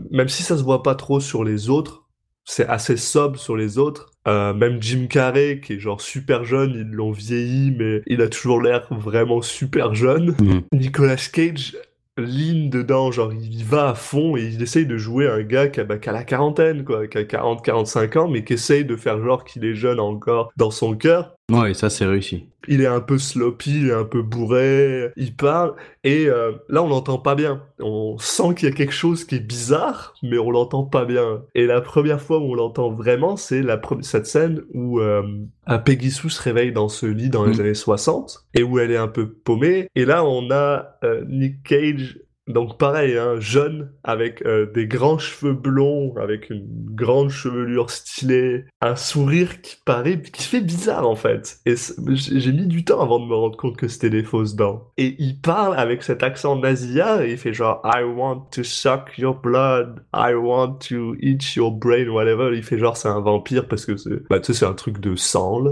même 0.10 0.30
si 0.30 0.44
ça 0.44 0.58
se 0.58 0.64
voit 0.64 0.82
pas 0.82 0.96
trop 0.96 1.20
sur 1.20 1.44
les 1.44 1.70
autres, 1.70 2.06
c'est 2.46 2.68
assez 2.68 2.96
sobre 2.96 3.38
sur 3.38 3.58
les 3.58 3.78
autres. 3.78 4.13
Euh, 4.28 4.54
même 4.54 4.82
Jim 4.82 5.08
Carrey, 5.10 5.60
qui 5.62 5.74
est 5.74 5.80
genre 5.80 6.00
super 6.00 6.46
jeune, 6.46 6.74
ils 6.76 6.96
l'ont 6.96 7.12
vieilli, 7.12 7.72
mais 7.78 8.02
il 8.08 8.22
a 8.22 8.28
toujours 8.30 8.62
l'air 8.62 8.88
vraiment 8.92 9.42
super 9.42 9.94
jeune. 9.94 10.36
Mhm. 10.40 10.62
Nicolas 10.72 11.30
Cage 11.32 11.76
ligne 12.18 12.70
dedans, 12.70 13.12
genre 13.12 13.34
il 13.34 13.64
va 13.66 13.90
à 13.90 13.96
fond 13.96 14.38
et 14.38 14.44
il 14.44 14.62
essaye 14.62 14.86
de 14.86 14.98
jouer 14.98 15.28
un 15.28 15.42
gars 15.42 15.68
qui 15.68 15.80
a, 15.80 15.84
bah, 15.84 15.98
qui 15.98 16.10
a 16.10 16.12
la 16.12 16.24
quarantaine, 16.24 16.84
quoi, 16.84 17.08
qui 17.08 17.18
a 17.18 17.24
40-45 17.24 18.18
ans, 18.18 18.28
mais 18.28 18.44
qui 18.44 18.54
essaye 18.54 18.86
de 18.86 18.96
faire 18.96 19.20
genre 19.24 19.44
qu'il 19.44 19.66
est 19.66 19.74
jeune 19.74 20.00
encore 20.00 20.52
dans 20.56 20.72
son 20.72 20.96
cœur. 20.96 21.36
Ouais 21.52 21.74
ça 21.74 21.90
c'est 21.90 22.06
réussi 22.06 22.48
Il 22.68 22.82
est 22.82 22.88
un 22.88 23.02
peu 23.02 23.18
sloppy, 23.18 23.80
il 23.82 23.90
est 23.90 23.94
un 23.94 24.06
peu 24.06 24.22
bourré, 24.22 25.12
il 25.18 25.36
parle, 25.36 25.76
et 26.06 26.28
euh, 26.28 26.54
là 26.70 26.82
on 26.82 26.88
l'entend 26.88 27.18
pas 27.18 27.36
bien. 27.36 27.62
On 27.80 28.18
sent 28.18 28.56
qu'il 28.56 28.70
y 28.70 28.72
a 28.72 28.76
quelque 28.76 28.94
chose 28.94 29.26
qui 29.26 29.36
est 29.36 29.46
bizarre, 29.46 30.14
mais 30.24 30.38
on 30.38 30.50
l'entend 30.50 30.86
pas 30.86 31.04
bien. 31.04 31.44
Et 31.56 31.66
la 31.66 31.82
première 31.82 32.22
fois 32.22 32.40
où 32.40 32.52
on 32.52 32.56
l'entend 32.56 32.92
vraiment, 32.92 33.36
c'est 33.36 33.62
la 33.62 33.82
cette 34.02 34.26
scène 34.28 34.62
où 34.74 35.02
euh, 35.02 35.22
un 35.66 35.78
Peggy 35.80 36.12
Sue 36.12 36.30
se 36.30 36.42
réveille 36.42 36.72
dans 36.72 36.88
ce 36.88 37.06
lit 37.06 37.30
dans 37.30 37.44
les 37.46 37.58
Mm. 37.58 37.60
années 37.60 37.74
60, 37.74 38.46
et 38.54 38.64
où 38.64 38.80
elle 38.80 38.92
est 38.92 38.98
un 38.98 39.10
peu 39.10 39.30
paumée. 39.30 39.88
Et 39.96 40.06
là 40.06 40.24
on 40.24 40.50
a 40.52 40.98
euh, 41.04 41.26
Nick 41.28 41.64
Cage 41.64 42.20
donc 42.48 42.78
pareil, 42.78 43.18
hein, 43.18 43.40
jeune, 43.40 43.92
avec 44.04 44.46
euh, 44.46 44.66
des 44.74 44.86
grands 44.86 45.18
cheveux 45.18 45.54
blonds, 45.54 46.16
avec 46.18 46.50
une 46.50 46.68
grande 46.94 47.30
chevelure 47.30 47.90
stylée, 47.90 48.66
un 48.82 48.96
sourire 48.96 49.62
qui 49.62 49.78
paraît, 49.86 50.22
qui 50.22 50.44
fait 50.44 50.62
bizarre 50.62 51.08
en 51.08 51.16
fait. 51.16 51.60
Et 51.66 51.76
j'ai 52.14 52.52
mis 52.52 52.68
du 52.68 52.84
temps 52.84 53.02
avant 53.02 53.20
de 53.20 53.26
me 53.26 53.36
rendre 53.36 53.58
compte 53.58 53.78
que 53.78 53.88
c'était 53.88 54.10
des 54.10 54.24
fausses 54.24 54.56
dents. 54.56 54.92
Et 54.98 55.16
il 55.20 55.40
parle 55.40 55.76
avec 55.78 56.04
cet 56.04 56.22
accent 56.22 56.58
nasillard 56.58 57.22
et 57.22 57.32
il 57.32 57.38
fait 57.38 57.54
genre 57.54 57.82
I 57.86 58.04
want 58.04 58.48
to 58.52 58.64
suck 58.64 59.18
your 59.18 59.36
blood, 59.36 60.04
I 60.14 60.34
want 60.34 60.80
to 60.90 61.16
eat 61.22 61.56
your 61.56 61.72
brain, 61.72 62.10
whatever. 62.10 62.56
Il 62.56 62.64
fait 62.64 62.78
genre 62.78 62.98
c'est 62.98 63.08
un 63.08 63.22
vampire 63.22 63.68
parce 63.70 63.86
que 63.86 63.96
c'est, 63.96 64.28
bah 64.30 64.40
tu 64.40 64.48
sais 64.48 64.60
c'est 64.60 64.66
un 64.66 64.74
truc 64.74 65.00
de 65.00 65.16
sang 65.16 65.60
là. 65.60 65.72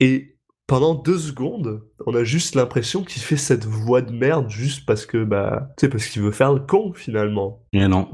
Et 0.00 0.37
pendant 0.68 0.94
deux 0.94 1.18
secondes, 1.18 1.82
on 2.06 2.14
a 2.14 2.22
juste 2.22 2.54
l'impression 2.54 3.02
qu'il 3.02 3.22
fait 3.22 3.38
cette 3.38 3.64
voix 3.64 4.02
de 4.02 4.12
merde 4.12 4.50
juste 4.50 4.86
parce 4.86 5.06
que, 5.06 5.24
bah, 5.24 5.70
tu 5.78 5.86
sais, 5.86 5.88
parce 5.90 6.06
qu'il 6.06 6.22
veut 6.22 6.30
faire 6.30 6.52
le 6.52 6.60
con 6.60 6.92
finalement. 6.92 7.64
Et 7.72 7.88
non. 7.88 8.08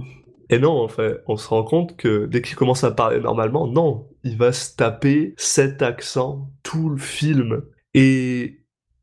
Et 0.51 0.59
non, 0.61 0.81
en 0.83 0.89
fait, 0.89 1.21
on 1.27 1.37
se 1.37 1.49
rend 1.49 1.65
compte 1.65 1.97
que 1.97 2.27
dès 2.27 2.43
qu'il 2.43 2.55
commence 2.55 2.85
à 2.85 2.93
parler 2.93 3.19
normalement, 3.19 3.67
non, 3.67 4.07
il 4.23 4.39
va 4.39 4.53
se 4.53 4.77
taper 4.77 5.35
cet 5.37 5.83
accent 5.83 6.49
tout 6.63 6.89
le 6.91 6.97
film. 6.97 7.63
Et, 7.93 8.61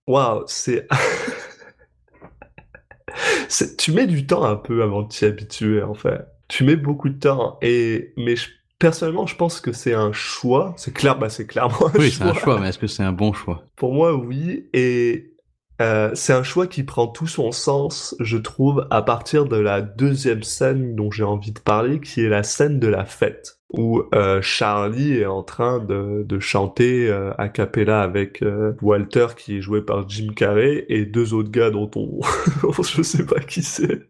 waouh, 0.07 0.43
c'est... 0.47 0.87
Tu 3.77 3.91
mets 3.91 4.07
du 4.07 4.25
temps 4.25 4.45
un 4.45 4.55
peu 4.55 4.81
avant 4.81 5.01
de 5.01 5.09
t'y 5.09 5.25
habituer, 5.25 5.83
en 5.83 5.93
fait. 5.93 6.21
Tu 6.47 6.63
mets 6.63 6.77
beaucoup 6.77 7.09
de 7.09 7.19
temps. 7.19 7.57
Et, 7.61 8.13
mais 8.15 8.37
je- 8.37 8.49
personnellement, 8.81 9.27
je 9.27 9.35
pense 9.35 9.61
que 9.61 9.71
c'est 9.71 9.93
un 9.93 10.11
choix. 10.11 10.73
C'est 10.75 10.93
clair, 10.93 11.17
bah, 11.17 11.29
c'est 11.29 11.45
clairement 11.45 11.87
un 11.87 11.99
Oui, 11.99 12.11
c'est 12.11 12.23
un 12.23 12.33
choix, 12.33 12.59
mais 12.59 12.69
est-ce 12.69 12.79
que 12.79 12.87
c'est 12.87 13.03
un 13.03 13.13
bon 13.13 13.31
choix? 13.31 13.63
Pour 13.77 13.93
moi, 13.93 14.13
oui. 14.15 14.67
Et 14.73 15.35
euh, 15.81 16.09
c'est 16.15 16.33
un 16.33 16.43
choix 16.43 16.65
qui 16.67 16.83
prend 16.83 17.07
tout 17.07 17.27
son 17.27 17.51
sens, 17.51 18.15
je 18.19 18.37
trouve, 18.37 18.87
à 18.89 19.03
partir 19.03 19.45
de 19.45 19.55
la 19.55 19.81
deuxième 19.81 20.43
scène 20.43 20.95
dont 20.95 21.11
j'ai 21.11 21.23
envie 21.23 21.51
de 21.51 21.59
parler, 21.59 21.99
qui 22.01 22.21
est 22.21 22.29
la 22.29 22.41
scène 22.43 22.79
de 22.79 22.87
la 22.87 23.05
fête, 23.05 23.59
où 23.69 24.03
euh, 24.15 24.41
Charlie 24.41 25.13
est 25.13 25.25
en 25.27 25.43
train 25.43 25.79
de, 25.79 26.23
de 26.27 26.39
chanter 26.39 27.07
euh, 27.07 27.31
a 27.37 27.49
cappella 27.49 28.01
avec 28.01 28.41
euh, 28.41 28.73
Walter, 28.81 29.27
qui 29.37 29.57
est 29.57 29.61
joué 29.61 29.81
par 29.83 30.09
Jim 30.09 30.33
Carrey, 30.35 30.85
et 30.89 31.05
deux 31.05 31.33
autres 31.35 31.51
gars 31.51 31.69
dont 31.69 31.89
on... 31.95 32.19
je 32.83 33.01
sais 33.03 33.25
pas 33.25 33.39
qui 33.39 33.61
c'est. 33.61 34.09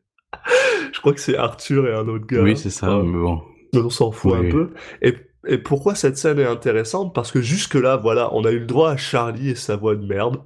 Je 0.94 1.00
crois 1.00 1.14
que 1.14 1.20
c'est 1.20 1.36
Arthur 1.38 1.88
et 1.88 1.94
un 1.94 2.08
autre 2.08 2.26
gars. 2.26 2.42
Oui, 2.42 2.56
c'est 2.56 2.70
ça, 2.70 2.98
Ouais. 2.98 3.04
mais 3.06 3.20
bon. 3.20 3.42
On 3.74 3.90
s'en 3.90 4.12
fout 4.12 4.34
Oui. 4.40 4.48
un 4.48 4.52
peu. 4.52 4.70
Et, 5.02 5.16
et 5.48 5.58
pourquoi 5.58 5.96
cette 5.96 6.18
scène 6.18 6.40
est 6.40 6.46
intéressante? 6.46 7.14
Parce 7.16 7.32
que 7.32 7.42
jusque-là, 7.42 7.98
voilà, 7.98 8.34
on 8.34 8.44
a 8.46 8.52
eu 8.52 8.60
le 8.60 8.66
droit 8.66 8.92
à 8.92 8.98
Charlie 8.98 9.50
et 9.50 9.56
sa 9.56 9.76
voix 9.76 9.96
de 9.96 10.06
merde. 10.06 10.38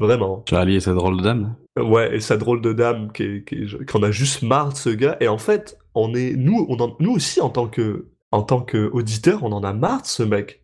Vraiment. 0.00 0.44
Charlie 0.48 0.76
et 0.76 0.80
sa 0.80 0.92
drôle 0.94 1.18
de 1.18 1.22
dame. 1.22 1.54
Ouais, 1.78 2.16
et 2.16 2.20
sa 2.20 2.36
drôle 2.36 2.60
de 2.60 2.72
dame 2.72 3.12
qui 3.12 3.44
qu'on 3.90 4.02
a 4.02 4.10
juste 4.10 4.42
marre 4.42 4.70
de 4.72 4.76
ce 4.76 4.90
gars. 4.90 5.16
Et 5.20 5.28
en 5.28 5.38
fait, 5.38 5.78
on 5.94 6.14
est, 6.14 6.34
nous, 6.36 6.66
on 6.68 6.78
en- 6.80 6.96
nous 7.00 7.12
aussi, 7.12 7.40
en 7.40 7.48
tant 7.50 7.68
que, 7.68 8.08
en 8.32 8.42
tant 8.42 8.60
que 8.60 8.90
auditeur, 8.92 9.44
on 9.44 9.52
en 9.52 9.62
a 9.62 9.72
marre 9.72 10.02
de 10.02 10.06
ce 10.06 10.22
mec. 10.24 10.63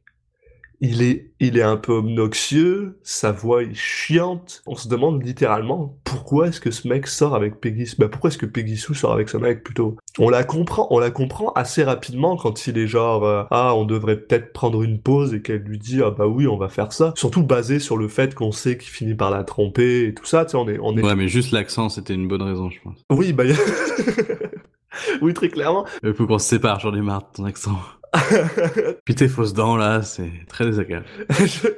Il 0.82 1.02
est, 1.02 1.30
il 1.40 1.58
est 1.58 1.62
un 1.62 1.76
peu 1.76 1.92
obnoxieux, 1.92 2.98
sa 3.02 3.32
voix 3.32 3.62
est 3.62 3.74
chiante. 3.74 4.62
On 4.66 4.76
se 4.76 4.88
demande 4.88 5.22
littéralement 5.22 5.98
pourquoi 6.04 6.48
est-ce 6.48 6.60
que 6.60 6.70
ce 6.70 6.88
mec 6.88 7.06
sort 7.06 7.34
avec 7.34 7.60
Peggy, 7.60 7.94
bah 7.98 8.08
pourquoi 8.08 8.28
est-ce 8.28 8.38
que 8.38 8.46
Peggy 8.46 8.78
Sue 8.78 8.94
sort 8.94 9.12
avec 9.12 9.28
ce 9.28 9.36
mec 9.36 9.62
plutôt? 9.62 9.96
On 10.18 10.30
la 10.30 10.42
comprend, 10.42 10.86
on 10.90 10.98
la 10.98 11.10
comprend 11.10 11.52
assez 11.52 11.84
rapidement 11.84 12.36
quand 12.36 12.66
il 12.66 12.78
est 12.78 12.86
genre 12.86 13.24
euh, 13.24 13.44
ah 13.50 13.74
on 13.74 13.84
devrait 13.84 14.16
peut-être 14.16 14.54
prendre 14.54 14.82
une 14.82 15.00
pause 15.00 15.34
et 15.34 15.42
qu'elle 15.42 15.60
lui 15.60 15.78
dit 15.78 16.00
ah 16.02 16.10
bah 16.10 16.26
oui 16.26 16.46
on 16.46 16.56
va 16.56 16.70
faire 16.70 16.94
ça. 16.94 17.12
Surtout 17.14 17.42
basé 17.42 17.78
sur 17.78 17.98
le 17.98 18.08
fait 18.08 18.34
qu'on 18.34 18.52
sait 18.52 18.78
qu'il 18.78 18.90
finit 18.90 19.14
par 19.14 19.30
la 19.30 19.44
tromper 19.44 20.06
et 20.06 20.14
tout 20.14 20.24
ça. 20.24 20.46
Tu 20.46 20.52
sais 20.52 20.56
on 20.56 20.66
est, 20.66 20.78
on 20.80 20.96
est. 20.96 21.02
Ouais, 21.02 21.14
mais 21.14 21.28
juste 21.28 21.52
l'accent, 21.52 21.90
c'était 21.90 22.14
une 22.14 22.26
bonne 22.26 22.42
raison, 22.42 22.70
je 22.70 22.80
pense. 22.82 23.04
Oui 23.10 23.34
bah. 23.34 23.44
oui 25.20 25.34
très 25.34 25.50
clairement. 25.50 25.84
Il 26.02 26.14
faut 26.14 26.26
qu'on 26.26 26.38
se 26.38 26.48
sépare, 26.48 26.80
j'en 26.80 26.94
ai 26.94 27.02
marre 27.02 27.20
de 27.20 27.36
ton 27.36 27.44
accent. 27.44 27.78
Puis 29.04 29.14
tes 29.14 29.28
fausses 29.28 29.52
dents, 29.54 29.76
là, 29.76 30.02
c'est 30.02 30.30
très 30.48 30.64
désagréable. 30.64 31.06
Je- 31.30 31.68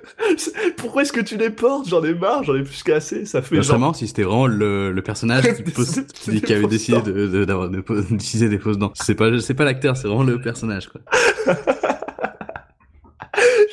Pourquoi 0.77 1.03
est-ce 1.03 1.13
que 1.13 1.21
tu 1.21 1.37
les 1.37 1.51
portes? 1.51 1.89
J'en 1.89 2.03
ai 2.03 2.15
marre, 2.15 2.43
j'en 2.43 2.55
ai 2.57 2.63
plus 2.63 2.83
qu'assez. 2.83 3.27
Ça 3.27 3.43
fait 3.43 3.57
genre. 3.57 3.65
Vraiment, 3.77 3.93
si 3.93 4.09
c'était 4.09 4.23
vraiment 4.23 4.47
le, 4.47 4.93
le 4.93 5.03
personnage 5.03 5.45
qui, 5.55 5.63
pose- 5.73 6.05
qui, 6.15 6.31
Des 6.31 6.41
qui 6.41 6.55
avait 6.55 6.67
décidé 6.67 6.99
dents. 6.99 7.03
de- 7.05 7.45
de- 7.45 8.01
d'utiliser 8.11 8.49
des 8.49 8.59
fausses 8.59 8.79
dents. 8.79 8.93
C'est 8.95 9.15
pas, 9.15 9.39
c'est 9.41 9.55
pas 9.55 9.65
l'acteur, 9.65 9.97
c'est 9.97 10.09
vraiment 10.09 10.23
le 10.25 10.41
personnage, 10.41 10.89
quoi. 10.89 11.01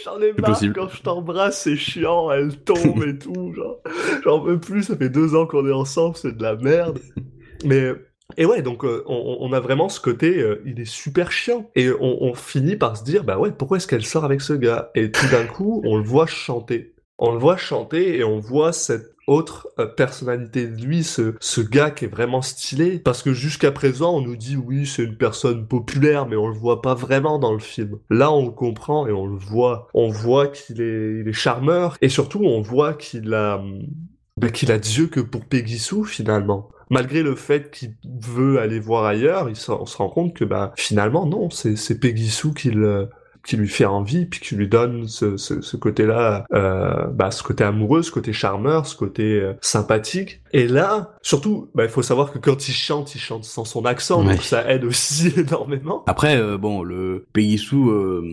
J'en 0.06 0.20
ai 0.22 0.32
marre 0.34 0.52
possible. 0.52 0.74
quand 0.74 0.90
je 0.90 1.02
t'embrasse, 1.02 1.62
c'est 1.62 1.76
chiant, 1.76 2.32
elle 2.32 2.56
tombe 2.58 3.04
et 3.04 3.18
tout. 3.18 3.54
Genre, 3.54 3.80
j'en 4.24 4.40
peux 4.42 4.60
plus, 4.60 4.84
ça 4.84 4.96
fait 4.96 5.10
deux 5.10 5.36
ans 5.36 5.46
qu'on 5.46 5.68
est 5.68 5.72
ensemble, 5.74 6.16
c'est 6.16 6.36
de 6.36 6.42
la 6.42 6.56
merde. 6.56 7.00
Mais 7.66 7.94
et 8.38 8.46
ouais, 8.46 8.62
donc 8.62 8.86
euh, 8.86 9.04
on, 9.08 9.38
on 9.40 9.54
a 9.54 9.60
vraiment 9.60 9.90
ce 9.90 10.00
côté, 10.00 10.40
euh, 10.40 10.62
il 10.66 10.80
est 10.80 10.86
super 10.86 11.32
chiant. 11.32 11.70
Et 11.76 11.90
on, 11.92 12.24
on 12.24 12.34
finit 12.34 12.76
par 12.76 12.98
se 12.98 13.04
dire, 13.04 13.24
bah 13.24 13.38
ouais, 13.38 13.52
pourquoi 13.52 13.78
est-ce 13.78 13.88
qu'elle 13.88 14.06
sort 14.06 14.26
avec 14.26 14.42
ce 14.42 14.54
gars? 14.54 14.92
Et 14.96 15.12
tout 15.12 15.28
d'un 15.32 15.46
coup, 15.46 15.82
on 15.86 15.98
le 15.98 16.04
voit 16.04 16.28
chanter. 16.28 16.94
On 17.18 17.34
le 17.34 17.40
voit 17.40 17.58
chanter 17.58 18.18
et 18.18 18.24
on 18.24 18.40
voit 18.40 18.72
cette 18.72 19.14
autre 19.28 19.68
euh, 19.78 19.86
personnalité 19.86 20.68
de 20.68 20.82
lui, 20.82 21.04
ce, 21.04 21.36
ce 21.40 21.62
gars 21.62 21.92
qui 21.92 22.06
est 22.06 22.08
vraiment 22.08 22.42
stylé. 22.42 22.98
Parce 22.98 23.22
que 23.22 23.34
jusqu'à 23.34 23.72
présent, 23.72 24.16
on 24.16 24.22
nous 24.22 24.38
dit, 24.38 24.56
oui, 24.56 24.86
c'est 24.86 25.04
une 25.04 25.18
personne 25.18 25.68
populaire, 25.68 26.28
mais 26.28 26.36
on 26.36 26.48
le 26.48 26.58
voit 26.58 26.82
pas 26.82 26.96
vraiment 26.96 27.40
dans 27.40 27.54
le 27.54 27.60
film. 27.60 28.00
Là, 28.10 28.32
on 28.32 28.46
le 28.46 28.52
comprend 28.52 29.06
et 29.06 29.12
on 29.12 29.28
le 29.28 29.38
voit. 29.38 29.88
On 29.94 30.10
voit 30.10 30.48
qu'il 30.48 30.82
est, 30.82 31.20
il 31.20 31.28
est 31.28 31.34
charmeur. 31.34 31.98
Et 32.02 32.10
surtout, 32.10 32.44
on 32.44 32.62
voit 32.62 32.94
qu'il 32.94 33.34
a, 33.34 33.58
hum, 33.58 33.82
bah, 34.38 34.50
qu'il 34.50 34.72
a 34.72 34.80
Dieu 34.80 35.08
que 35.08 35.20
pour 35.20 35.46
Peggy 35.46 35.78
Sue, 35.78 36.06
finalement. 36.06 36.70
Malgré 36.90 37.22
le 37.24 37.36
fait 37.36 37.72
qu'il 37.72 37.96
veut 38.22 38.60
aller 38.60 38.80
voir 38.80 39.06
ailleurs, 39.06 39.50
il 39.50 39.56
se- 39.56 39.72
on 39.72 39.86
se 39.86 39.98
rend 39.98 40.10
compte 40.10 40.34
que 40.36 40.46
bah, 40.46 40.74
finalement, 40.76 41.26
non, 41.26 41.50
c'est 41.50 41.76
c'est 41.76 42.00
Peggy 42.00 42.30
Sue 42.30 42.54
qui, 42.54 42.72
le- 42.72 43.10
qui 43.46 43.56
lui 43.56 43.70
fait 43.70 43.86
envie, 43.86 44.26
puis 44.26 44.42
qui 44.42 44.56
lui 44.56 44.68
donne 44.68 45.08
ce, 45.08 45.38
ce, 45.38 45.62
ce 45.62 45.78
côté-là, 45.78 46.44
euh, 46.54 47.08
bah, 47.08 47.32
ce 47.32 47.42
côté 47.42 47.64
amoureux, 47.64 48.02
ce 48.04 48.12
côté 48.12 48.34
charmeur, 48.34 48.86
ce 48.86 48.96
côté 48.98 49.40
euh, 49.40 49.54
sympathique. 49.62 50.42
Et 50.52 50.68
là, 50.68 51.14
surtout, 51.22 51.70
bah, 51.74 51.84
il 51.86 51.90
faut 51.90 52.02
savoir 52.02 52.32
que 52.34 52.38
quand 52.38 52.68
il 52.68 52.74
chante, 52.74 53.16
il 53.16 53.20
chante 53.20 53.46
sans 53.46 53.64
son 53.66 53.86
accent, 53.86 54.24
Ouais. 54.26 54.34
donc 54.34 54.44
ça 54.44 54.70
aide 54.70 54.84
aussi 54.84 55.32
énormément. 55.38 56.04
Après, 56.08 56.36
euh, 56.38 56.58
bon, 56.58 56.84
le 56.84 57.26
Peggy 57.32 57.58
Sue, 57.58 57.76
euh, 57.78 58.24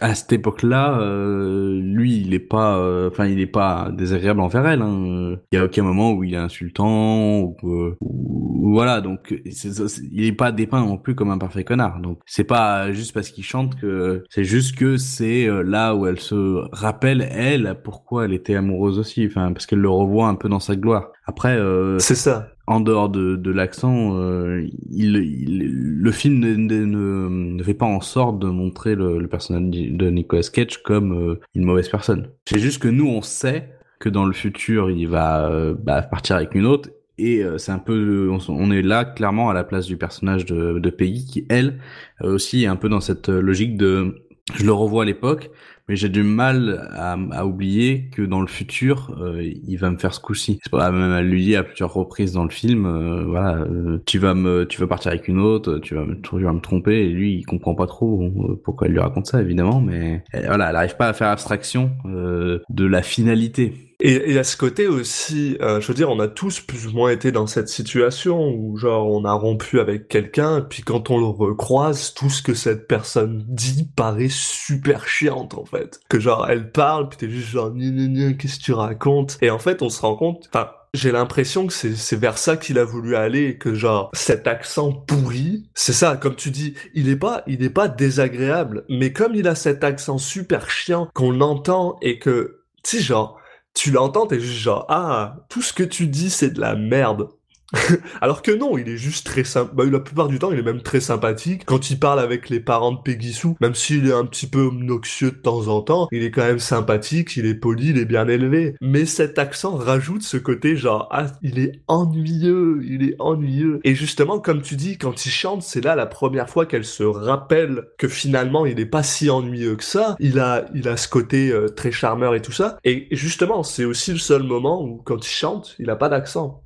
à 0.00 0.14
cette 0.14 0.32
époque-là, 0.32 0.98
euh, 1.00 1.78
lui, 1.82 2.20
il 2.22 2.32
est 2.34 2.38
pas, 2.38 2.78
euh, 2.78 3.10
enfin, 3.10 3.26
il 3.26 3.38
est 3.40 3.46
pas 3.46 3.90
désagréable 3.92 4.40
envers 4.40 4.66
elle. 4.66 4.82
hein. 4.82 5.36
Il 5.52 5.56
y 5.56 5.58
a 5.58 5.64
aucun 5.64 5.82
moment 5.82 6.12
où 6.12 6.24
il 6.24 6.34
est 6.34 6.38
insultant 6.38 7.40
ou, 7.40 7.56
euh, 7.64 7.96
ou- 8.00 8.72
voilà. 8.72 9.00
Donc, 9.00 9.34
il 9.44 10.24
est 10.24 10.32
pas 10.32 10.50
dépeint 10.52 10.80
non 10.84 10.96
plus 10.96 11.14
comme 11.14 11.30
un 11.30 11.38
parfait 11.38 11.64
connard. 11.64 12.00
Donc, 12.00 12.20
c'est 12.26 12.44
pas 12.44 12.90
juste 12.92 13.12
parce 13.12 13.28
qu'il 13.30 13.44
chante 13.44 13.76
que, 13.78 14.24
c'est 14.30 14.44
juste 14.44 14.76
que 14.76 14.96
c'est 14.96 15.46
euh, 15.46 15.62
là 15.62 15.94
où 15.94 16.06
elle 16.06 16.20
se 16.20 16.62
rappelle 16.72 17.28
elle 17.30 17.76
pourquoi 17.84 18.24
elle 18.24 18.32
était 18.32 18.54
amoureuse 18.54 18.98
aussi. 18.98 19.26
Enfin, 19.26 19.52
parce 19.52 19.66
qu'elle 19.66 19.80
le 19.80 19.90
revoit 19.90 20.28
un 20.28 20.34
peu 20.36 20.48
dans 20.48 20.60
sa 20.60 20.74
gloire. 20.74 21.10
Après, 21.26 21.56
euh, 21.56 21.98
C'est 21.98 22.14
ça. 22.14 22.48
En 22.66 22.80
dehors 22.80 23.08
de, 23.08 23.36
de 23.36 23.50
l'accent, 23.50 24.16
euh, 24.18 24.66
il, 24.90 25.16
il- 25.16 25.58
le 25.98 26.12
film 26.12 26.38
ne, 26.38 26.54
ne, 26.54 26.84
ne- 26.84 27.62
fait 27.62 27.74
pas 27.74 27.86
en 27.86 28.00
sorte 28.00 28.38
de 28.38 28.46
montrer 28.46 28.94
le, 28.94 29.18
le 29.18 29.28
personnage 29.28 29.70
de 29.70 30.10
Nicolas 30.10 30.42
Cage 30.52 30.82
comme 30.82 31.12
euh, 31.12 31.40
une 31.54 31.64
mauvaise 31.64 31.88
personne. 31.88 32.28
C'est 32.48 32.58
juste 32.58 32.80
que 32.82 32.88
nous, 32.88 33.06
on 33.06 33.22
sait 33.22 33.70
que 34.00 34.08
dans 34.08 34.24
le 34.24 34.32
futur, 34.32 34.90
il 34.90 35.06
va 35.06 35.48
euh, 35.48 35.74
bah, 35.78 36.02
partir 36.02 36.36
avec 36.36 36.54
une 36.54 36.66
autre. 36.66 36.90
Et 37.18 37.42
euh, 37.44 37.58
c'est 37.58 37.72
un 37.72 37.78
peu, 37.78 38.30
on, 38.30 38.38
on 38.48 38.70
est 38.70 38.82
là 38.82 39.04
clairement 39.04 39.50
à 39.50 39.54
la 39.54 39.64
place 39.64 39.86
du 39.86 39.96
personnage 39.96 40.44
de, 40.46 40.78
de 40.78 40.90
qui, 40.90 41.46
elle, 41.48 41.78
euh, 42.22 42.34
aussi 42.34 42.64
est 42.64 42.66
un 42.66 42.76
peu 42.76 42.88
dans 42.88 43.00
cette 43.00 43.28
euh, 43.28 43.40
logique 43.40 43.76
de, 43.76 44.24
je 44.54 44.64
le 44.64 44.72
revois 44.72 45.02
à 45.02 45.06
l'époque, 45.06 45.50
mais 45.88 45.96
j'ai 45.96 46.08
du 46.08 46.22
mal 46.22 46.88
à, 46.92 47.16
à 47.32 47.44
oublier 47.44 48.08
que 48.12 48.22
dans 48.22 48.40
le 48.40 48.46
futur, 48.46 49.16
euh, 49.20 49.42
il 49.42 49.76
va 49.76 49.90
me 49.90 49.96
faire 49.98 50.14
ce 50.14 50.20
coup-ci. 50.20 50.58
C'est 50.62 50.70
pas 50.70 50.90
même 50.90 51.12
elle 51.12 51.28
lui 51.28 51.44
dit 51.44 51.56
à 51.56 51.62
plusieurs 51.64 51.92
reprises 51.92 52.32
dans 52.32 52.44
le 52.44 52.50
film, 52.50 52.86
euh, 52.86 53.24
voilà, 53.24 53.56
euh, 53.58 54.02
tu 54.06 54.18
vas 54.18 54.34
me, 54.34 54.64
tu 54.66 54.80
vas 54.80 54.86
partir 54.86 55.10
avec 55.12 55.28
une 55.28 55.38
autre, 55.40 55.78
tu 55.78 55.94
vas 55.94 56.04
me, 56.04 56.20
tu 56.20 56.40
vas 56.42 56.52
me 56.52 56.60
tromper. 56.60 57.02
Et 57.06 57.08
lui, 57.10 57.34
il 57.34 57.44
comprend 57.44 57.74
pas 57.74 57.86
trop 57.86 58.22
euh, 58.22 58.60
pourquoi 58.64 58.86
elle 58.86 58.92
lui 58.94 59.00
raconte 59.00 59.26
ça, 59.26 59.40
évidemment, 59.40 59.80
mais 59.80 60.22
euh, 60.34 60.42
voilà, 60.46 60.70
elle 60.70 60.76
arrive 60.76 60.96
pas 60.96 61.08
à 61.08 61.12
faire 61.12 61.28
abstraction 61.28 61.90
euh, 62.06 62.60
de 62.70 62.84
la 62.86 63.02
finalité. 63.02 63.74
Et, 64.04 64.32
et 64.32 64.38
à 64.38 64.42
ce 64.42 64.56
côté 64.56 64.88
aussi, 64.88 65.56
euh, 65.62 65.80
je 65.80 65.86
veux 65.86 65.94
dire, 65.94 66.10
on 66.10 66.18
a 66.18 66.26
tous 66.26 66.58
plus 66.58 66.88
ou 66.88 66.90
moins 66.90 67.10
été 67.10 67.30
dans 67.30 67.46
cette 67.46 67.68
situation 67.68 68.52
où 68.52 68.76
genre 68.76 69.06
on 69.06 69.24
a 69.24 69.32
rompu 69.32 69.78
avec 69.78 70.08
quelqu'un, 70.08 70.60
puis 70.60 70.82
quand 70.82 71.10
on 71.10 71.18
le 71.18 71.26
recroise, 71.26 72.12
tout 72.12 72.28
ce 72.28 72.42
que 72.42 72.52
cette 72.52 72.88
personne 72.88 73.44
dit 73.46 73.88
paraît 73.94 74.26
super 74.28 75.06
chiante 75.06 75.54
en 75.54 75.64
fait. 75.64 76.00
Que 76.08 76.18
genre 76.18 76.48
elle 76.50 76.72
parle, 76.72 77.10
puis 77.10 77.18
t'es 77.18 77.30
juste 77.30 77.50
genre 77.50 77.72
qu'est-ce 77.72 78.58
que 78.58 78.64
tu 78.64 78.72
racontes? 78.72 79.38
Et 79.40 79.50
en 79.50 79.60
fait, 79.60 79.82
on 79.82 79.88
se 79.88 80.00
rend 80.02 80.16
compte, 80.16 80.48
enfin. 80.52 80.68
J'ai 80.94 81.10
l'impression 81.10 81.66
que 81.66 81.72
c'est 81.72 82.16
vers 82.18 82.36
ça 82.36 82.58
qu'il 82.58 82.78
a 82.78 82.84
voulu 82.84 83.16
aller, 83.16 83.56
que 83.56 83.72
genre 83.72 84.10
cet 84.12 84.46
accent 84.46 84.92
pourri, 84.92 85.64
c'est 85.72 85.94
ça, 85.94 86.18
comme 86.18 86.36
tu 86.36 86.50
dis, 86.50 86.74
il 86.92 87.08
est 87.08 87.16
pas, 87.16 87.44
il 87.46 87.62
est 87.64 87.70
pas 87.70 87.88
désagréable, 87.88 88.84
mais 88.90 89.10
comme 89.10 89.34
il 89.34 89.48
a 89.48 89.54
cet 89.54 89.84
accent 89.84 90.18
super 90.18 90.68
chiant 90.68 91.08
qu'on 91.14 91.40
entend 91.40 91.96
et 92.02 92.18
que, 92.18 92.60
tu 92.84 92.98
sais 92.98 93.02
genre, 93.02 93.40
tu 93.74 93.90
l'entends, 93.90 94.26
t'es 94.26 94.40
juste 94.40 94.58
genre, 94.58 94.86
ah, 94.88 95.36
tout 95.48 95.62
ce 95.62 95.72
que 95.72 95.82
tu 95.82 96.06
dis, 96.08 96.30
c'est 96.30 96.50
de 96.50 96.60
la 96.60 96.76
merde. 96.76 97.28
Alors 98.20 98.42
que 98.42 98.50
non, 98.50 98.76
il 98.78 98.88
est 98.88 98.96
juste 98.96 99.26
très 99.26 99.44
sympa. 99.44 99.72
Bah, 99.74 99.84
la 99.84 100.00
plupart 100.00 100.28
du 100.28 100.38
temps, 100.38 100.52
il 100.52 100.58
est 100.58 100.62
même 100.62 100.82
très 100.82 101.00
sympathique. 101.00 101.62
Quand 101.64 101.90
il 101.90 101.98
parle 101.98 102.20
avec 102.20 102.48
les 102.48 102.60
parents 102.60 102.92
de 102.92 103.00
Peggy 103.02 103.32
Sue, 103.32 103.54
même 103.60 103.74
s'il 103.74 104.08
est 104.08 104.12
un 104.12 104.24
petit 104.26 104.46
peu 104.46 104.62
obnoxieux 104.62 105.30
de 105.30 105.36
temps 105.36 105.68
en 105.68 105.80
temps, 105.80 106.08
il 106.12 106.22
est 106.22 106.30
quand 106.30 106.44
même 106.44 106.58
sympathique, 106.58 107.36
il 107.36 107.46
est 107.46 107.54
poli, 107.54 107.90
il 107.90 107.98
est 107.98 108.04
bien 108.04 108.28
élevé. 108.28 108.74
Mais 108.80 109.06
cet 109.06 109.38
accent 109.38 109.76
rajoute 109.76 110.22
ce 110.22 110.36
côté 110.36 110.76
genre, 110.76 111.08
ah, 111.10 111.26
il 111.42 111.58
est 111.58 111.82
ennuyeux, 111.88 112.82
il 112.84 113.02
est 113.08 113.16
ennuyeux. 113.18 113.80
Et 113.84 113.94
justement, 113.94 114.38
comme 114.38 114.62
tu 114.62 114.76
dis, 114.76 114.98
quand 114.98 115.26
il 115.26 115.30
chante, 115.30 115.62
c'est 115.62 115.82
là 115.82 115.94
la 115.94 116.06
première 116.06 116.50
fois 116.50 116.66
qu'elle 116.66 116.84
se 116.84 117.02
rappelle 117.02 117.86
que 117.98 118.08
finalement, 118.08 118.66
il 118.66 118.80
est 118.80 118.86
pas 118.86 119.02
si 119.02 119.30
ennuyeux 119.30 119.76
que 119.76 119.84
ça. 119.84 120.16
Il 120.20 120.38
a, 120.38 120.66
il 120.74 120.88
a 120.88 120.96
ce 120.96 121.08
côté 121.08 121.50
euh, 121.50 121.68
très 121.68 121.92
charmeur 121.92 122.34
et 122.34 122.42
tout 122.42 122.52
ça. 122.52 122.78
Et 122.84 123.08
justement, 123.12 123.62
c'est 123.62 123.84
aussi 123.84 124.12
le 124.12 124.18
seul 124.18 124.42
moment 124.42 124.82
où 124.84 124.96
quand 125.04 125.24
il 125.24 125.30
chante, 125.30 125.74
il 125.78 125.90
a 125.90 125.96
pas 125.96 126.08
d'accent. 126.08 126.61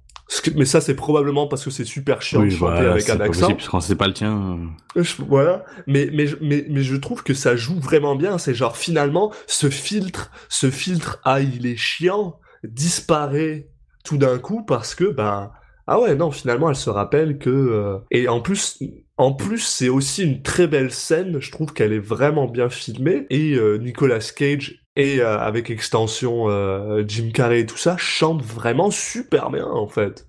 Mais 0.56 0.64
ça, 0.64 0.80
c'est 0.80 0.96
probablement 0.96 1.46
parce 1.46 1.64
que 1.64 1.70
c'est 1.70 1.84
super 1.84 2.20
chiant 2.20 2.40
de 2.40 2.46
Oui, 2.46 2.50
chanter 2.50 2.82
bah, 2.84 2.92
avec 2.92 3.08
un 3.08 3.20
accent. 3.20 3.46
possible, 3.48 3.70
quand 3.70 3.80
c'est 3.80 3.94
pas 3.94 4.08
le 4.08 4.12
tien. 4.12 4.58
euh, 4.96 5.02
Je- 5.02 5.22
Voilà, 5.22 5.64
mais, 5.86 6.10
mais, 6.12 6.26
je- 6.26 6.36
mais, 6.40 6.66
mais 6.68 6.82
je 6.82 6.96
trouve 6.96 7.22
que 7.22 7.32
ça 7.34 7.54
joue 7.56 7.78
vraiment 7.78 8.16
bien. 8.16 8.36
C'est 8.38 8.54
genre 8.54 8.76
finalement, 8.76 9.32
ce 9.46 9.70
filtre, 9.70 10.30
ce 10.48 10.70
filtre, 10.70 11.20
ah, 11.24 11.40
il 11.40 11.66
est 11.66 11.76
chiant, 11.76 12.38
disparaît 12.64 13.68
tout 14.04 14.18
d'un 14.18 14.38
coup 14.38 14.64
parce 14.64 14.94
que, 14.94 15.04
ben, 15.04 15.50
ah 15.86 16.00
ouais, 16.00 16.14
non, 16.14 16.30
finalement, 16.30 16.68
elle 16.70 16.76
se 16.76 16.90
rappelle 16.90 17.38
que. 17.38 17.50
euh, 17.50 17.98
Et 18.10 18.28
en 18.28 18.40
plus, 18.40 18.78
en 19.18 19.32
plus, 19.32 19.60
c'est 19.60 19.88
aussi 19.88 20.22
une 20.24 20.42
très 20.42 20.66
belle 20.66 20.90
scène. 20.90 21.40
Je 21.40 21.50
trouve 21.50 21.72
qu'elle 21.72 21.92
est 21.92 21.98
vraiment 21.98 22.46
bien 22.46 22.68
filmée. 22.68 23.26
Et 23.30 23.54
euh, 23.54 23.78
Nicolas 23.78 24.18
Cage 24.36 24.82
et 24.96 25.20
euh, 25.20 25.38
avec 25.38 25.70
extension 25.70 26.48
euh, 26.48 27.04
Jim 27.06 27.30
Carrey 27.32 27.60
et 27.60 27.66
tout 27.66 27.76
ça 27.76 27.96
chante 27.98 28.42
vraiment 28.42 28.90
super 28.90 29.50
bien 29.50 29.66
en 29.66 29.86
fait. 29.86 30.26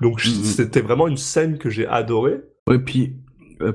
Donc 0.00 0.24
Mhm. 0.24 0.30
c'était 0.44 0.80
vraiment 0.80 1.08
une 1.08 1.16
scène 1.16 1.58
que 1.58 1.70
j'ai 1.70 1.86
adorée. 1.86 2.40
Ouais, 2.68 2.78
puis 2.78 3.14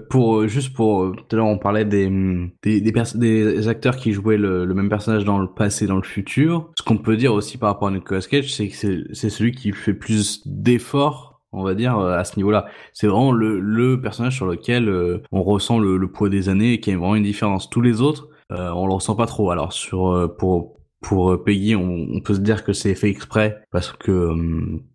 pour 0.10 0.48
juste 0.48 0.74
pour 0.74 1.14
tout 1.14 1.36
à 1.36 1.36
l'heure 1.36 1.46
on 1.48 1.58
parlait 1.58 1.84
des 1.84 2.06
hum, 2.08 2.52
des 2.64 2.80
des, 2.80 2.92
pers- 2.94 3.18
des 3.18 3.68
acteurs 3.68 3.98
qui 3.98 4.14
jouaient 4.14 4.38
le, 4.38 4.64
le 4.64 4.74
même 4.74 4.88
personnage 4.88 5.26
dans 5.26 5.40
le 5.40 5.48
passé 5.48 5.84
et 5.84 5.88
dans 5.90 5.98
le 5.98 6.04
futur. 6.04 6.72
Ce 6.78 6.84
qu'on 6.84 6.98
peut 6.98 7.18
dire 7.18 7.34
aussi 7.34 7.58
par 7.58 7.70
rapport 7.74 7.90
à 7.90 7.92
Nicolas 7.92 8.22
Cage, 8.22 8.54
c'est 8.54 8.70
que 8.70 8.76
c'est 9.14 9.30
celui 9.30 9.52
qui 9.52 9.74
fait 9.74 9.94
plus 9.94 10.42
d'efforts, 10.48 11.33
on 11.54 11.64
va 11.64 11.74
dire 11.76 11.98
euh, 11.98 12.18
à 12.18 12.24
ce 12.24 12.36
niveau-là. 12.38 12.66
C'est 12.94 13.08
vraiment 13.08 13.32
le 13.32 13.60
le 13.60 14.02
personnage 14.02 14.36
sur 14.36 14.46
lequel 14.48 14.90
euh, 14.90 15.20
on 15.32 15.44
ressent 15.44 15.80
le, 15.80 15.98
le 15.98 16.08
poids 16.08 16.30
des 16.30 16.50
années 16.50 16.74
et 16.74 16.80
qui 16.80 16.92
a 16.92 16.98
vraiment 16.98 17.16
une 17.16 17.24
différence. 17.24 17.70
Tous 17.70 17.82
les 17.82 18.02
autres, 18.02 18.28
euh, 18.52 18.72
on 18.76 18.88
le 18.88 18.94
ressent 18.94 19.16
pas 19.16 19.26
trop. 19.28 19.52
Alors 19.52 19.72
sur 19.74 20.08
euh, 20.12 20.28
pour 20.28 20.78
pour 21.02 21.32
euh, 21.34 21.44
Peggy, 21.44 21.76
on, 21.76 22.08
on 22.14 22.20
peut 22.22 22.34
se 22.34 22.40
dire 22.40 22.64
que 22.64 22.74
c'est 22.74 22.96
fait 22.96 23.10
exprès 23.10 23.58
parce 23.72 23.92
que 23.92 24.30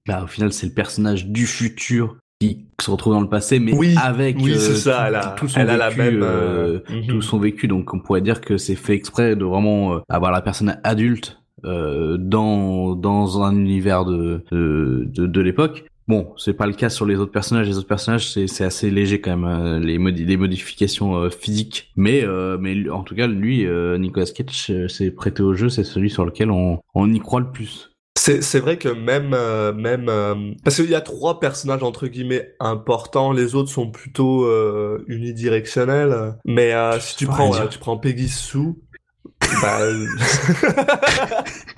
bah, 0.07 0.23
au 0.25 0.27
final 0.27 0.53
c'est 0.53 0.67
le 0.67 0.73
personnage 0.75 1.27
du 1.27 1.47
futur 1.47 2.17
qui 2.41 2.67
se 2.81 2.91
retrouve 2.91 3.15
dans 3.15 3.21
le 3.21 3.29
passé, 3.29 3.59
mais 3.59 3.75
Oui, 3.75 3.95
avec 4.01 4.37
oui, 4.39 4.55
c'est 4.59 4.77
ça, 4.77 4.93
tout, 4.93 5.05
elle 5.09 5.15
a- 5.17 5.35
tout 5.37 5.49
son 5.49 5.61
elle 5.61 5.71
a 5.71 5.77
la 5.77 5.91
même, 5.91 6.23
euh, 6.23 6.79
euh, 6.89 6.97
mhm. 7.01 7.07
tout 7.09 7.21
son 7.21 7.39
vécu. 7.39 7.67
Donc 7.67 7.93
on 7.95 7.99
pourrait 7.99 8.21
dire 8.21 8.41
que 8.41 8.57
c'est 8.57 8.77
fait 8.77 8.95
exprès 8.95 9.35
de 9.37 9.45
vraiment 9.45 10.01
avoir 10.09 10.31
la 10.31 10.41
personne 10.41 10.79
adulte 10.85 11.41
euh, 11.65 12.17
dans 12.17 12.95
dans 12.95 13.43
un 13.43 13.57
univers 13.57 14.05
de 14.05 14.45
de, 14.53 15.05
de, 15.13 15.27
de 15.27 15.41
l'époque. 15.41 15.85
Bon, 16.09 16.33
c'est 16.39 16.55
pas 16.55 16.67
le 16.67 16.73
cas 16.73 16.89
sur 16.89 17.05
les 17.05 17.17
autres 17.17 17.33
personnages. 17.33 17.69
Les 17.69 17.77
autres 17.77 17.87
personnages, 17.87 18.33
c'est 18.33 18.65
assez 18.65 18.91
léger 18.91 19.21
quand 19.21 19.37
même 19.37 19.45
euh, 19.45 19.79
les 19.79 19.99
modi 19.99 20.25
les 20.25 20.39
modifications 20.39 21.17
euh, 21.17 21.29
physiques. 21.29 21.93
Mais 21.97 22.25
euh, 22.25 22.57
mais 22.59 22.89
en 22.89 23.03
tout 23.03 23.15
cas, 23.15 23.27
lui, 23.27 23.67
euh, 23.67 23.99
Nicolas 23.99 24.25
Cage, 24.25 24.89
s'est 24.89 25.11
prêté 25.11 25.43
au 25.43 25.53
jeu. 25.53 25.69
C'est 25.69 25.85
celui 25.85 26.09
sur 26.09 26.25
lequel 26.25 26.51
on 26.51 26.81
on 26.95 27.13
y 27.13 27.21
croit 27.21 27.41
le 27.41 27.51
plus. 27.51 27.91
C'est 28.17 28.59
vrai 28.59 28.79
que 28.79 28.89
même 28.89 29.31
même 29.75 30.55
parce 30.63 30.77
qu'il 30.77 30.91
y 30.91 30.95
a 30.95 31.01
trois 31.01 31.41
personnages 31.41 31.83
entre 31.83 32.09
guillemets 32.09 32.55
importants, 32.61 33.33
les 33.33 33.55
autres 33.55 33.71
sont 33.71 33.91
plutôt 33.91 34.47
unidirectionnels. 35.07 36.35
Mais 36.45 36.75
si 37.01 37.17
tu 37.17 37.27
prends 37.27 37.67
tu 37.69 37.79
prends 37.79 37.97
Peggy 37.97 38.29
Sue, 38.29 38.75
bah 39.63 39.79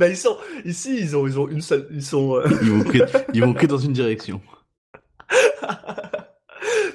bah 0.00 0.08
ils 0.08 0.16
sont 0.16 0.38
ici 0.64 0.98
ils 0.98 1.14
ont 1.14 1.26
ils 1.26 1.38
ont 1.38 1.46
une 1.46 1.60
seule 1.60 1.86
ils 1.92 2.02
sont 2.02 2.34
euh, 2.36 2.48
Ils 2.62 2.70
vont 2.70 2.84
que, 2.84 2.98
ils 3.34 3.44
vont 3.44 3.52
que 3.52 3.66
dans 3.66 3.76
une 3.76 3.92
direction. 3.92 4.40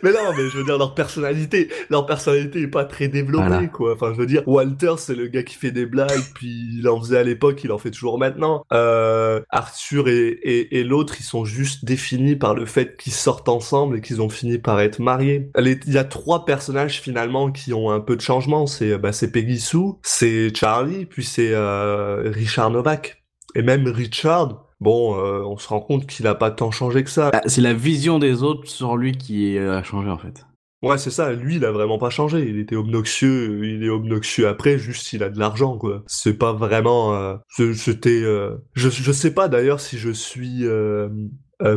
Mais 0.03 0.11
non, 0.11 0.31
mais 0.35 0.49
je 0.49 0.57
veux 0.57 0.63
dire, 0.63 0.77
leur 0.77 0.93
personnalité, 0.95 1.69
leur 1.89 2.05
personnalité 2.05 2.61
est 2.61 2.67
pas 2.67 2.85
très 2.85 3.07
développée, 3.07 3.47
Voilà. 3.47 3.67
quoi. 3.67 3.93
Enfin, 3.93 4.11
je 4.13 4.19
veux 4.19 4.25
dire, 4.25 4.43
Walter, 4.47 4.93
c'est 4.97 5.15
le 5.15 5.27
gars 5.27 5.43
qui 5.43 5.55
fait 5.55 5.71
des 5.71 5.85
blagues, 5.85 6.21
puis 6.35 6.69
il 6.79 6.87
en 6.87 6.99
faisait 6.99 7.17
à 7.17 7.23
l'époque, 7.23 7.63
il 7.63 7.71
en 7.71 7.77
fait 7.77 7.91
toujours 7.91 8.17
maintenant. 8.19 8.63
Euh, 8.73 9.41
Arthur 9.49 10.07
et, 10.07 10.27
et, 10.27 10.79
et 10.79 10.83
l'autre, 10.83 11.15
ils 11.19 11.23
sont 11.23 11.45
juste 11.45 11.85
définis 11.85 12.35
par 12.35 12.53
le 12.55 12.65
fait 12.65 12.97
qu'ils 12.97 13.13
sortent 13.13 13.49
ensemble 13.49 13.97
et 13.97 14.01
qu'ils 14.01 14.21
ont 14.21 14.29
fini 14.29 14.57
par 14.57 14.79
être 14.79 14.99
mariés. 14.99 15.49
Les- 15.57 15.79
Il 15.87 15.93
y 15.93 15.97
a 15.97 16.03
trois 16.03 16.45
personnages, 16.45 17.01
finalement, 17.01 17.51
qui 17.51 17.73
ont 17.73 17.89
un 17.91 17.99
peu 17.99 18.15
de 18.15 18.21
changement. 18.21 18.67
C'est, 18.67 18.97
bah, 18.97 19.11
c'est 19.11 19.31
Peggy 19.31 19.59
Sue, 19.59 19.77
c'est 20.03 20.55
Charlie, 20.55 21.05
puis 21.05 21.23
c'est, 21.23 21.51
euh, 21.53 22.31
Richard 22.31 22.69
Novak. 22.71 23.23
Et 23.55 23.61
même 23.61 23.87
Richard, 23.87 24.64
bon, 24.79 25.17
euh, 25.19 25.41
on 25.45 25.57
se 25.57 25.67
rend 25.67 25.79
compte 25.81 26.07
qu'il 26.07 26.27
a 26.27 26.35
pas 26.35 26.51
tant 26.51 26.71
changé 26.71 27.03
que 27.03 27.09
ça. 27.09 27.31
Ah, 27.33 27.41
C'est 27.45 27.61
la 27.61 27.73
vision 27.73 28.19
des 28.19 28.43
autres 28.43 28.67
sur 28.67 28.97
lui 28.97 29.13
qui 29.13 29.57
euh, 29.57 29.77
a 29.77 29.83
changé 29.83 30.09
en 30.09 30.17
fait. 30.17 30.45
Ouais, 30.83 30.97
c'est 30.99 31.09
ça. 31.09 31.31
Lui, 31.33 31.55
il 31.55 31.65
a 31.65 31.71
vraiment 31.71 31.97
pas 31.97 32.11
changé. 32.11 32.47
Il 32.47 32.59
était 32.59 32.75
obnoxieux. 32.75 33.65
Il 33.65 33.83
est 33.83 33.89
obnoxieux 33.89 34.47
après, 34.47 34.77
juste 34.77 35.13
il 35.13 35.23
a 35.23 35.29
de 35.29 35.39
l'argent, 35.39 35.77
quoi. 35.79 36.03
C'est 36.05 36.37
pas 36.37 36.53
vraiment. 36.53 37.15
euh, 37.15 37.35
C'était. 37.73 38.21
euh, 38.23 38.57
Je 38.73 38.89
je 38.89 39.11
sais 39.11 39.33
pas 39.33 39.47
d'ailleurs 39.47 39.79
si 39.79 39.97
je 39.97 40.11
suis 40.11 40.59
euh, 40.67 41.09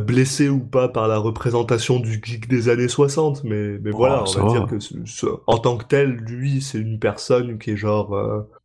blessé 0.04 0.50
ou 0.50 0.58
pas 0.60 0.88
par 0.88 1.08
la 1.08 1.16
représentation 1.16 2.00
du 2.00 2.20
geek 2.22 2.48
des 2.48 2.68
années 2.68 2.88
60, 2.88 3.44
mais 3.44 3.78
mais 3.78 3.92
Oh, 3.94 3.96
voilà, 3.96 4.24
on 4.26 4.32
va 4.32 4.44
va. 4.44 4.50
dire 4.52 4.66
que 4.66 4.76
en 5.46 5.58
tant 5.58 5.78
que 5.78 5.84
tel, 5.86 6.10
lui, 6.10 6.60
c'est 6.60 6.78
une 6.78 6.98
personne 6.98 7.58
qui 7.58 7.70
est 7.70 7.76
genre 7.76 8.14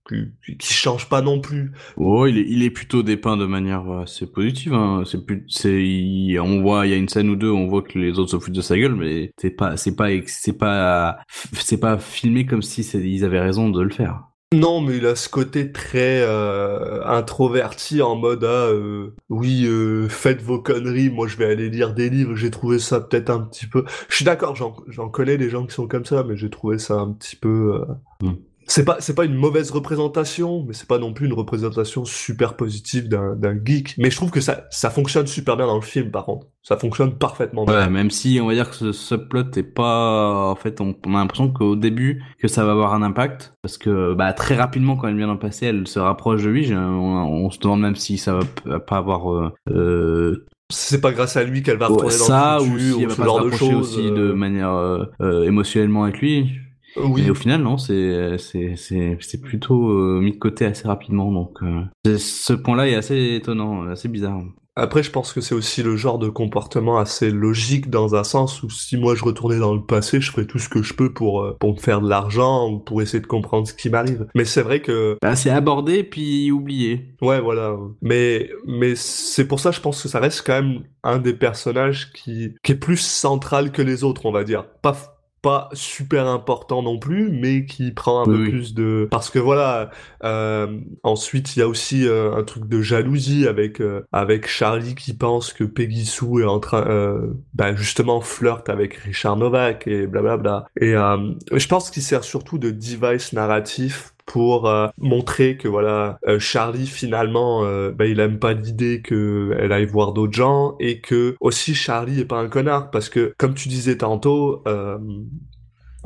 qui, 0.08 0.74
change 0.74 1.10
pas 1.10 1.22
non 1.22 1.39
plus. 1.39 1.72
Oh, 1.97 2.26
il 2.26 2.38
est, 2.38 2.45
il 2.47 2.64
est 2.64 2.70
plutôt 2.70 3.04
dépeint 3.04 3.38
de 3.38 3.45
manière 3.45 3.89
euh, 3.89 4.04
assez 4.04 4.28
positive. 4.28 4.74
Hein. 4.74 5.04
C'est 5.06 5.26
plus, 5.26 5.43
c'est, 5.47 6.39
on 6.39 6.62
voit, 6.62 6.86
il 6.86 6.91
y 6.91 6.93
a 6.93 6.97
une 6.97 7.10
scène 7.10 7.30
ou 7.30 7.36
deux, 7.36 7.51
on 7.51 7.68
voit 7.68 7.82
que 7.82 7.97
les 7.97 8.20
autres 8.20 8.32
se 8.32 8.39
foutent 8.39 8.54
de 8.54 8.62
sa 8.62 8.78
gueule, 8.78 8.95
mais 8.95 9.32
c'est 9.39 9.51
pas, 9.51 9.78
c'est 9.78 9.95
pas, 9.95 10.10
c'est 10.28 10.58
pas, 10.58 11.18
c'est 11.54 11.80
pas 11.80 11.97
filmé 11.97 12.45
comme 12.45 12.62
si 12.62 12.82
ils 12.82 13.26
avaient 13.26 13.39
raison 13.39 13.70
de 13.70 13.82
le 13.82 13.91
faire. 13.91 14.24
Non, 14.54 14.82
mais 14.82 14.97
il 14.97 15.06
a 15.08 15.16
ce 15.16 15.30
côté 15.30 15.72
très 15.72 16.22
euh, 16.22 17.04
introverti 17.06 18.01
en 18.04 18.16
mode 18.16 18.43
ah 18.43 18.68
euh, 18.68 19.16
oui 19.30 19.66
euh, 19.66 20.08
faites 20.10 20.43
vos 20.43 20.60
conneries, 20.60 21.10
moi 21.10 21.28
je 21.28 21.38
vais 21.38 21.45
aller 21.45 21.70
lire 21.70 21.93
des 21.93 22.10
livres. 22.10 22.36
J'ai 22.36 22.51
trouvé 22.51 22.78
ça 22.78 23.01
peut-être 23.01 23.32
un 23.32 23.39
petit 23.39 23.66
peu. 23.66 23.84
Je 24.10 24.16
suis 24.16 24.26
d'accord, 24.26 24.56
j'en 24.56 25.10
connais 25.10 25.38
des 25.38 25.49
gens 25.49 25.66
qui 25.66 25.74
sont 25.74 25.88
comme 25.88 26.06
ça, 26.06 26.24
mais 26.24 26.38
j'ai 26.38 26.51
trouvé 26.51 26.78
ça 26.78 26.95
un 26.95 27.12
petit 27.14 27.36
peu. 27.36 27.84
Hmm. 28.22 28.34
C'est 28.68 28.86
pas 28.86 28.97
c'est 28.99 29.14
pas 29.16 29.26
une 29.26 29.36
mauvaise 29.36 29.72
représentation, 29.72 30.64
mais 30.68 30.74
c'est 30.74 30.88
pas 30.88 30.97
non 30.99 31.14
plus 31.14 31.26
une 31.28 31.34
représentation 31.34 32.05
super 32.05 32.55
positive 32.55 33.07
d'un 33.09 33.36
d'un 33.36 33.55
geek. 33.64 33.95
Mais 33.97 34.09
je 34.09 34.16
trouve 34.16 34.32
que 34.32 34.41
ça 34.41 34.66
ça 34.72 34.89
fonctionne 34.89 35.28
super 35.28 35.57
bien 35.57 35.68
dans 35.68 35.76
le 35.76 35.82
film 35.82 36.11
par 36.11 36.26
contre. 36.26 36.47
Ça 36.61 36.78
fonctionne 36.78 37.18
parfaitement 37.18 37.66
bien. 37.66 37.76
Ouais, 37.76 37.89
même 37.89 38.09
si 38.09 38.39
on 38.41 38.47
va 38.47 38.53
dire 38.53 38.70
que 38.70 38.76
ce 38.76 38.91
subplot 38.93 39.51
est 39.57 39.64
pas, 39.64 40.49
en 40.49 40.55
fait, 40.55 40.80
on, 40.80 40.95
on 41.05 41.16
a 41.16 41.18
l'impression 41.20 41.51
qu'au 41.51 41.76
début 41.76 42.24
que 42.39 42.47
ça 42.47 42.64
va 42.64 42.72
avoir 42.72 42.93
un 42.93 43.01
impact, 43.01 43.53
parce 43.61 43.78
que 43.78 44.14
bah 44.14 44.32
très 44.34 44.55
rapidement 44.55 44.95
quand 44.95 45.09
elle 45.09 45.18
vient 45.18 45.32
le 45.32 45.39
passé, 45.39 45.66
elle 45.68 45.88
se 45.88 45.99
rapproche 45.99 46.43
de 46.43 46.49
lui. 46.49 46.74
On, 46.74 47.45
on 47.45 47.49
se 47.51 47.59
demande 47.59 47.82
même 47.82 47.95
si 47.95 48.18
ça 48.18 48.39
va 48.66 48.80
pas 48.80 48.97
avoir 48.97 49.32
euh, 49.34 49.53
euh, 49.70 50.47
C'est 50.70 51.01
pas 51.01 51.11
grâce 51.11 51.36
à 51.38 51.43
lui 51.43 51.64
qu'elle 51.64 51.78
va 51.78 51.88
retourner 51.88 52.18
ça 52.18 52.57
dans 52.57 52.57
le 52.57 52.61
ou 52.61 52.78
futur 52.78 52.95
si 52.95 53.01
elle 53.01 53.07
ou 53.07 53.09
va 53.09 53.16
ce 53.16 53.22
pas 53.22 53.28
se 53.30 53.30
genre 53.30 53.41
de 53.41 53.51
choses. 53.51 53.74
aussi 53.74 54.11
de 54.11 54.32
euh, 54.32 54.34
manière 54.34 54.72
euh, 54.74 55.05
euh, 55.22 55.43
émotionnellement 55.43 56.03
avec 56.03 56.20
lui. 56.22 56.49
Oui. 56.96 57.26
Et 57.26 57.30
au 57.32 57.36
final, 57.36 57.62
non, 57.62 57.78
c'est 57.78 58.38
c'est 58.38 58.76
c'est 58.78 59.41
plutôt 59.41 59.89
euh, 59.89 60.20
mis 60.22 60.32
de 60.34 60.38
côté 60.38 60.66
assez 60.66 60.88
rapidement. 60.88 61.32
Donc, 61.32 61.58
euh, 61.64 62.18
ce 62.18 62.54
point-là 62.54 62.88
est 62.88 62.96
assez 62.96 63.36
étonnant, 63.36 63.84
assez 63.89 64.08
bizarre. 64.10 64.41
Après, 64.76 65.04
je 65.04 65.12
pense 65.12 65.34
que 65.34 65.39
c'est 65.41 65.54
aussi 65.54 65.84
le 65.84 65.96
genre 65.96 66.18
de 66.18 66.30
comportement 66.30 66.98
assez 66.98 67.30
logique 67.30 67.91
dans 67.91 68.16
un 68.16 68.24
sens 68.24 68.64
où 68.64 68.72
si 68.72 68.98
moi 68.98 69.14
je 69.14 69.24
retournais 69.24 69.60
dans 69.60 69.76
le 69.76 69.84
passé, 69.86 70.20
je 70.20 70.32
ferais 70.32 70.48
tout 70.48 70.58
ce 70.58 70.68
que 70.68 70.82
je 70.82 70.96
peux 70.96 71.14
pour, 71.14 71.44
euh, 71.44 71.56
pour 71.60 71.74
me 71.76 71.80
faire 71.80 72.02
de 72.02 72.10
l'argent 72.10 72.68
ou 72.72 72.80
pour 72.80 73.00
essayer 73.04 73.20
de 73.22 73.28
comprendre 73.28 73.68
ce 73.68 73.76
qui 73.76 73.91
m'arrive. 73.91 74.26
Mais 74.34 74.46
c'est 74.46 74.64
vrai 74.64 74.82
que, 74.82 75.16
Bah, 75.22 75.36
c'est 75.36 75.52
abordé 75.52 76.04
puis 76.04 76.50
oublié. 76.52 77.14
ouais, 77.22 77.39
voilà. 77.39 77.76
Mais, 78.02 78.50
mais 78.66 78.96
c'est 78.96 79.48
pour 79.48 79.60
ça, 79.60 79.70
je 79.70 79.80
pense 79.80 80.02
que 80.02 80.10
ça 80.10 80.20
reste 80.20 80.41
quand 80.44 80.60
même 80.64 80.80
un 81.04 81.20
des 81.20 81.34
personnages 81.36 82.12
qui, 82.12 82.56
qui 82.64 82.72
est 82.72 82.76
plus 82.76 82.98
central 82.98 83.72
que 83.72 83.84
les 83.84 84.04
autres, 84.04 84.26
on 84.26 84.32
va 84.32 84.44
dire. 84.44 84.66
Pas, 84.82 85.12
pas 85.44 85.70
super 85.74 86.26
important 86.28 86.82
non 86.82 86.98
plus, 86.98 87.30
mais 87.30 87.66
qui 87.66 87.91
prend 87.91 88.24
un 88.24 88.28
Oui, 88.28 88.36
peu 88.38 88.41
oui. 88.44 88.50
plus 88.50 88.74
de... 88.74 89.08
Parce 89.12 89.30
que 89.30 89.39
voilà, 89.39 89.91
euh, 90.24 90.80
ensuite 91.04 91.56
il 91.56 91.60
y 91.60 91.62
a 91.62 91.68
aussi 91.68 92.08
euh, 92.08 92.34
un 92.36 92.44
truc 92.44 92.68
de 92.68 92.82
jalousie 92.82 93.48
avec 93.48 93.82
euh, 93.82 94.04
avec 94.12 94.48
Charlie 94.48 94.96
qui 94.96 95.14
pense 95.14 95.54
que 95.54 95.64
Peggy 95.66 96.06
Sue 96.06 96.41
est 96.41 96.46
en 96.46 96.60
train, 96.60 96.88
euh, 96.88 97.34
bah 97.54 97.76
justement 97.76 98.22
flirte 98.22 98.70
avec 98.70 98.96
Richard 98.96 99.38
Novak 99.38 99.86
et 99.88 100.08
blablabla. 100.08 100.66
Et 100.80 100.96
euh, 100.96 101.34
je 101.52 101.68
pense 101.68 101.91
qu'il 101.91 102.02
sert 102.04 102.24
surtout 102.24 102.58
de 102.58 102.72
device 102.72 103.34
narratif 103.34 104.12
pour 104.26 104.67
euh, 104.67 104.88
montrer 104.97 105.57
que 105.57 105.67
voilà 105.67 106.19
euh, 106.28 106.39
Charlie 106.39 106.88
finalement 106.88 107.63
euh, 107.65 107.91
bah, 107.91 108.05
il 108.05 108.19
aime 108.19 108.39
pas 108.39 108.53
l'idée 108.53 109.01
que 109.01 109.55
elle 109.59 109.71
aille 109.71 109.86
voir 109.86 110.13
d'autres 110.13 110.34
gens 110.34 110.76
et 110.80 111.01
que 111.01 111.36
aussi 111.39 111.76
Charlie 111.76 112.21
est 112.21 112.26
pas 112.26 112.39
un 112.39 112.49
connard 112.49 112.91
parce 112.91 113.09
que 113.09 113.34
comme 113.38 113.53
tu 113.53 113.69
disais 113.69 113.97
tantôt 113.97 114.63
euh, 114.67 114.97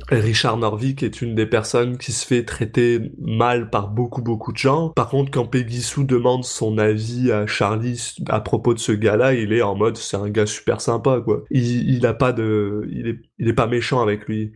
Richard 0.10 0.58
Norvik 0.58 1.04
est 1.04 1.22
une 1.22 1.36
des 1.36 1.48
personnes 1.48 1.98
qui 1.98 2.12
se 2.12 2.26
fait 2.26 2.46
traiter 2.46 3.12
mal 3.20 3.70
par 3.70 3.90
beaucoup 3.90 4.22
beaucoup 4.22 4.52
de 4.52 4.58
gens. 4.58 4.90
Par 4.90 5.10
contre, 5.10 5.32
quand 5.32 5.46
Peggy 5.46 5.82
Sue 5.82 6.06
demande 6.06 6.44
son 6.44 6.78
avis 6.78 7.32
à 7.32 7.48
Charlie 7.48 8.16
à 8.30 8.40
propos 8.40 8.74
de 8.74 8.80
ce 8.80 8.92
gars-là, 8.92 9.34
il 9.34 9.54
est 9.54 9.64
en 9.64 9.76
mode 9.76 9.98
c'est 9.98 10.18
un 10.18 10.30
gars 10.30 10.46
super 10.46 10.82
sympa 10.82 11.22
quoi. 11.22 11.44
Il, 11.50 11.90
il 11.90 12.06
a 12.06 12.14
pas 12.14 12.32
de, 12.32 12.88
il 12.92 13.08
est, 13.08 13.20
il 13.40 13.48
est 13.48 13.54
pas 13.54 13.68
méchant 13.68 14.02
avec 14.02 14.28
lui. 14.28 14.52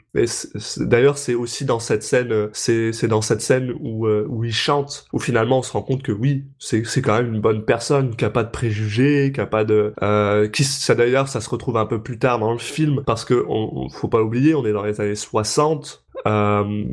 D'ailleurs, 0.78 1.18
c'est 1.18 1.36
aussi 1.36 1.66
dans 1.66 1.80
cette 1.80 2.04
scène, 2.04 2.32
euh, 2.32 2.50
c'est 2.54 3.08
dans 3.08 3.22
cette 3.22 3.42
scène 3.42 3.74
où 3.80 4.08
euh, 4.08 4.26
où 4.30 4.44
il 4.44 4.54
chante, 4.54 5.06
où 5.14 5.20
finalement 5.20 5.60
on 5.60 5.62
se 5.62 5.72
rend 5.72 5.82
compte 5.84 6.04
que 6.04 6.12
oui, 6.12 6.46
c'est 6.60 6.82
quand 7.02 7.18
même 7.22 7.34
une 7.34 7.42
bonne 7.42 7.64
personne, 7.66 8.16
qui 8.16 8.26
a 8.26 8.30
pas 8.30 8.44
de 8.44 8.50
préjugés, 8.52 9.32
qui 9.34 9.42
a 9.42 9.46
pas 9.46 9.64
de, 9.64 9.94
euh, 10.02 10.48
qui 10.48 10.64
ça 10.64 10.96
d'ailleurs 10.96 11.28
ça 11.28 11.42
se 11.42 11.50
retrouve 11.50 11.78
un 11.78 11.86
peu 11.86 12.02
plus 12.02 12.18
tard 12.20 12.40
dans 12.40 12.52
le 12.54 12.60
film 12.60 13.04
parce 13.06 13.26
que 13.26 13.46
on- 13.48 13.90
faut 13.90 14.08
pas 14.08 14.22
oublier, 14.24 14.56
on 14.56 14.66
est 14.66 14.74
dans 14.74 14.84
les 14.84 15.00
années 15.02 15.16
60. 15.16 16.04
Euh, 16.28 16.84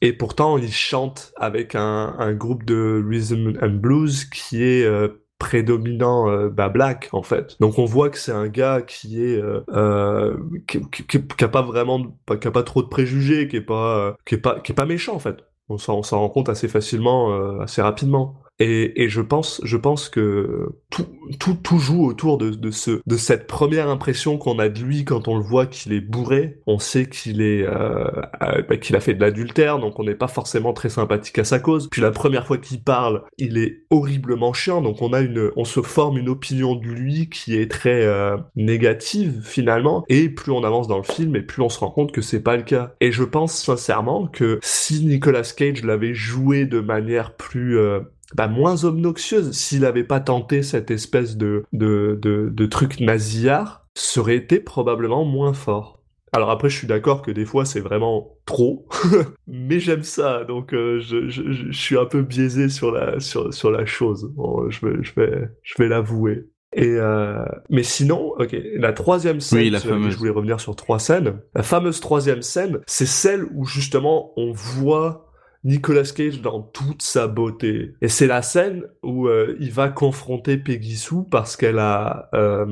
et 0.00 0.12
pourtant, 0.12 0.58
il 0.58 0.72
chante 0.72 1.32
avec 1.36 1.74
un, 1.76 2.14
un 2.18 2.32
groupe 2.32 2.64
de 2.64 3.04
rhythm 3.08 3.52
and 3.62 3.68
blues 3.80 4.24
qui 4.24 4.62
est 4.64 4.84
euh, 4.84 5.08
prédominant 5.42 6.30
euh, 6.30 6.48
bah, 6.48 6.68
black 6.68 7.08
en 7.10 7.24
fait. 7.24 7.56
Donc 7.58 7.80
on 7.80 7.84
voit 7.84 8.10
que 8.10 8.18
c'est 8.18 8.30
un 8.30 8.46
gars 8.46 8.80
qui 8.80 9.20
est 9.24 9.42
euh, 9.42 9.60
euh, 9.70 10.36
qui, 10.68 10.80
qui, 10.88 11.44
a 11.44 11.48
pas 11.48 11.62
vraiment 11.62 12.16
qui 12.40 12.46
a 12.46 12.50
pas 12.52 12.62
trop 12.62 12.80
de 12.80 12.86
préjugés, 12.86 13.48
qui 13.48 13.56
est 13.56 13.60
pas 13.60 13.98
euh, 13.98 14.12
qui 14.24 14.36
est 14.36 14.38
pas 14.38 14.60
qui 14.60 14.70
est 14.70 14.74
pas 14.74 14.86
méchant 14.86 15.16
en 15.16 15.18
fait. 15.18 15.38
On 15.68 15.78
s'en 15.78 16.02
rend 16.02 16.28
compte 16.28 16.48
assez 16.48 16.68
facilement, 16.68 17.60
assez 17.60 17.80
rapidement. 17.80 18.41
Et, 18.58 19.02
et 19.02 19.08
je 19.08 19.20
pense, 19.20 19.60
je 19.64 19.76
pense 19.76 20.08
que 20.08 20.68
tout, 20.90 21.06
tout, 21.40 21.54
tout 21.54 21.78
joue 21.78 22.04
autour 22.06 22.38
de, 22.38 22.50
de 22.50 22.70
ce, 22.70 23.00
de 23.04 23.16
cette 23.16 23.46
première 23.46 23.88
impression 23.88 24.38
qu'on 24.38 24.58
a 24.58 24.68
de 24.68 24.80
lui 24.80 25.04
quand 25.04 25.26
on 25.26 25.36
le 25.36 25.42
voit 25.42 25.66
qu'il 25.66 25.92
est 25.92 26.00
bourré. 26.00 26.60
On 26.66 26.78
sait 26.78 27.08
qu'il 27.08 27.40
est, 27.40 27.62
euh, 27.62 28.04
euh, 28.42 28.62
bah, 28.68 28.76
qu'il 28.76 28.94
a 28.94 29.00
fait 29.00 29.14
de 29.14 29.20
l'adultère, 29.20 29.78
donc 29.78 29.98
on 29.98 30.04
n'est 30.04 30.14
pas 30.14 30.28
forcément 30.28 30.72
très 30.72 30.90
sympathique 30.90 31.38
à 31.38 31.44
sa 31.44 31.58
cause. 31.58 31.88
Puis 31.90 32.00
la 32.00 32.10
première 32.10 32.46
fois 32.46 32.58
qu'il 32.58 32.82
parle, 32.82 33.24
il 33.38 33.58
est 33.58 33.84
horriblement 33.90 34.52
chiant, 34.52 34.80
donc 34.80 35.02
on 35.02 35.12
a 35.12 35.20
une, 35.20 35.50
on 35.56 35.64
se 35.64 35.80
forme 35.80 36.18
une 36.18 36.28
opinion 36.28 36.76
de 36.76 36.86
lui 36.86 37.28
qui 37.28 37.56
est 37.56 37.70
très 37.70 38.04
euh, 38.04 38.36
négative 38.54 39.40
finalement. 39.42 40.04
Et 40.08 40.28
plus 40.28 40.52
on 40.52 40.62
avance 40.62 40.88
dans 40.88 40.98
le 40.98 41.02
film, 41.04 41.34
et 41.36 41.42
plus 41.42 41.62
on 41.62 41.68
se 41.68 41.80
rend 41.80 41.90
compte 41.90 42.12
que 42.12 42.22
c'est 42.22 42.42
pas 42.42 42.56
le 42.56 42.62
cas. 42.62 42.94
Et 43.00 43.12
je 43.12 43.24
pense 43.24 43.54
sincèrement 43.54 44.26
que 44.26 44.60
si 44.62 45.04
Nicolas 45.04 45.52
Cage 45.56 45.82
l'avait 45.82 46.14
joué 46.14 46.66
de 46.66 46.80
manière 46.80 47.34
plus 47.34 47.78
euh, 47.78 48.00
bah, 48.36 48.48
moins 48.48 48.84
obnoxieuse, 48.84 49.52
s'il 49.52 49.84
avait 49.84 50.04
pas 50.04 50.20
tenté 50.20 50.62
cette 50.62 50.90
espèce 50.90 51.36
de, 51.36 51.64
de, 51.72 52.18
de, 52.20 52.48
de 52.52 52.66
truc 52.66 53.00
nasillard, 53.00 53.86
ça 53.94 54.20
aurait 54.20 54.36
été 54.36 54.60
probablement 54.60 55.24
moins 55.24 55.52
fort. 55.52 56.00
Alors 56.34 56.50
après, 56.50 56.70
je 56.70 56.78
suis 56.78 56.86
d'accord 56.86 57.20
que 57.20 57.30
des 57.30 57.44
fois 57.44 57.66
c'est 57.66 57.80
vraiment 57.80 58.38
trop, 58.46 58.86
mais 59.46 59.80
j'aime 59.80 60.02
ça, 60.02 60.44
donc 60.44 60.72
euh, 60.72 60.98
je, 61.00 61.28
je, 61.28 61.42
je 61.52 61.72
suis 61.72 61.98
un 61.98 62.06
peu 62.06 62.22
biaisé 62.22 62.70
sur 62.70 62.90
la 62.90 63.20
sur 63.20 63.52
sur 63.52 63.70
la 63.70 63.84
chose. 63.84 64.30
Bon, 64.34 64.70
je 64.70 64.86
vais 64.86 65.02
je 65.02 65.12
vais 65.14 65.48
je 65.62 65.74
vais 65.78 65.88
l'avouer. 65.88 66.46
Et 66.74 66.88
euh, 66.96 67.44
mais 67.68 67.82
sinon, 67.82 68.32
ok, 68.38 68.56
la 68.76 68.94
troisième 68.94 69.40
scène, 69.40 69.58
Oui, 69.58 69.68
la 69.68 69.78
fameuse. 69.78 70.14
je 70.14 70.16
voulais 70.16 70.30
revenir 70.30 70.58
sur 70.58 70.74
trois 70.74 70.98
scènes. 70.98 71.38
La 71.54 71.62
fameuse 71.62 72.00
troisième 72.00 72.40
scène, 72.40 72.80
c'est 72.86 73.04
celle 73.04 73.44
où 73.54 73.66
justement 73.66 74.32
on 74.38 74.52
voit 74.52 75.26
Nicolas 75.64 76.10
Cage 76.14 76.40
dans 76.40 76.60
toute 76.60 77.02
sa 77.02 77.28
beauté. 77.28 77.94
Et 78.00 78.08
c'est 78.08 78.26
la 78.26 78.42
scène 78.42 78.84
où 79.02 79.28
euh, 79.28 79.56
il 79.60 79.70
va 79.72 79.88
confronter 79.88 80.56
Peggy 80.56 80.96
Sue 80.96 81.24
parce 81.30 81.56
qu'elle 81.56 81.78
a 81.78 82.28
euh, 82.34 82.66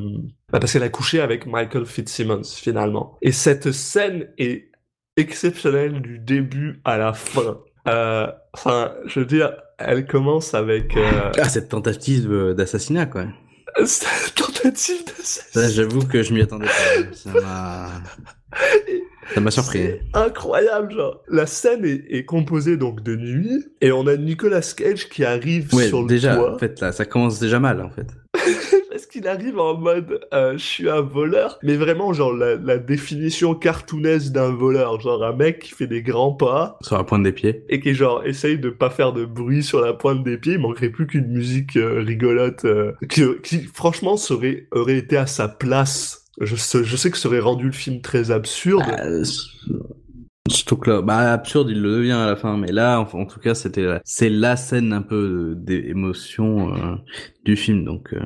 bah, 0.52 0.58
parce 0.58 0.72
qu'elle 0.72 0.82
a 0.82 0.88
couché 0.88 1.20
avec 1.20 1.46
Michael 1.46 1.86
Fitzsimmons 1.86 2.42
finalement. 2.44 3.16
Et 3.22 3.32
cette 3.32 3.70
scène 3.72 4.28
est 4.38 4.70
exceptionnelle 5.16 6.00
du 6.00 6.18
début 6.18 6.80
à 6.84 6.98
la 6.98 7.12
fin. 7.12 7.58
Euh, 7.88 8.26
Enfin, 8.52 8.92
je 9.06 9.20
veux 9.20 9.26
dire, 9.26 9.52
elle 9.78 10.06
commence 10.06 10.54
avec 10.54 10.96
euh, 10.96 11.30
Ah, 11.38 11.48
cette 11.48 11.68
tentative 11.68 12.54
d'assassinat, 12.56 13.06
quoi. 13.06 13.26
cette 13.84 14.34
tentative 14.34 15.04
d'assassinat. 15.06 15.68
J'avoue 15.70 16.04
que 16.04 16.22
je 16.22 16.34
m'y 16.34 16.42
attendais 16.42 16.66
pas. 16.66 17.14
Ça 17.14 17.30
m'a... 17.32 17.90
Ça 19.34 19.40
m'a 19.40 19.50
surpris. 19.50 19.78
C'est 19.78 20.00
incroyable, 20.14 20.92
genre. 20.92 21.22
La 21.28 21.46
scène 21.46 21.84
est, 21.84 22.04
est 22.10 22.24
composée 22.24 22.76
donc 22.76 23.02
de 23.02 23.16
nuit, 23.16 23.64
et 23.80 23.92
on 23.92 24.06
a 24.06 24.16
Nicolas 24.16 24.60
Cage 24.76 25.08
qui 25.08 25.24
arrive 25.24 25.72
Ouais, 25.74 25.88
sur 25.88 26.02
le 26.02 26.08
déjà, 26.08 26.36
toit. 26.36 26.54
en 26.54 26.58
fait, 26.58 26.80
là, 26.80 26.92
ça 26.92 27.04
commence 27.04 27.38
déjà 27.38 27.58
mal, 27.60 27.80
en 27.80 27.90
fait. 27.90 28.06
Parce 28.90 29.06
qu'il 29.06 29.26
arrive 29.28 29.58
en 29.58 29.76
mode 29.76 30.20
euh, 30.34 30.52
je 30.54 30.64
suis 30.64 30.90
un 30.90 31.00
voleur, 31.00 31.58
mais 31.62 31.76
vraiment 31.76 32.12
genre 32.12 32.32
la, 32.34 32.56
la 32.56 32.76
définition 32.78 33.54
cartoonesque 33.54 34.32
d'un 34.32 34.50
voleur, 34.50 35.00
genre 35.00 35.22
un 35.24 35.32
mec 35.34 35.60
qui 35.60 35.70
fait 35.72 35.86
des 35.86 36.02
grands 36.02 36.32
pas 36.32 36.76
Sur 36.82 36.96
la 36.96 37.04
pointe 37.04 37.22
des 37.22 37.32
pieds. 37.32 37.64
et 37.68 37.80
qui 37.80 37.94
genre 37.94 38.22
essaye 38.26 38.58
de 38.58 38.68
pas 38.68 38.90
faire 38.90 39.12
de 39.12 39.24
bruit 39.24 39.62
sur 39.62 39.80
la 39.80 39.94
pointe 39.94 40.22
des 40.24 40.36
pieds, 40.36 40.54
il 40.54 40.58
manquerait 40.58 40.90
plus 40.90 41.06
qu'une 41.06 41.28
musique 41.28 41.76
euh, 41.76 42.02
rigolote 42.06 42.64
euh, 42.64 42.92
qui, 43.08 43.22
qui 43.42 43.60
franchement 43.72 44.16
serait 44.16 44.66
aurait 44.72 44.98
été 44.98 45.16
à 45.16 45.26
sa 45.26 45.48
place. 45.48 46.19
Je 46.40 46.56
sais, 46.56 46.84
je 46.84 46.96
sais 46.96 47.10
que 47.10 47.18
ça 47.18 47.28
aurait 47.28 47.38
rendu 47.40 47.66
le 47.66 47.72
film 47.72 48.00
très 48.00 48.30
absurde. 48.30 48.84
Euh, 48.88 49.24
Surtout 50.50 50.76
que 50.78 50.90
là, 50.90 51.02
bah, 51.02 51.32
absurde, 51.32 51.70
il 51.70 51.80
le 51.80 51.96
devient 51.98 52.12
à 52.12 52.26
la 52.26 52.34
fin, 52.36 52.56
mais 52.56 52.72
là, 52.72 52.98
en, 53.00 53.04
en 53.20 53.26
tout 53.26 53.38
cas, 53.38 53.54
c'était, 53.54 53.86
c'est 54.04 54.30
la 54.30 54.56
scène 54.56 54.92
un 54.92 55.02
peu 55.02 55.54
d'émotion 55.56 56.74
euh, 56.74 56.96
du 57.44 57.56
film, 57.56 57.84
donc. 57.84 58.12
euh, 58.14 58.20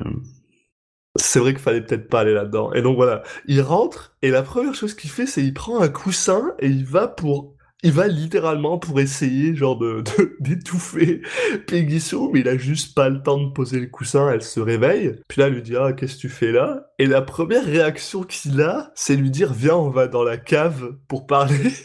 C'est 1.17 1.39
vrai 1.39 1.53
qu'il 1.53 1.61
fallait 1.61 1.81
peut-être 1.81 2.09
pas 2.09 2.21
aller 2.21 2.33
là-dedans. 2.33 2.73
Et 2.73 2.81
donc 2.81 2.97
voilà, 2.97 3.23
il 3.47 3.61
rentre 3.61 4.17
et 4.21 4.31
la 4.31 4.43
première 4.43 4.75
chose 4.75 4.93
qu'il 4.95 5.09
fait, 5.09 5.25
c'est 5.25 5.43
il 5.43 5.53
prend 5.53 5.79
un 5.81 5.87
coussin 5.87 6.53
et 6.59 6.67
il 6.67 6.85
va 6.85 7.07
pour, 7.07 7.54
il 7.83 7.91
va 7.91 8.07
littéralement 8.07 8.79
pour 8.79 8.99
essayer 8.99 9.55
genre 9.55 9.77
de 9.77 10.03
d'étouffer 10.39 11.21
Peggy 11.67 11.99
Sue, 11.99 12.29
mais 12.33 12.39
il 12.41 12.47
a 12.47 12.57
juste 12.57 12.95
pas 12.95 13.09
le 13.09 13.21
temps 13.21 13.41
de 13.41 13.51
poser 13.51 13.79
le 13.79 13.87
coussin. 13.87 14.29
Elle 14.31 14.41
se 14.41 14.59
réveille, 14.59 15.15
puis 15.27 15.41
là 15.41 15.47
elle 15.47 15.53
lui 15.53 15.61
dit 15.61 15.75
ah 15.75 15.93
qu'est-ce 15.93 16.15
que 16.15 16.21
tu 16.21 16.29
fais 16.29 16.51
là? 16.51 16.91
Et 16.99 17.05
la 17.05 17.21
première 17.21 17.65
réaction 17.65 18.23
qu'il 18.23 18.61
a, 18.61 18.91
c'est 18.95 19.15
lui 19.15 19.29
dire 19.29 19.53
viens 19.53 19.75
on 19.75 19.89
va 19.89 20.07
dans 20.07 20.23
la 20.23 20.37
cave 20.37 20.95
pour 21.07 21.27
parler. 21.27 21.71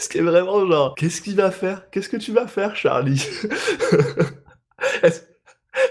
Ce 0.00 0.08
qui 0.08 0.18
est 0.18 0.22
vraiment 0.22 0.66
genre, 0.66 0.94
qu'est-ce 0.96 1.22
qu'il 1.22 1.36
va 1.36 1.52
faire? 1.52 1.88
Qu'est-ce 1.90 2.08
que 2.08 2.16
tu 2.16 2.32
vas 2.32 2.48
faire, 2.48 2.74
Charlie? 2.74 3.24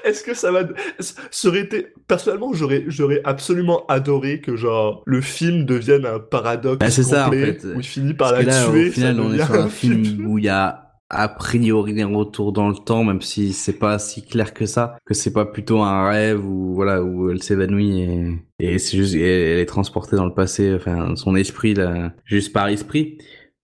est-ce 0.03 0.23
que 0.23 0.33
ça 0.33 0.51
va... 0.51 0.63
Ça 0.99 1.47
aurait 1.47 1.61
été... 1.61 1.87
Personnellement, 2.07 2.53
j'aurais, 2.53 2.83
j'aurais 2.87 3.21
absolument 3.23 3.85
adoré 3.87 4.41
que, 4.41 4.55
genre, 4.55 5.03
le 5.05 5.21
film 5.21 5.65
devienne 5.65 6.05
un 6.05 6.19
paradoxe 6.19 6.79
Bah, 6.79 6.89
c'est 6.89 7.03
ça, 7.03 7.23
en 7.23 7.25
complet, 7.25 7.53
fait. 7.53 7.67
où 7.75 7.79
il 7.79 7.85
finit 7.85 8.13
par 8.13 8.31
Parce 8.31 8.45
la 8.45 8.51
là, 8.51 8.65
tuer, 8.69 8.89
au 8.89 8.91
final, 8.91 9.19
on 9.19 9.33
est 9.33 9.43
sur 9.43 9.53
un 9.55 9.69
film 9.69 10.25
où 10.27 10.37
il 10.37 10.45
y 10.45 10.49
a 10.49 10.87
a 11.13 11.27
priori 11.27 12.01
un 12.01 12.07
retour 12.15 12.53
dans 12.53 12.69
le 12.69 12.75
temps, 12.75 13.03
même 13.03 13.21
si 13.21 13.51
c'est 13.51 13.77
pas 13.77 13.99
si 13.99 14.25
clair 14.25 14.53
que 14.53 14.65
ça, 14.65 14.95
que 15.05 15.13
c'est 15.13 15.33
pas 15.33 15.45
plutôt 15.45 15.81
un 15.81 16.07
rêve 16.09 16.45
où 16.45 16.73
voilà 16.73 17.03
où 17.03 17.29
elle 17.29 17.43
s'évanouit 17.43 18.01
et, 18.01 18.29
et 18.59 18.79
c'est 18.79 18.95
juste 18.95 19.15
et 19.15 19.51
elle 19.51 19.59
est 19.59 19.65
transportée 19.65 20.15
dans 20.15 20.25
le 20.25 20.33
passé, 20.33 20.73
enfin 20.73 21.17
son 21.17 21.35
esprit 21.35 21.73
là, 21.73 22.13
juste 22.23 22.53
par 22.53 22.69
esprit. 22.69 23.17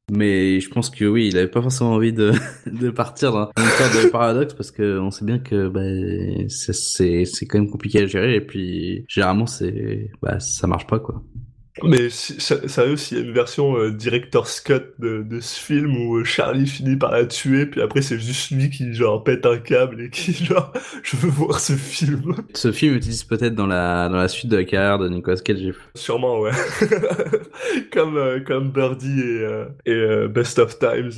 Mais 0.10 0.62
je 0.62 0.70
pense 0.70 0.90
que 0.90 1.04
oui, 1.04 1.28
il 1.28 1.38
avait 1.38 1.50
pas 1.50 1.62
forcément 1.62 1.92
envie 1.92 2.14
de, 2.14 2.32
partir 2.96 3.34
dans 3.34 3.52
une 3.58 3.66
sorte 3.66 4.06
de 4.06 4.10
paradoxe 4.10 4.54
parce 4.54 4.72
que 4.72 5.00
on 5.00 5.12
sait 5.12 5.26
bien 5.26 5.40
que 5.40 5.68
bah, 5.68 5.82
c'est 6.48 7.46
quand 7.46 7.60
même 7.60 7.70
compliqué 7.70 8.04
à 8.04 8.08
gérer 8.08 8.36
et 8.36 8.42
puis 8.42 9.06
généralement 9.10 9.48
c'est 9.48 10.10
bah 10.22 10.40
ça 10.40 10.66
marche 10.66 10.88
pas 10.88 11.00
quoi. 11.00 11.24
Mais 11.84 12.10
sérieux, 12.10 12.98
s'il 12.98 13.18
y 13.18 13.22
a 13.22 13.24
une 13.24 13.34
version 13.34 13.78
euh, 13.78 13.92
director's 13.92 14.60
cut 14.62 14.74
de, 15.00 15.22
de 15.24 15.40
ce 15.40 15.60
film 15.60 15.96
où 15.98 16.18
euh, 16.18 16.24
Charlie 16.24 16.68
finit 16.68 16.96
par 16.96 17.12
la 17.12 17.26
tuer, 17.26 17.66
puis 17.66 17.82
après 17.82 18.02
c'est 18.02 18.20
juste 18.20 18.52
lui 18.52 18.70
qui 18.70 18.94
genre 18.94 19.24
pète 19.24 19.46
un 19.46 19.58
câble 19.58 20.02
et 20.02 20.10
qui 20.10 20.34
genre 20.46 20.74
je 21.04 21.16
veux 21.18 21.30
voir 21.30 21.60
ce 21.60 21.74
film. 21.74 22.36
Ce 22.54 22.72
film 22.72 22.96
utilise 22.96 23.24
peut-être 23.24 23.56
dans 23.56 23.68
la 23.68 24.10
dans 24.10 24.18
la 24.18 24.28
suite 24.28 24.50
de 24.52 24.58
la 24.58 24.64
carrière 24.66 24.98
de 25.00 25.08
Nicolas 25.10 25.38
Cage. 25.38 25.74
Sûrement 25.96 26.40
ouais. 26.40 26.52
comme 27.92 28.18
euh, 28.18 28.40
comme 28.40 28.72
Birdie 28.72 29.20
et 29.22 29.42
euh, 29.44 30.26
et 30.26 30.28
Best 30.28 30.60
of 30.60 30.78
Times, 30.80 31.12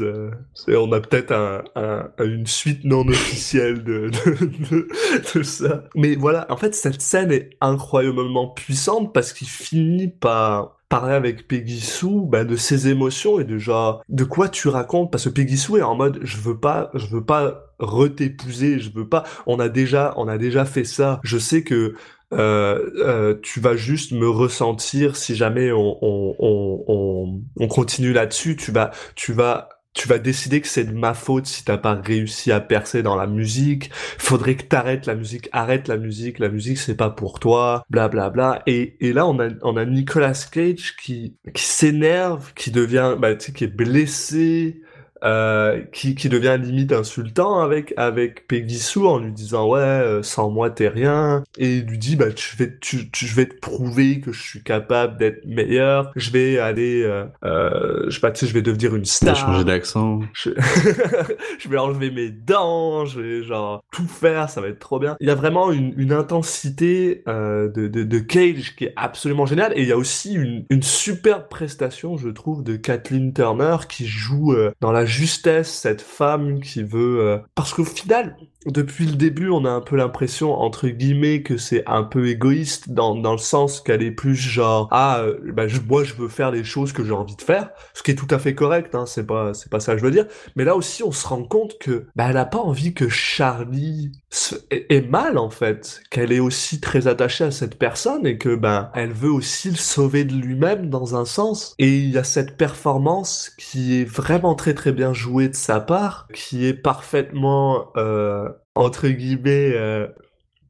on 0.68 0.92
a 0.92 1.00
peut-être 1.00 1.32
un, 1.32 1.64
un- 1.76 2.10
une 2.24 2.48
suite 2.48 2.84
non 2.84 3.08
officielle 3.08 3.84
de, 3.84 4.10
de, 4.26 4.46
de 4.72 4.88
de 5.36 5.44
ça. 5.44 5.84
Mais 5.96 6.16
voilà, 6.16 6.46
en 6.50 6.58
fait 6.58 6.76
cette 6.76 7.02
scène 7.02 7.32
est 7.32 7.52
incroyablement 7.62 8.48
puissante 8.48 9.14
parce 9.14 9.34
qu'il 9.34 9.48
finit 9.48 10.08
par 10.10 10.49
parler 10.90 11.14
avec 11.14 11.48
Peggy 11.48 11.80
Sue 11.80 12.26
bah, 12.26 12.44
de 12.44 12.56
ses 12.56 12.88
émotions 12.88 13.40
et 13.40 13.44
de 13.44 13.58
genre 13.58 14.04
de 14.10 14.24
quoi 14.24 14.50
tu 14.50 14.68
racontes. 14.68 15.12
Parce 15.12 15.26
que 15.26 15.30
Peggy 15.30 15.58
Sue 15.58 15.78
est 15.78 15.84
en 15.84 15.96
mode 15.96 16.20
je 16.24 16.38
veux 16.38 16.58
pas 16.60 16.90
je 16.96 17.06
veux 17.08 17.24
pas 17.24 17.64
re-t'épouser 17.80 18.80
je 18.80 18.92
veux 18.92 19.08
pas 19.08 19.24
on 19.46 19.60
a 19.60 19.70
déjà 19.70 20.14
on 20.18 20.28
a 20.28 20.38
déjà 20.38 20.66
fait 20.66 20.84
ça. 20.84 21.20
Je 21.24 21.38
sais 21.38 21.64
que 21.64 21.96
euh, 22.32 22.92
euh, 22.98 23.36
tu 23.42 23.60
vas 23.60 23.76
juste 23.76 24.12
me 24.12 24.30
ressentir 24.30 25.16
si 25.16 25.36
jamais 25.36 25.72
on 25.72 25.98
on 26.04 26.36
on, 26.40 26.84
on, 26.88 27.42
on 27.60 27.68
continue 27.68 28.14
là-dessus. 28.14 28.56
Tu 28.56 28.72
vas 28.72 28.92
tu 29.16 29.34
vas 29.34 29.70
tu 29.94 30.08
vas 30.08 30.20
décider 30.20 30.62
que 30.62 30.68
c'est 30.68 30.86
de 30.86 30.94
ma 30.94 31.14
faute 31.14 31.46
si 31.46 31.64
t'as 31.66 31.78
pas 31.78 31.96
réussi 31.96 32.52
à 32.52 32.60
percer 32.60 33.04
dans 33.04 33.16
la 33.16 33.28
musique. 33.28 33.90
Faudrait 33.94 34.56
que 34.56 34.64
t'arrêtes 34.64 35.06
la 35.06 35.16
musique, 35.16 35.50
arrête 35.52 35.88
la 35.88 35.98
musique, 35.98 36.40
la 36.40 36.50
musique 36.50 36.78
c'est 36.78 36.96
pas 36.96 37.10
pour 37.10 37.40
toi, 37.40 37.84
bla 37.90 38.08
bla 38.08 38.30
bla. 38.30 38.62
Et, 38.68 38.98
et 39.06 39.14
là 39.14 39.28
on 39.28 39.40
a 39.40 39.50
on 39.64 39.78
a 39.78 39.86
Nicolas 39.86 40.48
Cage 40.52 40.96
qui 40.98 41.38
qui 41.54 41.64
s'énerve, 41.64 42.54
qui 42.54 42.72
devient 42.72 43.16
bah 43.20 43.36
tu 43.36 43.48
sais 43.48 43.52
qui 43.54 43.64
est 43.66 43.68
blessé, 43.68 44.82
euh, 45.24 45.82
qui, 45.94 46.16
qui 46.16 46.30
devient 46.30 46.58
limite 46.62 46.92
insultant 46.94 47.60
avec 47.60 47.94
avec 47.98 48.48
Peggy 48.48 48.80
Sue 48.80 49.06
en 49.06 49.20
lui 49.20 49.32
disant 49.32 49.68
ouais 49.70 49.80
euh, 49.80 50.24
sans 50.24 50.50
moi 50.50 50.70
t'es 50.70 50.88
rien 50.88 51.44
et 51.58 51.78
il 51.78 51.86
lui 51.86 51.98
dit 51.98 52.16
bah 52.16 52.28
je 52.36 52.58
vais 52.58 52.78
tu, 52.80 53.10
tu- 53.12 53.26
je 53.28 53.36
vais 53.36 53.46
te 53.48 53.56
prouver 53.60 54.22
que 54.22 54.32
je 54.32 54.42
suis 54.42 54.64
capable 54.64 55.18
d'être 55.18 55.46
meilleur 55.46 56.12
je 56.16 56.32
vais 56.32 56.60
aller 56.60 57.04
euh, 57.04 57.26
euh, 57.44 58.06
je 58.08 58.16
sais 58.16 58.20
pas 58.22 58.32
tu 58.32 58.40
sais 58.42 58.48
je 58.48 58.54
vais 58.54 58.62
devenir 58.62 58.96
une 58.96 59.06
Il 59.22 59.30
a 59.30 59.36
star 59.36 59.36
changé 59.36 59.64
d'accent. 59.64 60.22
je... 60.34 60.52
je 61.60 61.70
vais 61.70 61.78
enlever 61.78 62.12
mes 62.12 62.30
dents, 62.30 63.06
je 63.06 63.20
vais 63.22 63.44
genre 63.44 63.84
tout 63.92 64.08
faire, 64.08 64.50
ça 64.50 64.62
va 64.62 64.68
être 64.68 64.80
trop 64.80 65.00
bien. 65.00 65.16
Il 65.20 65.28
y 65.28 65.32
a 65.32 65.36
vraiment 65.36 65.72
une, 65.72 65.94
une 65.98 66.12
intensité 66.14 67.24
euh, 67.28 67.70
de, 67.70 67.88
de, 67.88 68.04
de 68.04 68.20
Cage 68.20 68.76
qui 68.76 68.86
est 68.86 68.94
absolument 68.96 69.46
géniale 69.46 69.74
et 69.76 69.82
il 69.82 69.88
y 69.88 69.92
a 69.92 69.98
aussi 69.98 70.34
une, 70.34 70.66
une 70.70 70.84
superbe 70.84 71.48
prestation, 71.50 72.18
je 72.18 72.30
trouve, 72.30 72.64
de 72.64 72.76
Kathleen 72.76 73.34
Turner 73.34 73.78
qui 73.88 74.06
joue 74.08 74.56
dans 74.82 74.92
la 74.92 75.06
justesse 75.10 75.72
cette 75.72 76.02
femme 76.02 76.62
qui 76.62 76.84
veut... 76.84 77.20
euh, 77.22 77.38
Parce 77.56 77.74
qu'au 77.74 77.84
final, 77.84 78.38
depuis 78.66 79.06
le 79.06 79.16
début, 79.16 79.50
on 79.50 79.64
a 79.66 79.70
un 79.70 79.80
peu 79.82 79.96
l'impression, 79.96 80.54
entre 80.54 80.90
guillemets, 80.90 81.44
que 81.44 81.56
c'est 81.58 81.84
un 81.88 82.04
peu 82.04 82.28
égoïste 82.28 82.90
dans, 82.90 83.16
dans 83.16 83.32
le 83.32 83.38
sens 83.38 83.80
qu'elle 83.80 84.04
est 84.04 84.12
plus 84.12 84.36
genre, 84.36 84.90
ah, 84.92 85.20
euh, 85.22 85.38
bah, 85.54 85.68
je, 85.68 85.80
moi, 85.80 86.04
je 86.04 86.14
veux 86.14 86.28
faire 86.28 86.52
les 86.52 86.66
choses 86.66 86.92
que 86.92 87.06
j'ai 87.06 87.14
envie 87.14 87.38
de 87.38 87.42
faire, 87.42 87.70
ce 87.94 88.04
qui 88.04 88.12
est 88.12 88.16
tout 88.16 88.28
à 88.30 88.38
fait 88.38 88.56
correct, 88.56 88.96
hein, 88.96 89.06
c'est 89.06 89.26
pas, 89.26 89.54
c'est 89.54 89.70
pas 89.72 89.80
ça 89.80 89.94
que 89.94 90.00
je 90.00 90.06
veux 90.06 90.12
dire. 90.12 90.26
Mais 90.58 90.66
là 90.66 90.76
aussi, 90.76 91.04
on 91.04 91.12
se 91.14 91.26
rend 91.26 91.44
compte 91.44 91.78
que, 91.80 92.08
bah, 92.18 92.28
elle 92.30 92.38
a 92.38 92.46
pas 92.46 92.58
envie 92.60 92.94
que 92.94 93.08
Charlie 93.08 94.12
se- 94.30 94.56
ait 94.72 95.02
mal, 95.02 95.38
en 95.38 95.50
fait, 95.50 96.02
qu'elle 96.12 96.34
est 96.34 96.40
aussi 96.42 96.82
très 96.82 97.08
attachée 97.08 97.46
à 97.46 97.52
cette 97.52 97.78
personne 97.80 98.26
et 98.28 98.38
que, 98.38 98.56
ben, 98.56 98.92
elle 98.94 99.14
veut 99.14 99.32
aussi 99.32 99.70
le 99.70 99.78
sauver 99.78 100.26
de 100.26 100.34
lui-même 100.34 100.90
dans 100.90 101.16
un 101.16 101.24
sens. 101.26 101.76
Et 101.80 101.98
il 101.98 102.10
y 102.10 102.18
a 102.18 102.24
cette 102.26 102.58
performance 102.58 103.52
qui 103.58 104.02
est 104.02 104.06
vraiment 104.06 104.56
très 104.56 104.74
très 104.74 104.92
bien 104.92 105.14
jouée 105.14 105.48
de 105.50 105.56
sa 105.56 105.80
part, 105.80 106.28
qui 106.34 106.66
est 106.66 106.74
parfaitement, 106.74 107.92
euh, 107.98 108.49
entre 108.80 109.10
guillemets, 109.10 109.74
euh, 109.74 110.08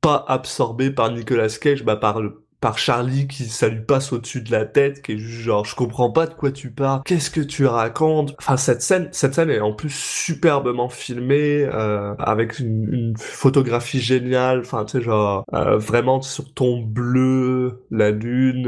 pas 0.01 0.26
absorbée 0.28 0.89
par 0.91 1.12
Nicolas 1.12 1.49
Cage, 1.62 1.84
bah 1.84 1.95
par 1.95 2.22
par 2.62 2.78
Charlie 2.78 3.28
qui 3.28 3.45
ça 3.45 3.70
lui 3.70 3.80
passe 3.82 4.12
au-dessus 4.12 4.41
de 4.41 4.51
la 4.51 4.66
tête, 4.66 5.01
qui 5.01 5.14
est 5.14 5.18
juste 5.18 5.41
genre 5.41 5.64
je 5.64 5.76
comprends 5.76 6.12
pas 6.12 6.26
de 6.28 6.34
quoi 6.34 6.51
tu 6.51 6.72
parles, 6.72 7.01
qu'est-ce 7.05 7.30
que 7.30 7.39
tu 7.39 7.66
racontes? 7.66 8.36
Enfin 8.39 8.57
cette 8.57 8.82
scène, 8.82 9.10
cette 9.12 9.36
scène 9.36 9.49
est 9.49 9.62
en 9.62 9.74
plus 9.74 9.93
superbement 9.93 10.89
filmée, 10.89 11.70
euh, 11.72 12.16
avec 12.20 12.60
une, 12.60 13.14
photographie 13.18 14.01
géniale. 14.01 14.60
Enfin 14.62 14.84
tu 14.86 14.97
sais 14.97 15.03
genre 15.03 15.45
euh, 15.53 15.78
vraiment 15.78 16.22
sur 16.22 16.53
ton 16.53 16.82
bleu, 16.82 17.86
la 17.91 18.12
lune. 18.12 18.68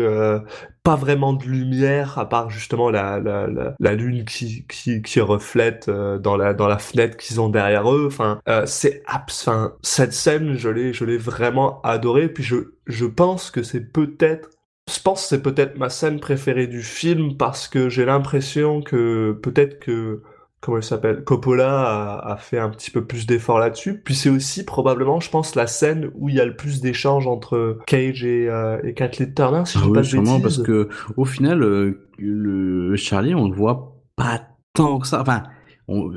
Pas 0.83 0.95
vraiment 0.95 1.33
de 1.33 1.43
lumière 1.45 2.17
à 2.17 2.27
part 2.27 2.49
justement 2.49 2.89
la 2.89 3.19
la 3.19 3.47
la, 3.79 3.93
lune 3.93 4.25
qui 4.25 4.65
qui 4.67 5.01
qui 5.01 5.21
reflète 5.21 5.89
euh, 5.89 6.17
dans 6.17 6.35
la 6.35 6.53
dans 6.53 6.67
la 6.67 6.79
fenêtre 6.79 7.17
qu'ils 7.17 7.39
ont 7.39 7.49
derrière 7.49 7.91
eux. 7.93 8.05
Enfin 8.07 8.39
euh, 8.47 8.65
c'est 8.65 9.03
enfin 9.07 9.73
cette 9.83 10.13
scène 10.13 10.55
je 10.55 10.69
l'ai 10.69 10.93
je 10.93 11.05
l'ai 11.05 11.17
vraiment 11.17 11.81
adorée. 11.83 12.29
Puis 12.29 12.43
je 12.43 12.55
je 12.87 13.05
pense 13.05 13.51
que 13.51 13.61
c'est 13.63 13.91
peut-être 13.91 14.49
je 14.91 14.99
pense 14.99 15.25
c'est 15.25 15.41
peut-être 15.41 15.77
ma 15.77 15.89
scène 15.89 16.19
préférée 16.19 16.67
du 16.67 16.81
film 16.81 17.37
parce 17.37 17.67
que 17.67 17.89
j'ai 17.89 18.05
l'impression 18.05 18.81
que 18.81 19.33
peut-être 19.43 19.79
que 19.79 20.23
comment 20.61 20.77
il 20.77 20.83
s'appelle? 20.83 21.23
Coppola 21.23 21.81
a, 22.19 22.31
a 22.33 22.37
fait 22.37 22.59
un 22.59 22.69
petit 22.69 22.91
peu 22.91 23.03
plus 23.03 23.25
d'efforts 23.27 23.59
là-dessus. 23.59 23.99
Puis 24.03 24.15
c'est 24.15 24.29
aussi 24.29 24.63
probablement, 24.63 25.19
je 25.19 25.29
pense, 25.29 25.55
la 25.55 25.67
scène 25.67 26.11
où 26.15 26.29
il 26.29 26.35
y 26.35 26.39
a 26.39 26.45
le 26.45 26.55
plus 26.55 26.79
d'échanges 26.81 27.27
entre 27.27 27.79
Cage 27.87 28.23
et, 28.23 28.47
euh, 28.49 28.79
et 28.83 28.93
Kathleen 28.93 29.33
Turner, 29.33 29.63
si 29.65 29.79
je 29.79 29.83
Ah 29.83 29.87
oui, 29.87 29.93
pas 29.93 30.03
sûrement, 30.03 30.39
bêtises. 30.39 30.57
parce 30.57 30.67
que 30.67 30.87
au 31.17 31.25
final, 31.25 31.63
euh, 31.63 32.07
le 32.17 32.95
Charlie, 32.95 33.35
on 33.35 33.49
le 33.49 33.55
voit 33.55 33.97
pas 34.15 34.41
tant 34.73 34.99
que 34.99 35.07
ça. 35.07 35.21
Enfin, 35.21 35.43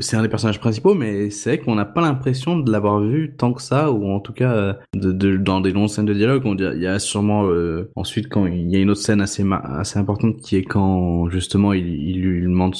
c'est 0.00 0.16
un 0.16 0.22
des 0.22 0.28
personnages 0.28 0.60
principaux, 0.60 0.94
mais 0.94 1.30
c'est 1.30 1.58
qu'on 1.58 1.74
n'a 1.74 1.84
pas 1.84 2.00
l'impression 2.00 2.58
de 2.58 2.70
l'avoir 2.70 3.00
vu 3.00 3.34
tant 3.36 3.52
que 3.52 3.62
ça, 3.62 3.90
ou 3.90 4.08
en 4.08 4.20
tout 4.20 4.32
cas 4.32 4.52
euh, 4.52 4.72
dans 5.38 5.60
des 5.60 5.72
longues 5.72 5.88
scènes 5.88 6.04
de 6.06 6.14
dialogue. 6.14 6.42
On 6.44 6.54
dirait- 6.54 6.76
il 6.76 6.82
y 6.82 6.86
a 6.86 6.98
sûrement 6.98 7.46
euh, 7.46 7.90
ensuite 7.96 8.28
quand 8.28 8.46
il 8.46 8.70
y 8.70 8.76
a 8.76 8.78
une 8.78 8.90
autre 8.90 9.00
scène 9.00 9.20
assez 9.20 9.44
assez 9.50 9.98
importante 9.98 10.36
qui 10.36 10.56
est 10.56 10.62
quand 10.62 11.28
justement 11.28 11.72
il, 11.72 12.20
lui 12.20 12.42
demande 12.42 12.74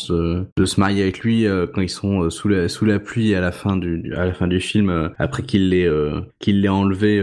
de 0.57 0.65
se 0.65 0.81
marier 0.81 1.03
avec 1.03 1.21
lui 1.21 1.47
euh, 1.47 1.67
quand 1.73 1.81
ils 1.81 1.89
sont 1.89 2.31
sous 2.31 2.49
la 2.49 2.69
sous 2.69 2.85
la 2.85 2.99
pluie 2.99 3.35
à 3.35 3.41
la 3.41 3.53
fin 3.53 3.77
du 3.77 4.13
à 4.15 4.25
la 4.27 4.33
fin 4.33 4.47
du 4.47 4.61
film 4.61 5.11
après 5.19 5.43
qu'il 5.43 5.71
l'ait 5.71 5.89
qu'il 6.39 6.61
l'ait 6.61 6.69
enlevé 6.69 7.23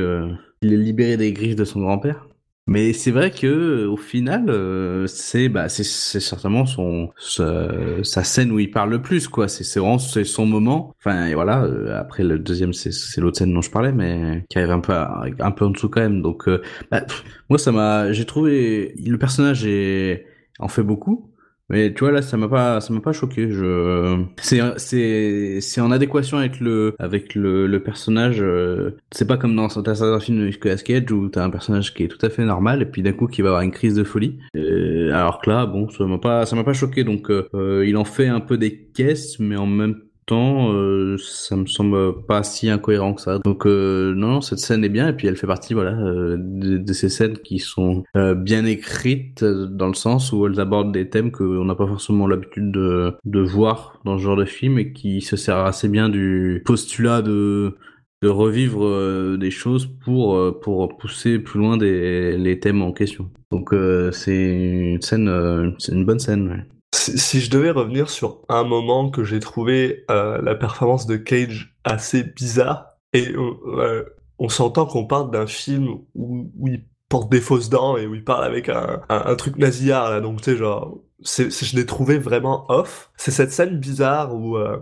qu'il 0.61 0.71
l'ait 0.71 0.77
libéré 0.77 1.17
des 1.17 1.33
griffes 1.33 1.55
de 1.55 1.65
son 1.65 1.81
grand-père. 1.81 2.27
Mais 2.71 2.93
c'est 2.93 3.11
vrai 3.11 3.31
que 3.31 3.85
au 3.85 3.97
final, 3.97 4.49
euh, 4.49 5.05
c'est 5.05 5.49
bah 5.49 5.67
c'est 5.67 5.83
certainement 5.83 6.65
son 6.65 7.09
sa, 7.17 7.69
sa 8.03 8.23
scène 8.23 8.49
où 8.49 8.59
il 8.59 8.71
parle 8.71 8.91
le 8.91 9.01
plus 9.01 9.27
quoi. 9.27 9.49
C'est 9.49 9.65
c'est 9.65 9.81
vraiment 9.81 9.99
c'est 9.99 10.23
son 10.23 10.45
moment. 10.45 10.95
Enfin 10.99 11.25
et 11.25 11.33
voilà. 11.33 11.63
euh, 11.65 11.99
après 11.99 12.23
le 12.23 12.39
deuxième 12.39 12.71
c'est 12.71 12.93
c'est 12.93 13.19
l'autre 13.19 13.37
scène 13.39 13.53
dont 13.53 13.61
je 13.61 13.69
parlais, 13.71 13.91
mais 13.91 14.45
qui 14.49 14.57
arrive 14.57 14.71
un 14.71 14.79
peu 14.79 14.93
un 14.93 15.51
peu 15.51 15.65
en 15.65 15.71
dessous 15.71 15.89
quand 15.89 15.99
même. 15.99 16.21
Donc 16.21 16.47
euh, 16.47 16.61
bah, 16.89 17.01
pff, 17.01 17.25
moi 17.49 17.59
ça 17.59 17.73
m'a 17.73 18.13
j'ai 18.13 18.23
trouvé 18.25 18.93
le 19.05 19.17
personnage 19.17 19.65
est 19.65 20.25
en 20.59 20.69
fait 20.69 20.83
beaucoup. 20.83 21.30
Mais 21.71 21.93
tu 21.93 22.01
vois 22.01 22.11
là 22.11 22.21
ça 22.21 22.35
m'a 22.37 22.49
pas 22.49 22.81
ça 22.81 22.93
m'a 22.93 22.99
pas 22.99 23.13
choqué. 23.13 23.49
Je 23.49 24.25
c'est 24.41 24.59
c'est 24.77 25.61
c'est 25.61 25.79
en 25.81 25.89
adéquation 25.91 26.37
avec 26.37 26.59
le 26.59 26.93
avec 26.99 27.33
le, 27.33 27.65
le 27.67 27.83
personnage. 27.83 28.41
euh, 28.41 28.91
C'est 29.11 29.25
pas 29.27 29.37
comme 29.37 29.55
dans 29.55 29.69
certains 29.69 30.19
films 30.19 30.39
de 30.41 30.45
Nicolas 30.47 30.75
Cage 30.77 31.11
où 31.11 31.29
t'as 31.29 31.43
un 31.45 31.49
personnage 31.49 31.93
qui 31.93 32.03
est 32.03 32.07
tout 32.09 32.23
à 32.25 32.29
fait 32.29 32.43
normal 32.45 32.81
et 32.81 32.85
puis 32.85 33.01
d'un 33.03 33.13
coup 33.13 33.27
qui 33.27 33.41
va 33.41 33.49
avoir 33.49 33.61
une 33.63 33.71
crise 33.71 33.95
de 33.95 34.03
folie. 34.03 34.37
Euh, 34.57 35.11
alors 35.13 35.41
que 35.41 35.49
là 35.49 35.65
bon 35.65 35.89
ça 35.89 36.05
m'a 36.05 36.17
pas 36.17 36.45
ça 36.45 36.55
m'a 36.57 36.63
pas 36.65 36.73
choqué 36.73 37.03
donc 37.05 37.31
euh, 37.31 37.47
euh, 37.53 37.85
il 37.87 37.95
en 37.97 38.05
fait 38.05 38.27
un 38.27 38.41
peu 38.41 38.57
des 38.57 38.77
caisses 38.93 39.39
mais 39.39 39.55
en 39.55 39.65
même 39.67 40.01
euh, 40.31 41.17
ça 41.17 41.55
me 41.55 41.65
semble 41.65 42.25
pas 42.25 42.43
si 42.43 42.69
incohérent 42.69 43.13
que 43.13 43.21
ça. 43.21 43.39
Donc 43.39 43.65
euh, 43.65 44.13
non, 44.15 44.41
cette 44.41 44.59
scène 44.59 44.83
est 44.83 44.89
bien 44.89 45.07
et 45.09 45.13
puis 45.13 45.27
elle 45.27 45.37
fait 45.37 45.47
partie 45.47 45.73
voilà 45.73 45.91
euh, 45.91 46.37
de, 46.39 46.93
ces 46.93 47.09
scènes 47.09 47.37
qui 47.37 47.59
sont 47.59 48.03
bien 48.13 48.65
écrites 48.65 49.43
dans 49.43 49.87
le 49.87 49.93
sens 49.93 50.31
où 50.31 50.45
elles 50.45 50.59
abordent 50.59 50.91
des 50.91 51.09
thèmes 51.09 51.31
qu'on 51.31 51.65
n'a 51.65 51.75
pas 51.75 51.87
forcément 51.87 52.27
l'habitude 52.27 52.71
de, 52.71 53.39
voir 53.41 53.99
dans 54.05 54.17
ce 54.17 54.23
genre 54.23 54.35
de 54.35 54.45
film 54.45 54.77
et 54.77 54.93
qui 54.93 55.21
se 55.21 55.35
sert 55.35 55.57
assez 55.57 55.87
bien 55.87 56.09
du 56.09 56.61
postulat 56.65 57.21
de 57.21 57.75
de 58.21 58.27
revivre 58.27 59.37
des 59.37 59.49
choses 59.49 59.89
pour 60.03 60.97
pousser 60.99 61.39
plus 61.39 61.59
loin 61.59 61.77
des 61.77 62.37
les 62.37 62.59
thèmes 62.59 62.83
en 62.83 62.91
question. 62.91 63.31
Donc 63.51 63.73
c'est 64.11 64.91
une 64.93 65.01
scène 65.01 65.73
c'est 65.79 65.93
une 65.93 66.05
bonne 66.05 66.19
scène. 66.19 66.65
Si, 66.93 67.39
je 67.39 67.49
devais 67.49 67.71
revenir 67.71 68.09
sur 68.09 68.41
un 68.49 68.63
moment 68.63 69.09
que 69.09 69.23
j'ai 69.23 69.39
trouvé 69.39 70.03
euh, 70.11 70.41
la 70.41 70.55
performance 70.55 71.07
de 71.07 71.15
Cage 71.15 71.75
assez 71.85 72.23
bizarre, 72.23 72.97
et 73.13 73.29
euh, 73.29 73.53
euh, 73.77 74.03
on 74.39 74.49
s'entend 74.49 74.85
qu'on 74.85 75.05
parle 75.05 75.31
d'un 75.31 75.47
film 75.47 75.87
où, 76.15 76.51
où 76.57 76.67
il 76.67 76.83
porte 77.09 77.31
des 77.31 77.41
fausses 77.41 77.69
dents 77.69 77.97
et 77.97 78.07
où 78.07 78.15
il 78.15 78.23
parle 78.23 78.43
avec 78.43 78.69
un, 78.69 79.01
un, 79.09 79.35
truc 79.35 79.57
nasillard 79.57 80.09
là, 80.09 80.21
donc 80.21 80.41
tu 80.41 80.51
sais 80.51 80.57
genre, 80.57 80.97
c'est, 81.23 81.51
c'est- 81.51 81.65
je 81.65 81.75
l'ai 81.75 81.85
trouvé 81.85 82.17
vraiment 82.17 82.65
off. 82.69 83.11
C'est 83.17 83.31
cette 83.31 83.51
scène 83.51 83.77
bizarre 83.79 84.33
où 84.33 84.57
euh, 84.57 84.77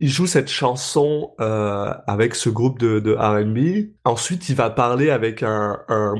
il 0.00 0.08
joue 0.08 0.26
cette 0.26 0.48
chanson 0.48 1.32
euh, 1.40 1.92
avec 2.06 2.34
ce 2.34 2.50
groupe 2.50 2.78
de, 2.78 3.00
de 3.00 3.14
R&B. 3.14 3.90
Ensuite, 4.04 4.48
il 4.48 4.54
va 4.56 4.70
parler 4.70 5.10
avec 5.10 5.42
un, 5.42 5.80
un 5.88 6.14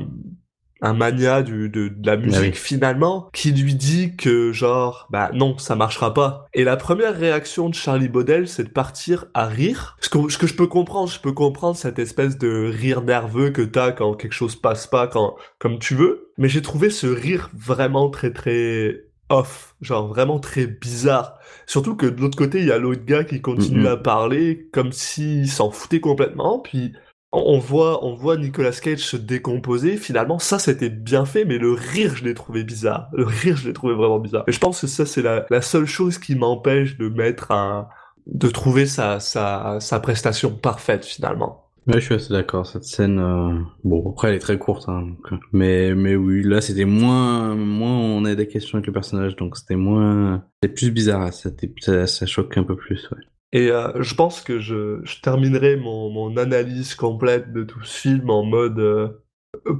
un 0.83 0.93
mania 0.93 1.41
du, 1.41 1.69
de, 1.69 1.87
de 1.87 2.05
la 2.05 2.17
musique 2.17 2.41
oui. 2.41 2.51
finalement 2.53 3.29
qui 3.33 3.51
lui 3.53 3.73
dit 3.73 4.15
que 4.17 4.51
genre 4.51 5.07
bah 5.09 5.31
non 5.33 5.57
ça 5.57 5.75
marchera 5.75 6.13
pas. 6.13 6.45
Et 6.53 6.63
la 6.65 6.75
première 6.75 7.17
réaction 7.17 7.69
de 7.69 7.73
Charlie 7.73 8.09
Baudel 8.09 8.47
c'est 8.47 8.65
de 8.65 8.69
partir 8.69 9.25
à 9.33 9.47
rire. 9.47 9.95
Ce 10.01 10.09
que, 10.09 10.29
ce 10.29 10.37
que 10.37 10.45
je 10.45 10.55
peux 10.55 10.67
comprendre 10.67 11.09
je 11.09 11.19
peux 11.19 11.31
comprendre 11.31 11.77
cette 11.77 11.99
espèce 11.99 12.37
de 12.37 12.69
rire 12.69 13.01
nerveux 13.01 13.49
que 13.49 13.61
t'as 13.61 13.93
quand 13.93 14.13
quelque 14.13 14.33
chose 14.33 14.57
passe 14.57 14.85
pas 14.85 15.07
quand 15.07 15.35
comme 15.57 15.79
tu 15.79 15.95
veux. 15.95 16.31
Mais 16.37 16.49
j'ai 16.49 16.61
trouvé 16.61 16.89
ce 16.89 17.07
rire 17.07 17.49
vraiment 17.55 18.09
très 18.09 18.31
très 18.33 19.05
off 19.29 19.75
genre 19.81 20.07
vraiment 20.09 20.39
très 20.39 20.67
bizarre. 20.67 21.39
Surtout 21.65 21.95
que 21.95 22.07
de 22.07 22.19
l'autre 22.19 22.37
côté 22.37 22.59
il 22.59 22.67
y 22.67 22.71
a 22.73 22.77
l'autre 22.77 23.05
gars 23.05 23.23
qui 23.23 23.41
continue 23.41 23.87
à 23.87 23.95
parler 23.95 24.67
comme 24.73 24.91
s'il 24.91 25.49
s'en 25.49 25.71
foutait 25.71 26.01
complètement. 26.01 26.59
Puis 26.59 26.91
on 27.33 27.57
voit, 27.57 28.05
on 28.05 28.13
voit 28.13 28.37
Nicolas 28.37 28.71
Cage 28.71 28.99
se 28.99 29.17
décomposer. 29.17 29.97
Finalement, 29.97 30.39
ça 30.39 30.59
c'était 30.59 30.89
bien 30.89 31.25
fait, 31.25 31.45
mais 31.45 31.57
le 31.57 31.71
rire, 31.71 32.15
je 32.15 32.23
l'ai 32.23 32.35
trouvé 32.35 32.63
bizarre. 32.63 33.09
Le 33.13 33.25
rire, 33.25 33.57
je 33.57 33.67
l'ai 33.67 33.73
trouvé 33.73 33.95
vraiment 33.95 34.19
bizarre. 34.19 34.43
Et 34.47 34.51
je 34.51 34.59
pense 34.59 34.81
que 34.81 34.87
ça 34.87 35.05
c'est 35.05 35.23
la, 35.23 35.61
seule 35.61 35.85
chose 35.85 36.19
qui 36.19 36.35
m'empêche 36.35 36.97
de 36.97 37.09
mettre 37.09 37.51
un, 37.51 37.87
de 38.27 38.47
trouver 38.47 38.85
sa, 38.85 39.19
sa, 39.19 39.79
sa 39.79 39.99
prestation 39.99 40.51
parfaite 40.51 41.05
finalement. 41.05 41.63
Ouais, 41.87 41.95
je 41.95 42.05
suis 42.05 42.13
assez 42.15 42.31
d'accord. 42.31 42.65
Cette 42.65 42.85
scène, 42.85 43.19
euh, 43.19 43.59
bon, 43.83 44.11
après 44.11 44.29
elle 44.29 44.35
est 44.35 44.39
très 44.39 44.57
courte, 44.57 44.87
hein, 44.87 45.01
donc, 45.01 45.41
mais 45.51 45.93
mais 45.95 46.15
oui, 46.15 46.41
là 46.43 46.61
c'était 46.61 46.85
moins 46.85 47.55
moins 47.55 47.97
on 47.97 48.23
a 48.23 48.35
des 48.35 48.47
questions 48.47 48.77
avec 48.77 48.87
le 48.87 48.93
personnage, 48.93 49.35
donc 49.35 49.57
c'était 49.57 49.75
moins, 49.75 50.45
c'est 50.61 50.69
plus 50.69 50.91
bizarre. 50.91 51.33
Ça, 51.33 51.49
ça, 51.81 52.07
ça 52.07 52.25
choque 52.25 52.57
un 52.57 52.63
peu 52.63 52.77
plus, 52.77 53.09
ouais. 53.11 53.17
Et 53.53 53.69
euh, 53.69 54.01
je 54.01 54.15
pense 54.15 54.41
que 54.41 54.59
je, 54.59 54.99
terminerai 55.21 55.77
mon, 55.77 56.35
analyse 56.37 56.95
complète 56.95 57.53
de 57.53 57.63
tout 57.63 57.83
ce 57.83 57.99
film 57.99 58.29
en 58.29 58.43
mode 58.43 58.79
euh, 58.79 59.09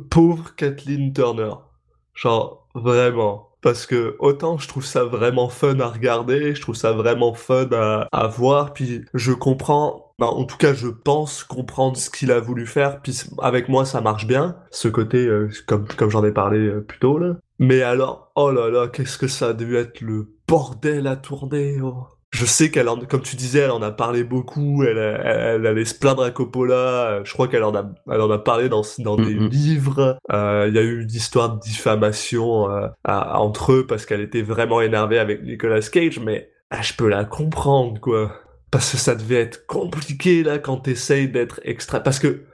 pauvre 0.09 0.55
Kathleen 0.55 1.11
Turner. 1.11 1.53
Genre, 2.13 2.69
vraiment. 2.75 3.49
Parce 3.61 3.85
que 3.85 4.17
autant 4.19 4.57
je 4.57 4.67
trouve 4.67 4.83
ça 4.83 5.05
vraiment 5.05 5.47
fun 5.47 5.79
à 5.79 5.87
regarder, 5.87 6.53
je 6.53 6.61
trouve 6.61 6.75
ça 6.75 6.91
vraiment 6.91 7.33
fun 7.33 7.69
à, 7.71 8.27
voir, 8.27 8.73
puis 8.73 9.05
je 9.13 9.31
comprends, 9.31 10.13
ben, 10.19 10.27
en 10.27 10.43
tout 10.43 10.57
cas 10.57 10.73
je 10.73 10.89
pense 10.89 11.45
comprendre 11.45 11.95
ce 11.95 12.09
qu'il 12.09 12.33
a 12.33 12.41
voulu 12.41 12.67
faire, 12.67 13.01
puis 13.01 13.17
avec 13.41 13.69
moi 13.69 13.85
ça 13.85 14.01
marche 14.01 14.27
bien, 14.27 14.57
ce 14.69 14.89
côté, 14.89 15.25
euh, 15.25 15.49
comme, 15.65 15.87
comme 15.87 16.09
j'en 16.09 16.25
ai 16.25 16.33
parlé 16.33 16.59
euh, 16.59 16.81
plus 16.81 16.99
tôt 16.99 17.17
là. 17.17 17.37
Mais 17.57 17.81
alors, 17.83 18.33
oh 18.35 18.51
là 18.51 18.69
là, 18.69 18.89
qu'est-ce 18.89 19.17
que 19.17 19.29
ça 19.29 19.49
a 19.49 19.53
dû 19.53 19.77
être 19.77 20.01
le 20.01 20.35
bordel 20.45 21.07
à 21.07 21.15
tourner, 21.15 21.79
oh 21.81 22.07
je 22.33 22.45
sais 22.45 22.71
qu'elle 22.71 22.89
en, 22.89 22.97
comme 22.99 23.21
tu 23.21 23.35
disais, 23.35 23.59
elle 23.59 23.71
en 23.71 23.81
a 23.83 23.91
parlé 23.91 24.23
beaucoup, 24.23 24.83
elle, 24.83 24.97
elle, 24.97 25.21
elle 25.61 25.67
allait 25.67 25.85
se 25.85 25.93
plaindre 25.93 26.23
à 26.23 26.31
Coppola, 26.31 27.21
je 27.23 27.31
crois 27.33 27.47
qu'elle 27.47 27.63
en 27.63 27.75
a, 27.75 27.85
elle 28.11 28.21
en 28.21 28.31
a 28.31 28.39
parlé 28.39 28.69
dans, 28.69 28.81
dans 28.99 29.17
des 29.17 29.35
Mhm. 29.35 29.49
livres, 29.49 30.17
Euh, 30.31 30.65
il 30.67 30.75
y 30.75 30.79
a 30.79 30.81
eu 30.81 31.03
une 31.03 31.11
histoire 31.11 31.55
de 31.55 31.59
diffamation 31.59 32.69
euh, 32.71 32.87
à- 33.03 33.39
entre 33.39 33.73
eux 33.73 33.85
parce 33.87 34.05
qu'elle 34.07 34.21
était 34.21 34.41
vraiment 34.41 34.81
énervée 34.81 35.19
avec 35.19 35.43
Nicolas 35.43 35.81
Cage, 35.81 36.19
mais 36.19 36.49
ah, 36.71 36.81
je 36.81 36.93
peux 36.93 37.07
la 37.07 37.23
comprendre, 37.25 37.99
quoi. 38.01 38.33
Parce 38.71 38.91
que 38.91 38.97
ça 38.97 39.13
devait 39.15 39.35
être 39.41 39.67
compliqué, 39.67 40.41
là, 40.43 40.57
quand 40.59 40.77
t'essayes 40.77 41.29
d'être 41.29 41.59
extra... 41.63 41.99
Parce 41.99 42.17
que 42.19 42.45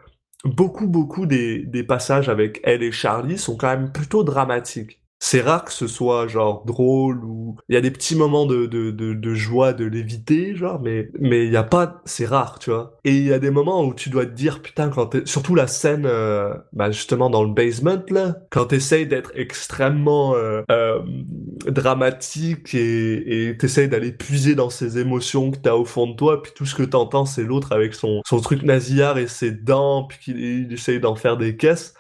beaucoup, 0.46 0.88
beaucoup 0.88 1.26
des, 1.26 1.60
des 1.66 1.84
passages 1.84 2.30
avec 2.30 2.60
elle 2.64 2.84
et 2.84 2.92
Charlie 2.92 3.38
sont 3.38 3.56
quand 3.58 3.70
même 3.70 3.92
plutôt 3.94 4.24
dramatiques. 4.24 4.99
C'est 5.22 5.42
rare 5.42 5.66
que 5.66 5.74
ce 5.74 5.88
soit 5.88 6.28
genre 6.28 6.64
drôle 6.66 7.24
ou 7.26 7.58
il 7.68 7.76
y 7.76 7.78
a 7.78 7.82
des 7.82 7.92
petits 7.92 8.16
moments 8.16 8.46
de, 8.46 8.66
de, 8.66 8.90
de, 8.92 9.14
de 9.14 9.34
joie 9.34 9.74
de 9.74 9.84
l'éviter 9.86 10.56
genre 10.56 10.80
mais 10.82 11.10
mais 11.20 11.46
il 11.46 11.52
y 11.52 11.58
a 11.58 11.64
pas 11.64 12.02
c'est 12.06 12.26
rare 12.26 12.58
tu 12.60 12.70
vois. 12.70 12.98
Et 13.04 13.16
il 13.16 13.26
y 13.26 13.34
a 13.34 13.40
des 13.40 13.52
moments 13.52 13.84
où 13.84 13.94
tu 13.94 14.10
dois 14.10 14.26
te 14.26 14.32
dire 14.32 14.62
putain 14.62 14.90
quand 14.90 15.08
t'es 15.08 15.26
surtout 15.26 15.56
la 15.56 15.68
scène 15.68 16.06
euh, 16.06 16.54
bah 16.72 16.90
justement 16.92 17.30
dans 17.30 17.44
le 17.44 17.54
basement 17.54 18.02
là 18.10 18.38
quand 18.50 18.68
t'essayes 18.68 19.08
d'être 19.08 19.32
extrêmement 19.36 20.36
euh, 20.36 20.62
euh, 20.72 21.00
dramatique 21.68 22.74
et 22.74 23.50
et 23.50 23.58
t'essayes 23.58 23.90
d'aller 23.90 24.14
puiser 24.14 24.56
dans 24.56 24.70
ces 24.70 25.00
émotions 25.00 25.52
que 25.52 25.58
t'as 25.58 25.74
au 25.74 25.86
fond 25.86 26.08
de 26.08 26.16
toi 26.16 26.42
puis 26.42 26.54
tout 26.56 26.66
ce 26.66 26.76
que 26.76 26.84
t'entends 26.84 27.26
c'est 27.26 27.44
l'autre 27.44 27.74
avec 27.74 27.94
son 27.94 28.22
son 28.26 28.40
truc 28.40 28.64
nasillard 28.64 29.18
et 29.18 29.28
ses 29.28 29.52
dents 29.52 30.04
puis 30.04 30.20
qu'il 30.20 30.40
il 30.40 30.74
essaye 30.74 31.00
d'en 31.00 31.16
faire 31.16 31.36
des 31.38 31.58
caisses 31.58 31.94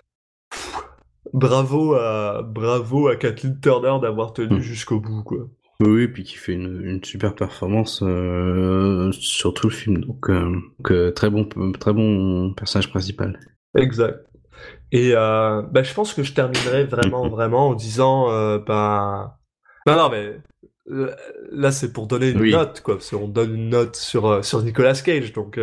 bravo 1.33 1.93
à 1.95 2.41
bravo 2.43 3.07
à 3.07 3.15
Kathleen 3.15 3.59
Turner 3.61 3.95
d'avoir 4.01 4.33
tenu 4.33 4.57
Mm. 4.57 4.61
jusqu'au 4.61 4.99
bout 4.99 5.23
quoi. 5.23 5.39
Oui, 5.81 5.89
oui, 5.91 6.07
puis 6.09 6.23
qui 6.23 6.35
fait 6.35 6.51
une, 6.53 6.81
une 6.85 7.01
super 7.03 7.35
performance 7.35 8.01
euh, 8.03 9.11
sur 9.13 9.53
tout 9.53 9.69
le 9.69 9.73
film, 9.73 10.03
donc, 10.03 10.29
euh, 10.29 10.51
donc, 10.77 11.13
très 11.15 11.29
bon 11.29 11.47
très 11.79 11.93
bon 11.93 12.53
personnage 12.53 12.89
principal. 12.89 13.39
Exact. 13.77 14.19
Et 14.91 15.11
euh, 15.15 15.61
bah, 15.61 15.83
je 15.83 15.93
pense 15.93 16.13
que 16.13 16.21
je 16.23 16.33
terminerai 16.33 16.83
vraiment 16.83 17.29
vraiment 17.29 17.69
en 17.69 17.73
disant 17.75 18.25
bah 18.67 19.37
non 19.87 19.95
non 19.95 20.09
mais 20.09 20.37
là 21.51 21.71
c'est 21.71 21.93
pour 21.93 22.07
donner 22.07 22.29
une 22.31 22.41
Oui. 22.41 22.51
note 22.51 22.81
quoi 22.81 22.95
parce 22.95 23.11
qu'on 23.11 23.27
donne 23.27 23.55
une 23.55 23.69
note 23.69 23.95
sur 23.95 24.43
sur 24.43 24.61
Nicolas 24.63 24.93
Cage 24.95 25.31
donc 25.33 25.59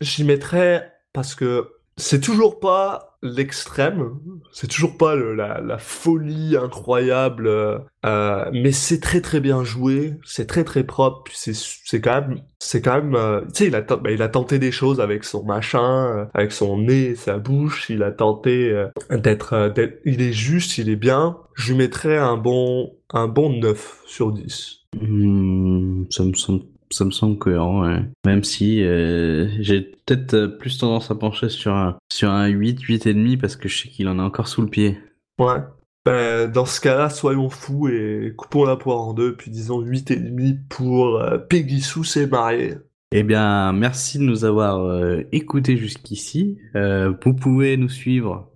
j'y 0.00 0.24
mettrais 0.24 0.92
parce 1.12 1.34
que 1.34 1.70
c'est 1.96 2.20
toujours 2.20 2.60
pas 2.60 3.07
l'extrême, 3.22 4.18
c'est 4.52 4.68
toujours 4.68 4.96
pas 4.96 5.16
la, 5.16 5.78
folie 5.78 6.56
incroyable, 6.56 7.46
euh, 7.48 7.78
euh, 8.06 8.44
mais 8.52 8.72
c'est 8.72 9.00
très 9.00 9.20
très 9.20 9.40
bien 9.40 9.64
joué, 9.64 10.14
c'est 10.24 10.46
très 10.46 10.64
très 10.64 10.84
propre, 10.84 11.30
c'est 11.34 11.54
c'est 11.54 12.00
quand 12.00 12.20
même 12.20 12.40
c'est 12.58 12.80
quand 12.82 12.94
même 12.94 13.14
euh, 13.14 13.40
tu 13.52 13.64
sais 13.64 13.66
il 13.66 13.74
a 13.74 13.80
bah, 13.80 14.10
il 14.10 14.22
a 14.22 14.28
tenté 14.28 14.58
des 14.58 14.72
choses 14.72 15.00
avec 15.00 15.24
son 15.24 15.44
machin, 15.44 16.28
avec 16.34 16.52
son 16.52 16.78
nez, 16.78 17.14
sa 17.14 17.38
bouche, 17.38 17.90
il 17.90 18.02
a 18.02 18.12
tenté 18.12 18.86
d'être 19.10 19.72
d'être 19.74 20.00
il 20.04 20.22
est 20.22 20.32
juste, 20.32 20.78
il 20.78 20.88
est 20.88 20.96
bien. 20.96 21.38
Je 21.54 21.72
lui 21.72 21.78
mettrais 21.78 22.18
un 22.18 22.36
bon 22.36 22.94
un 23.12 23.26
bon 23.26 23.50
9 23.50 24.02
sur 24.06 24.32
10. 24.32 24.78
Hmm, 25.00 26.04
ça 26.10 26.24
me 26.24 26.34
semble 26.34 26.64
ça 26.90 27.04
me 27.04 27.10
semble 27.10 27.38
cohérent, 27.38 27.86
ouais. 27.86 28.02
Même 28.24 28.44
si 28.44 28.82
euh, 28.82 29.48
j'ai 29.60 29.80
peut-être 29.80 30.34
euh, 30.34 30.48
plus 30.48 30.78
tendance 30.78 31.10
à 31.10 31.14
pencher 31.14 31.48
sur 31.48 31.74
un 31.74 31.98
sur 32.10 32.30
un 32.30 32.46
8, 32.46 32.80
8 32.80 33.06
et 33.06 33.14
demi 33.14 33.36
parce 33.36 33.56
que 33.56 33.68
je 33.68 33.82
sais 33.82 33.88
qu'il 33.88 34.08
en 34.08 34.18
a 34.18 34.22
encore 34.22 34.48
sous 34.48 34.62
le 34.62 34.68
pied. 34.68 34.98
Ouais. 35.38 35.58
Ben, 36.04 36.50
dans 36.50 36.64
ce 36.64 36.80
cas-là, 36.80 37.10
soyons 37.10 37.50
fous 37.50 37.88
et 37.88 38.32
coupons 38.36 38.64
la 38.64 38.76
poire 38.76 39.00
en 39.00 39.12
deux, 39.12 39.36
puis 39.36 39.50
disons 39.50 39.80
8 39.80 40.10
et 40.10 40.16
demi 40.16 40.58
pour 40.68 41.16
euh, 41.16 41.38
Peggy 41.38 41.80
Sue 41.80 42.04
s'est 42.04 42.26
mariée. 42.26 42.76
Eh 43.12 43.22
bien, 43.22 43.72
merci 43.72 44.18
de 44.18 44.24
nous 44.24 44.44
avoir 44.44 44.80
euh, 44.80 45.22
écoutés 45.32 45.76
jusqu'ici. 45.76 46.58
Vous 46.74 47.34
pouvez 47.34 47.76
nous 47.76 47.88
suivre 47.88 48.50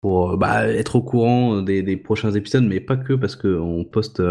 pour 0.00 0.36
bah, 0.36 0.66
être 0.66 0.96
au 0.96 1.02
courant 1.02 1.62
des, 1.62 1.82
des 1.82 1.96
prochains 1.96 2.32
épisodes, 2.32 2.64
mais 2.64 2.80
pas 2.80 2.96
que 2.96 3.12
parce 3.12 3.36
que 3.36 3.56
on 3.58 3.84
poste 3.84 4.22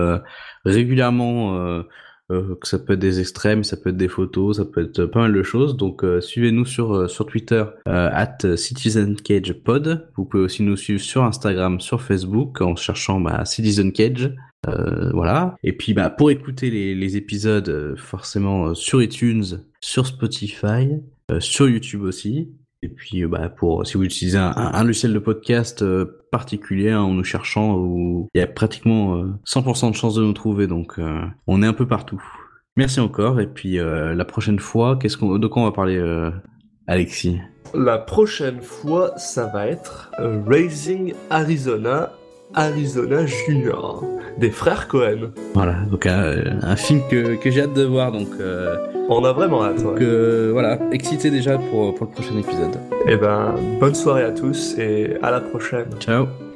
régulièrement. 0.65 1.83
Euh, 2.31 2.55
ça 2.63 2.79
peut 2.79 2.93
être 2.93 2.99
des 2.99 3.19
extrêmes, 3.19 3.63
ça 3.63 3.77
peut 3.77 3.89
être 3.89 3.97
des 3.97 4.07
photos, 4.07 4.57
ça 4.57 4.65
peut 4.65 4.83
être 4.85 5.05
pas 5.05 5.21
mal 5.21 5.33
de 5.33 5.43
choses. 5.43 5.75
Donc 5.75 6.03
euh, 6.03 6.21
suivez-nous 6.21 6.65
sur 6.65 6.93
euh, 6.93 7.07
sur 7.07 7.25
Twitter 7.25 7.63
euh, 7.87 8.09
at 8.11 8.55
CitizenCagePod. 8.55 10.09
Vous 10.15 10.25
pouvez 10.25 10.43
aussi 10.43 10.63
nous 10.63 10.77
suivre 10.77 11.01
sur 11.01 11.23
Instagram, 11.23 11.79
sur 11.79 12.01
Facebook 12.01 12.61
en 12.61 12.75
cherchant 12.75 13.19
bah, 13.19 13.43
Citizen 13.45 13.91
Cage. 13.91 14.33
Euh, 14.67 15.11
voilà. 15.11 15.55
Et 15.63 15.73
puis 15.73 15.93
bah 15.93 16.09
pour 16.09 16.31
écouter 16.31 16.69
les, 16.69 17.17
épisodes 17.17 17.95
forcément 17.97 18.73
sur 18.73 19.01
iTunes, 19.03 19.65
sur 19.81 20.05
Spotify, 20.05 20.87
sur 21.39 21.67
YouTube 21.67 22.03
aussi. 22.03 22.51
Et 22.83 22.89
puis 22.89 23.23
euh, 23.23 23.27
bah 23.27 23.49
pour 23.49 23.85
si 23.85 23.95
vous 23.95 24.03
utilisez 24.03 24.37
un, 24.37 24.83
logiciel 24.83 25.13
de 25.13 25.19
podcast 25.19 25.83
euh, 25.83 26.23
particulier 26.31 26.89
hein, 26.89 27.01
en 27.01 27.13
nous 27.13 27.23
cherchant, 27.23 27.77
il 28.33 28.39
y 28.39 28.41
a 28.41 28.47
pratiquement 28.47 29.17
euh, 29.17 29.33
100% 29.45 29.91
de 29.91 29.95
chances 29.95 30.15
de 30.15 30.23
nous 30.23 30.33
trouver. 30.33 30.65
Donc 30.67 30.97
euh, 30.97 31.21
on 31.45 31.61
est 31.61 31.67
un 31.67 31.73
peu 31.73 31.87
partout. 31.87 32.21
Merci 32.77 32.99
encore. 32.99 33.39
Et 33.39 33.47
puis 33.47 33.77
la 33.77 34.25
prochaine 34.25 34.59
fois, 34.59 34.97
qu'est-ce 34.97 35.17
qu'on 35.17 35.37
de 35.37 35.47
quoi 35.47 35.63
on 35.63 35.65
va 35.65 35.73
parler, 35.73 36.01
Alexis? 36.87 37.39
La 37.73 37.97
prochaine 37.97 38.61
fois, 38.61 39.13
ça 39.17 39.47
va 39.47 39.67
être 39.67 40.09
Raising 40.47 41.13
Arizona, 41.29 42.13
Arizona 42.53 43.25
Junior, 43.25 44.03
des 44.37 44.49
frères 44.51 44.87
Cohen. 44.87 45.31
Voilà. 45.53 45.75
Donc 45.89 46.05
un, 46.05 46.35
un 46.61 46.75
film 46.75 47.01
que 47.09 47.35
que 47.35 47.49
j'ai 47.51 47.61
hâte 47.61 47.73
de 47.73 47.83
voir. 47.83 48.11
Donc 48.11 48.29
euh, 48.39 48.75
On 49.09 49.23
a 49.25 49.31
vraiment 49.33 49.63
hâte. 49.63 49.81
donc 49.83 49.97
Ouais. 49.99 50.03
euh, 50.05 50.49
voilà, 50.51 50.77
excité 50.91 51.31
déjà 51.31 51.57
pour 51.57 51.95
pour 51.95 52.07
le 52.07 52.11
prochain 52.11 52.37
épisode. 52.37 52.77
Eh 53.07 53.15
ben, 53.17 53.55
bonne 53.79 53.95
soirée 53.95 54.23
à 54.23 54.31
tous 54.31 54.75
et 54.77 55.17
à 55.21 55.31
la 55.31 55.39
prochaine. 55.41 55.87
Ciao. 55.99 56.50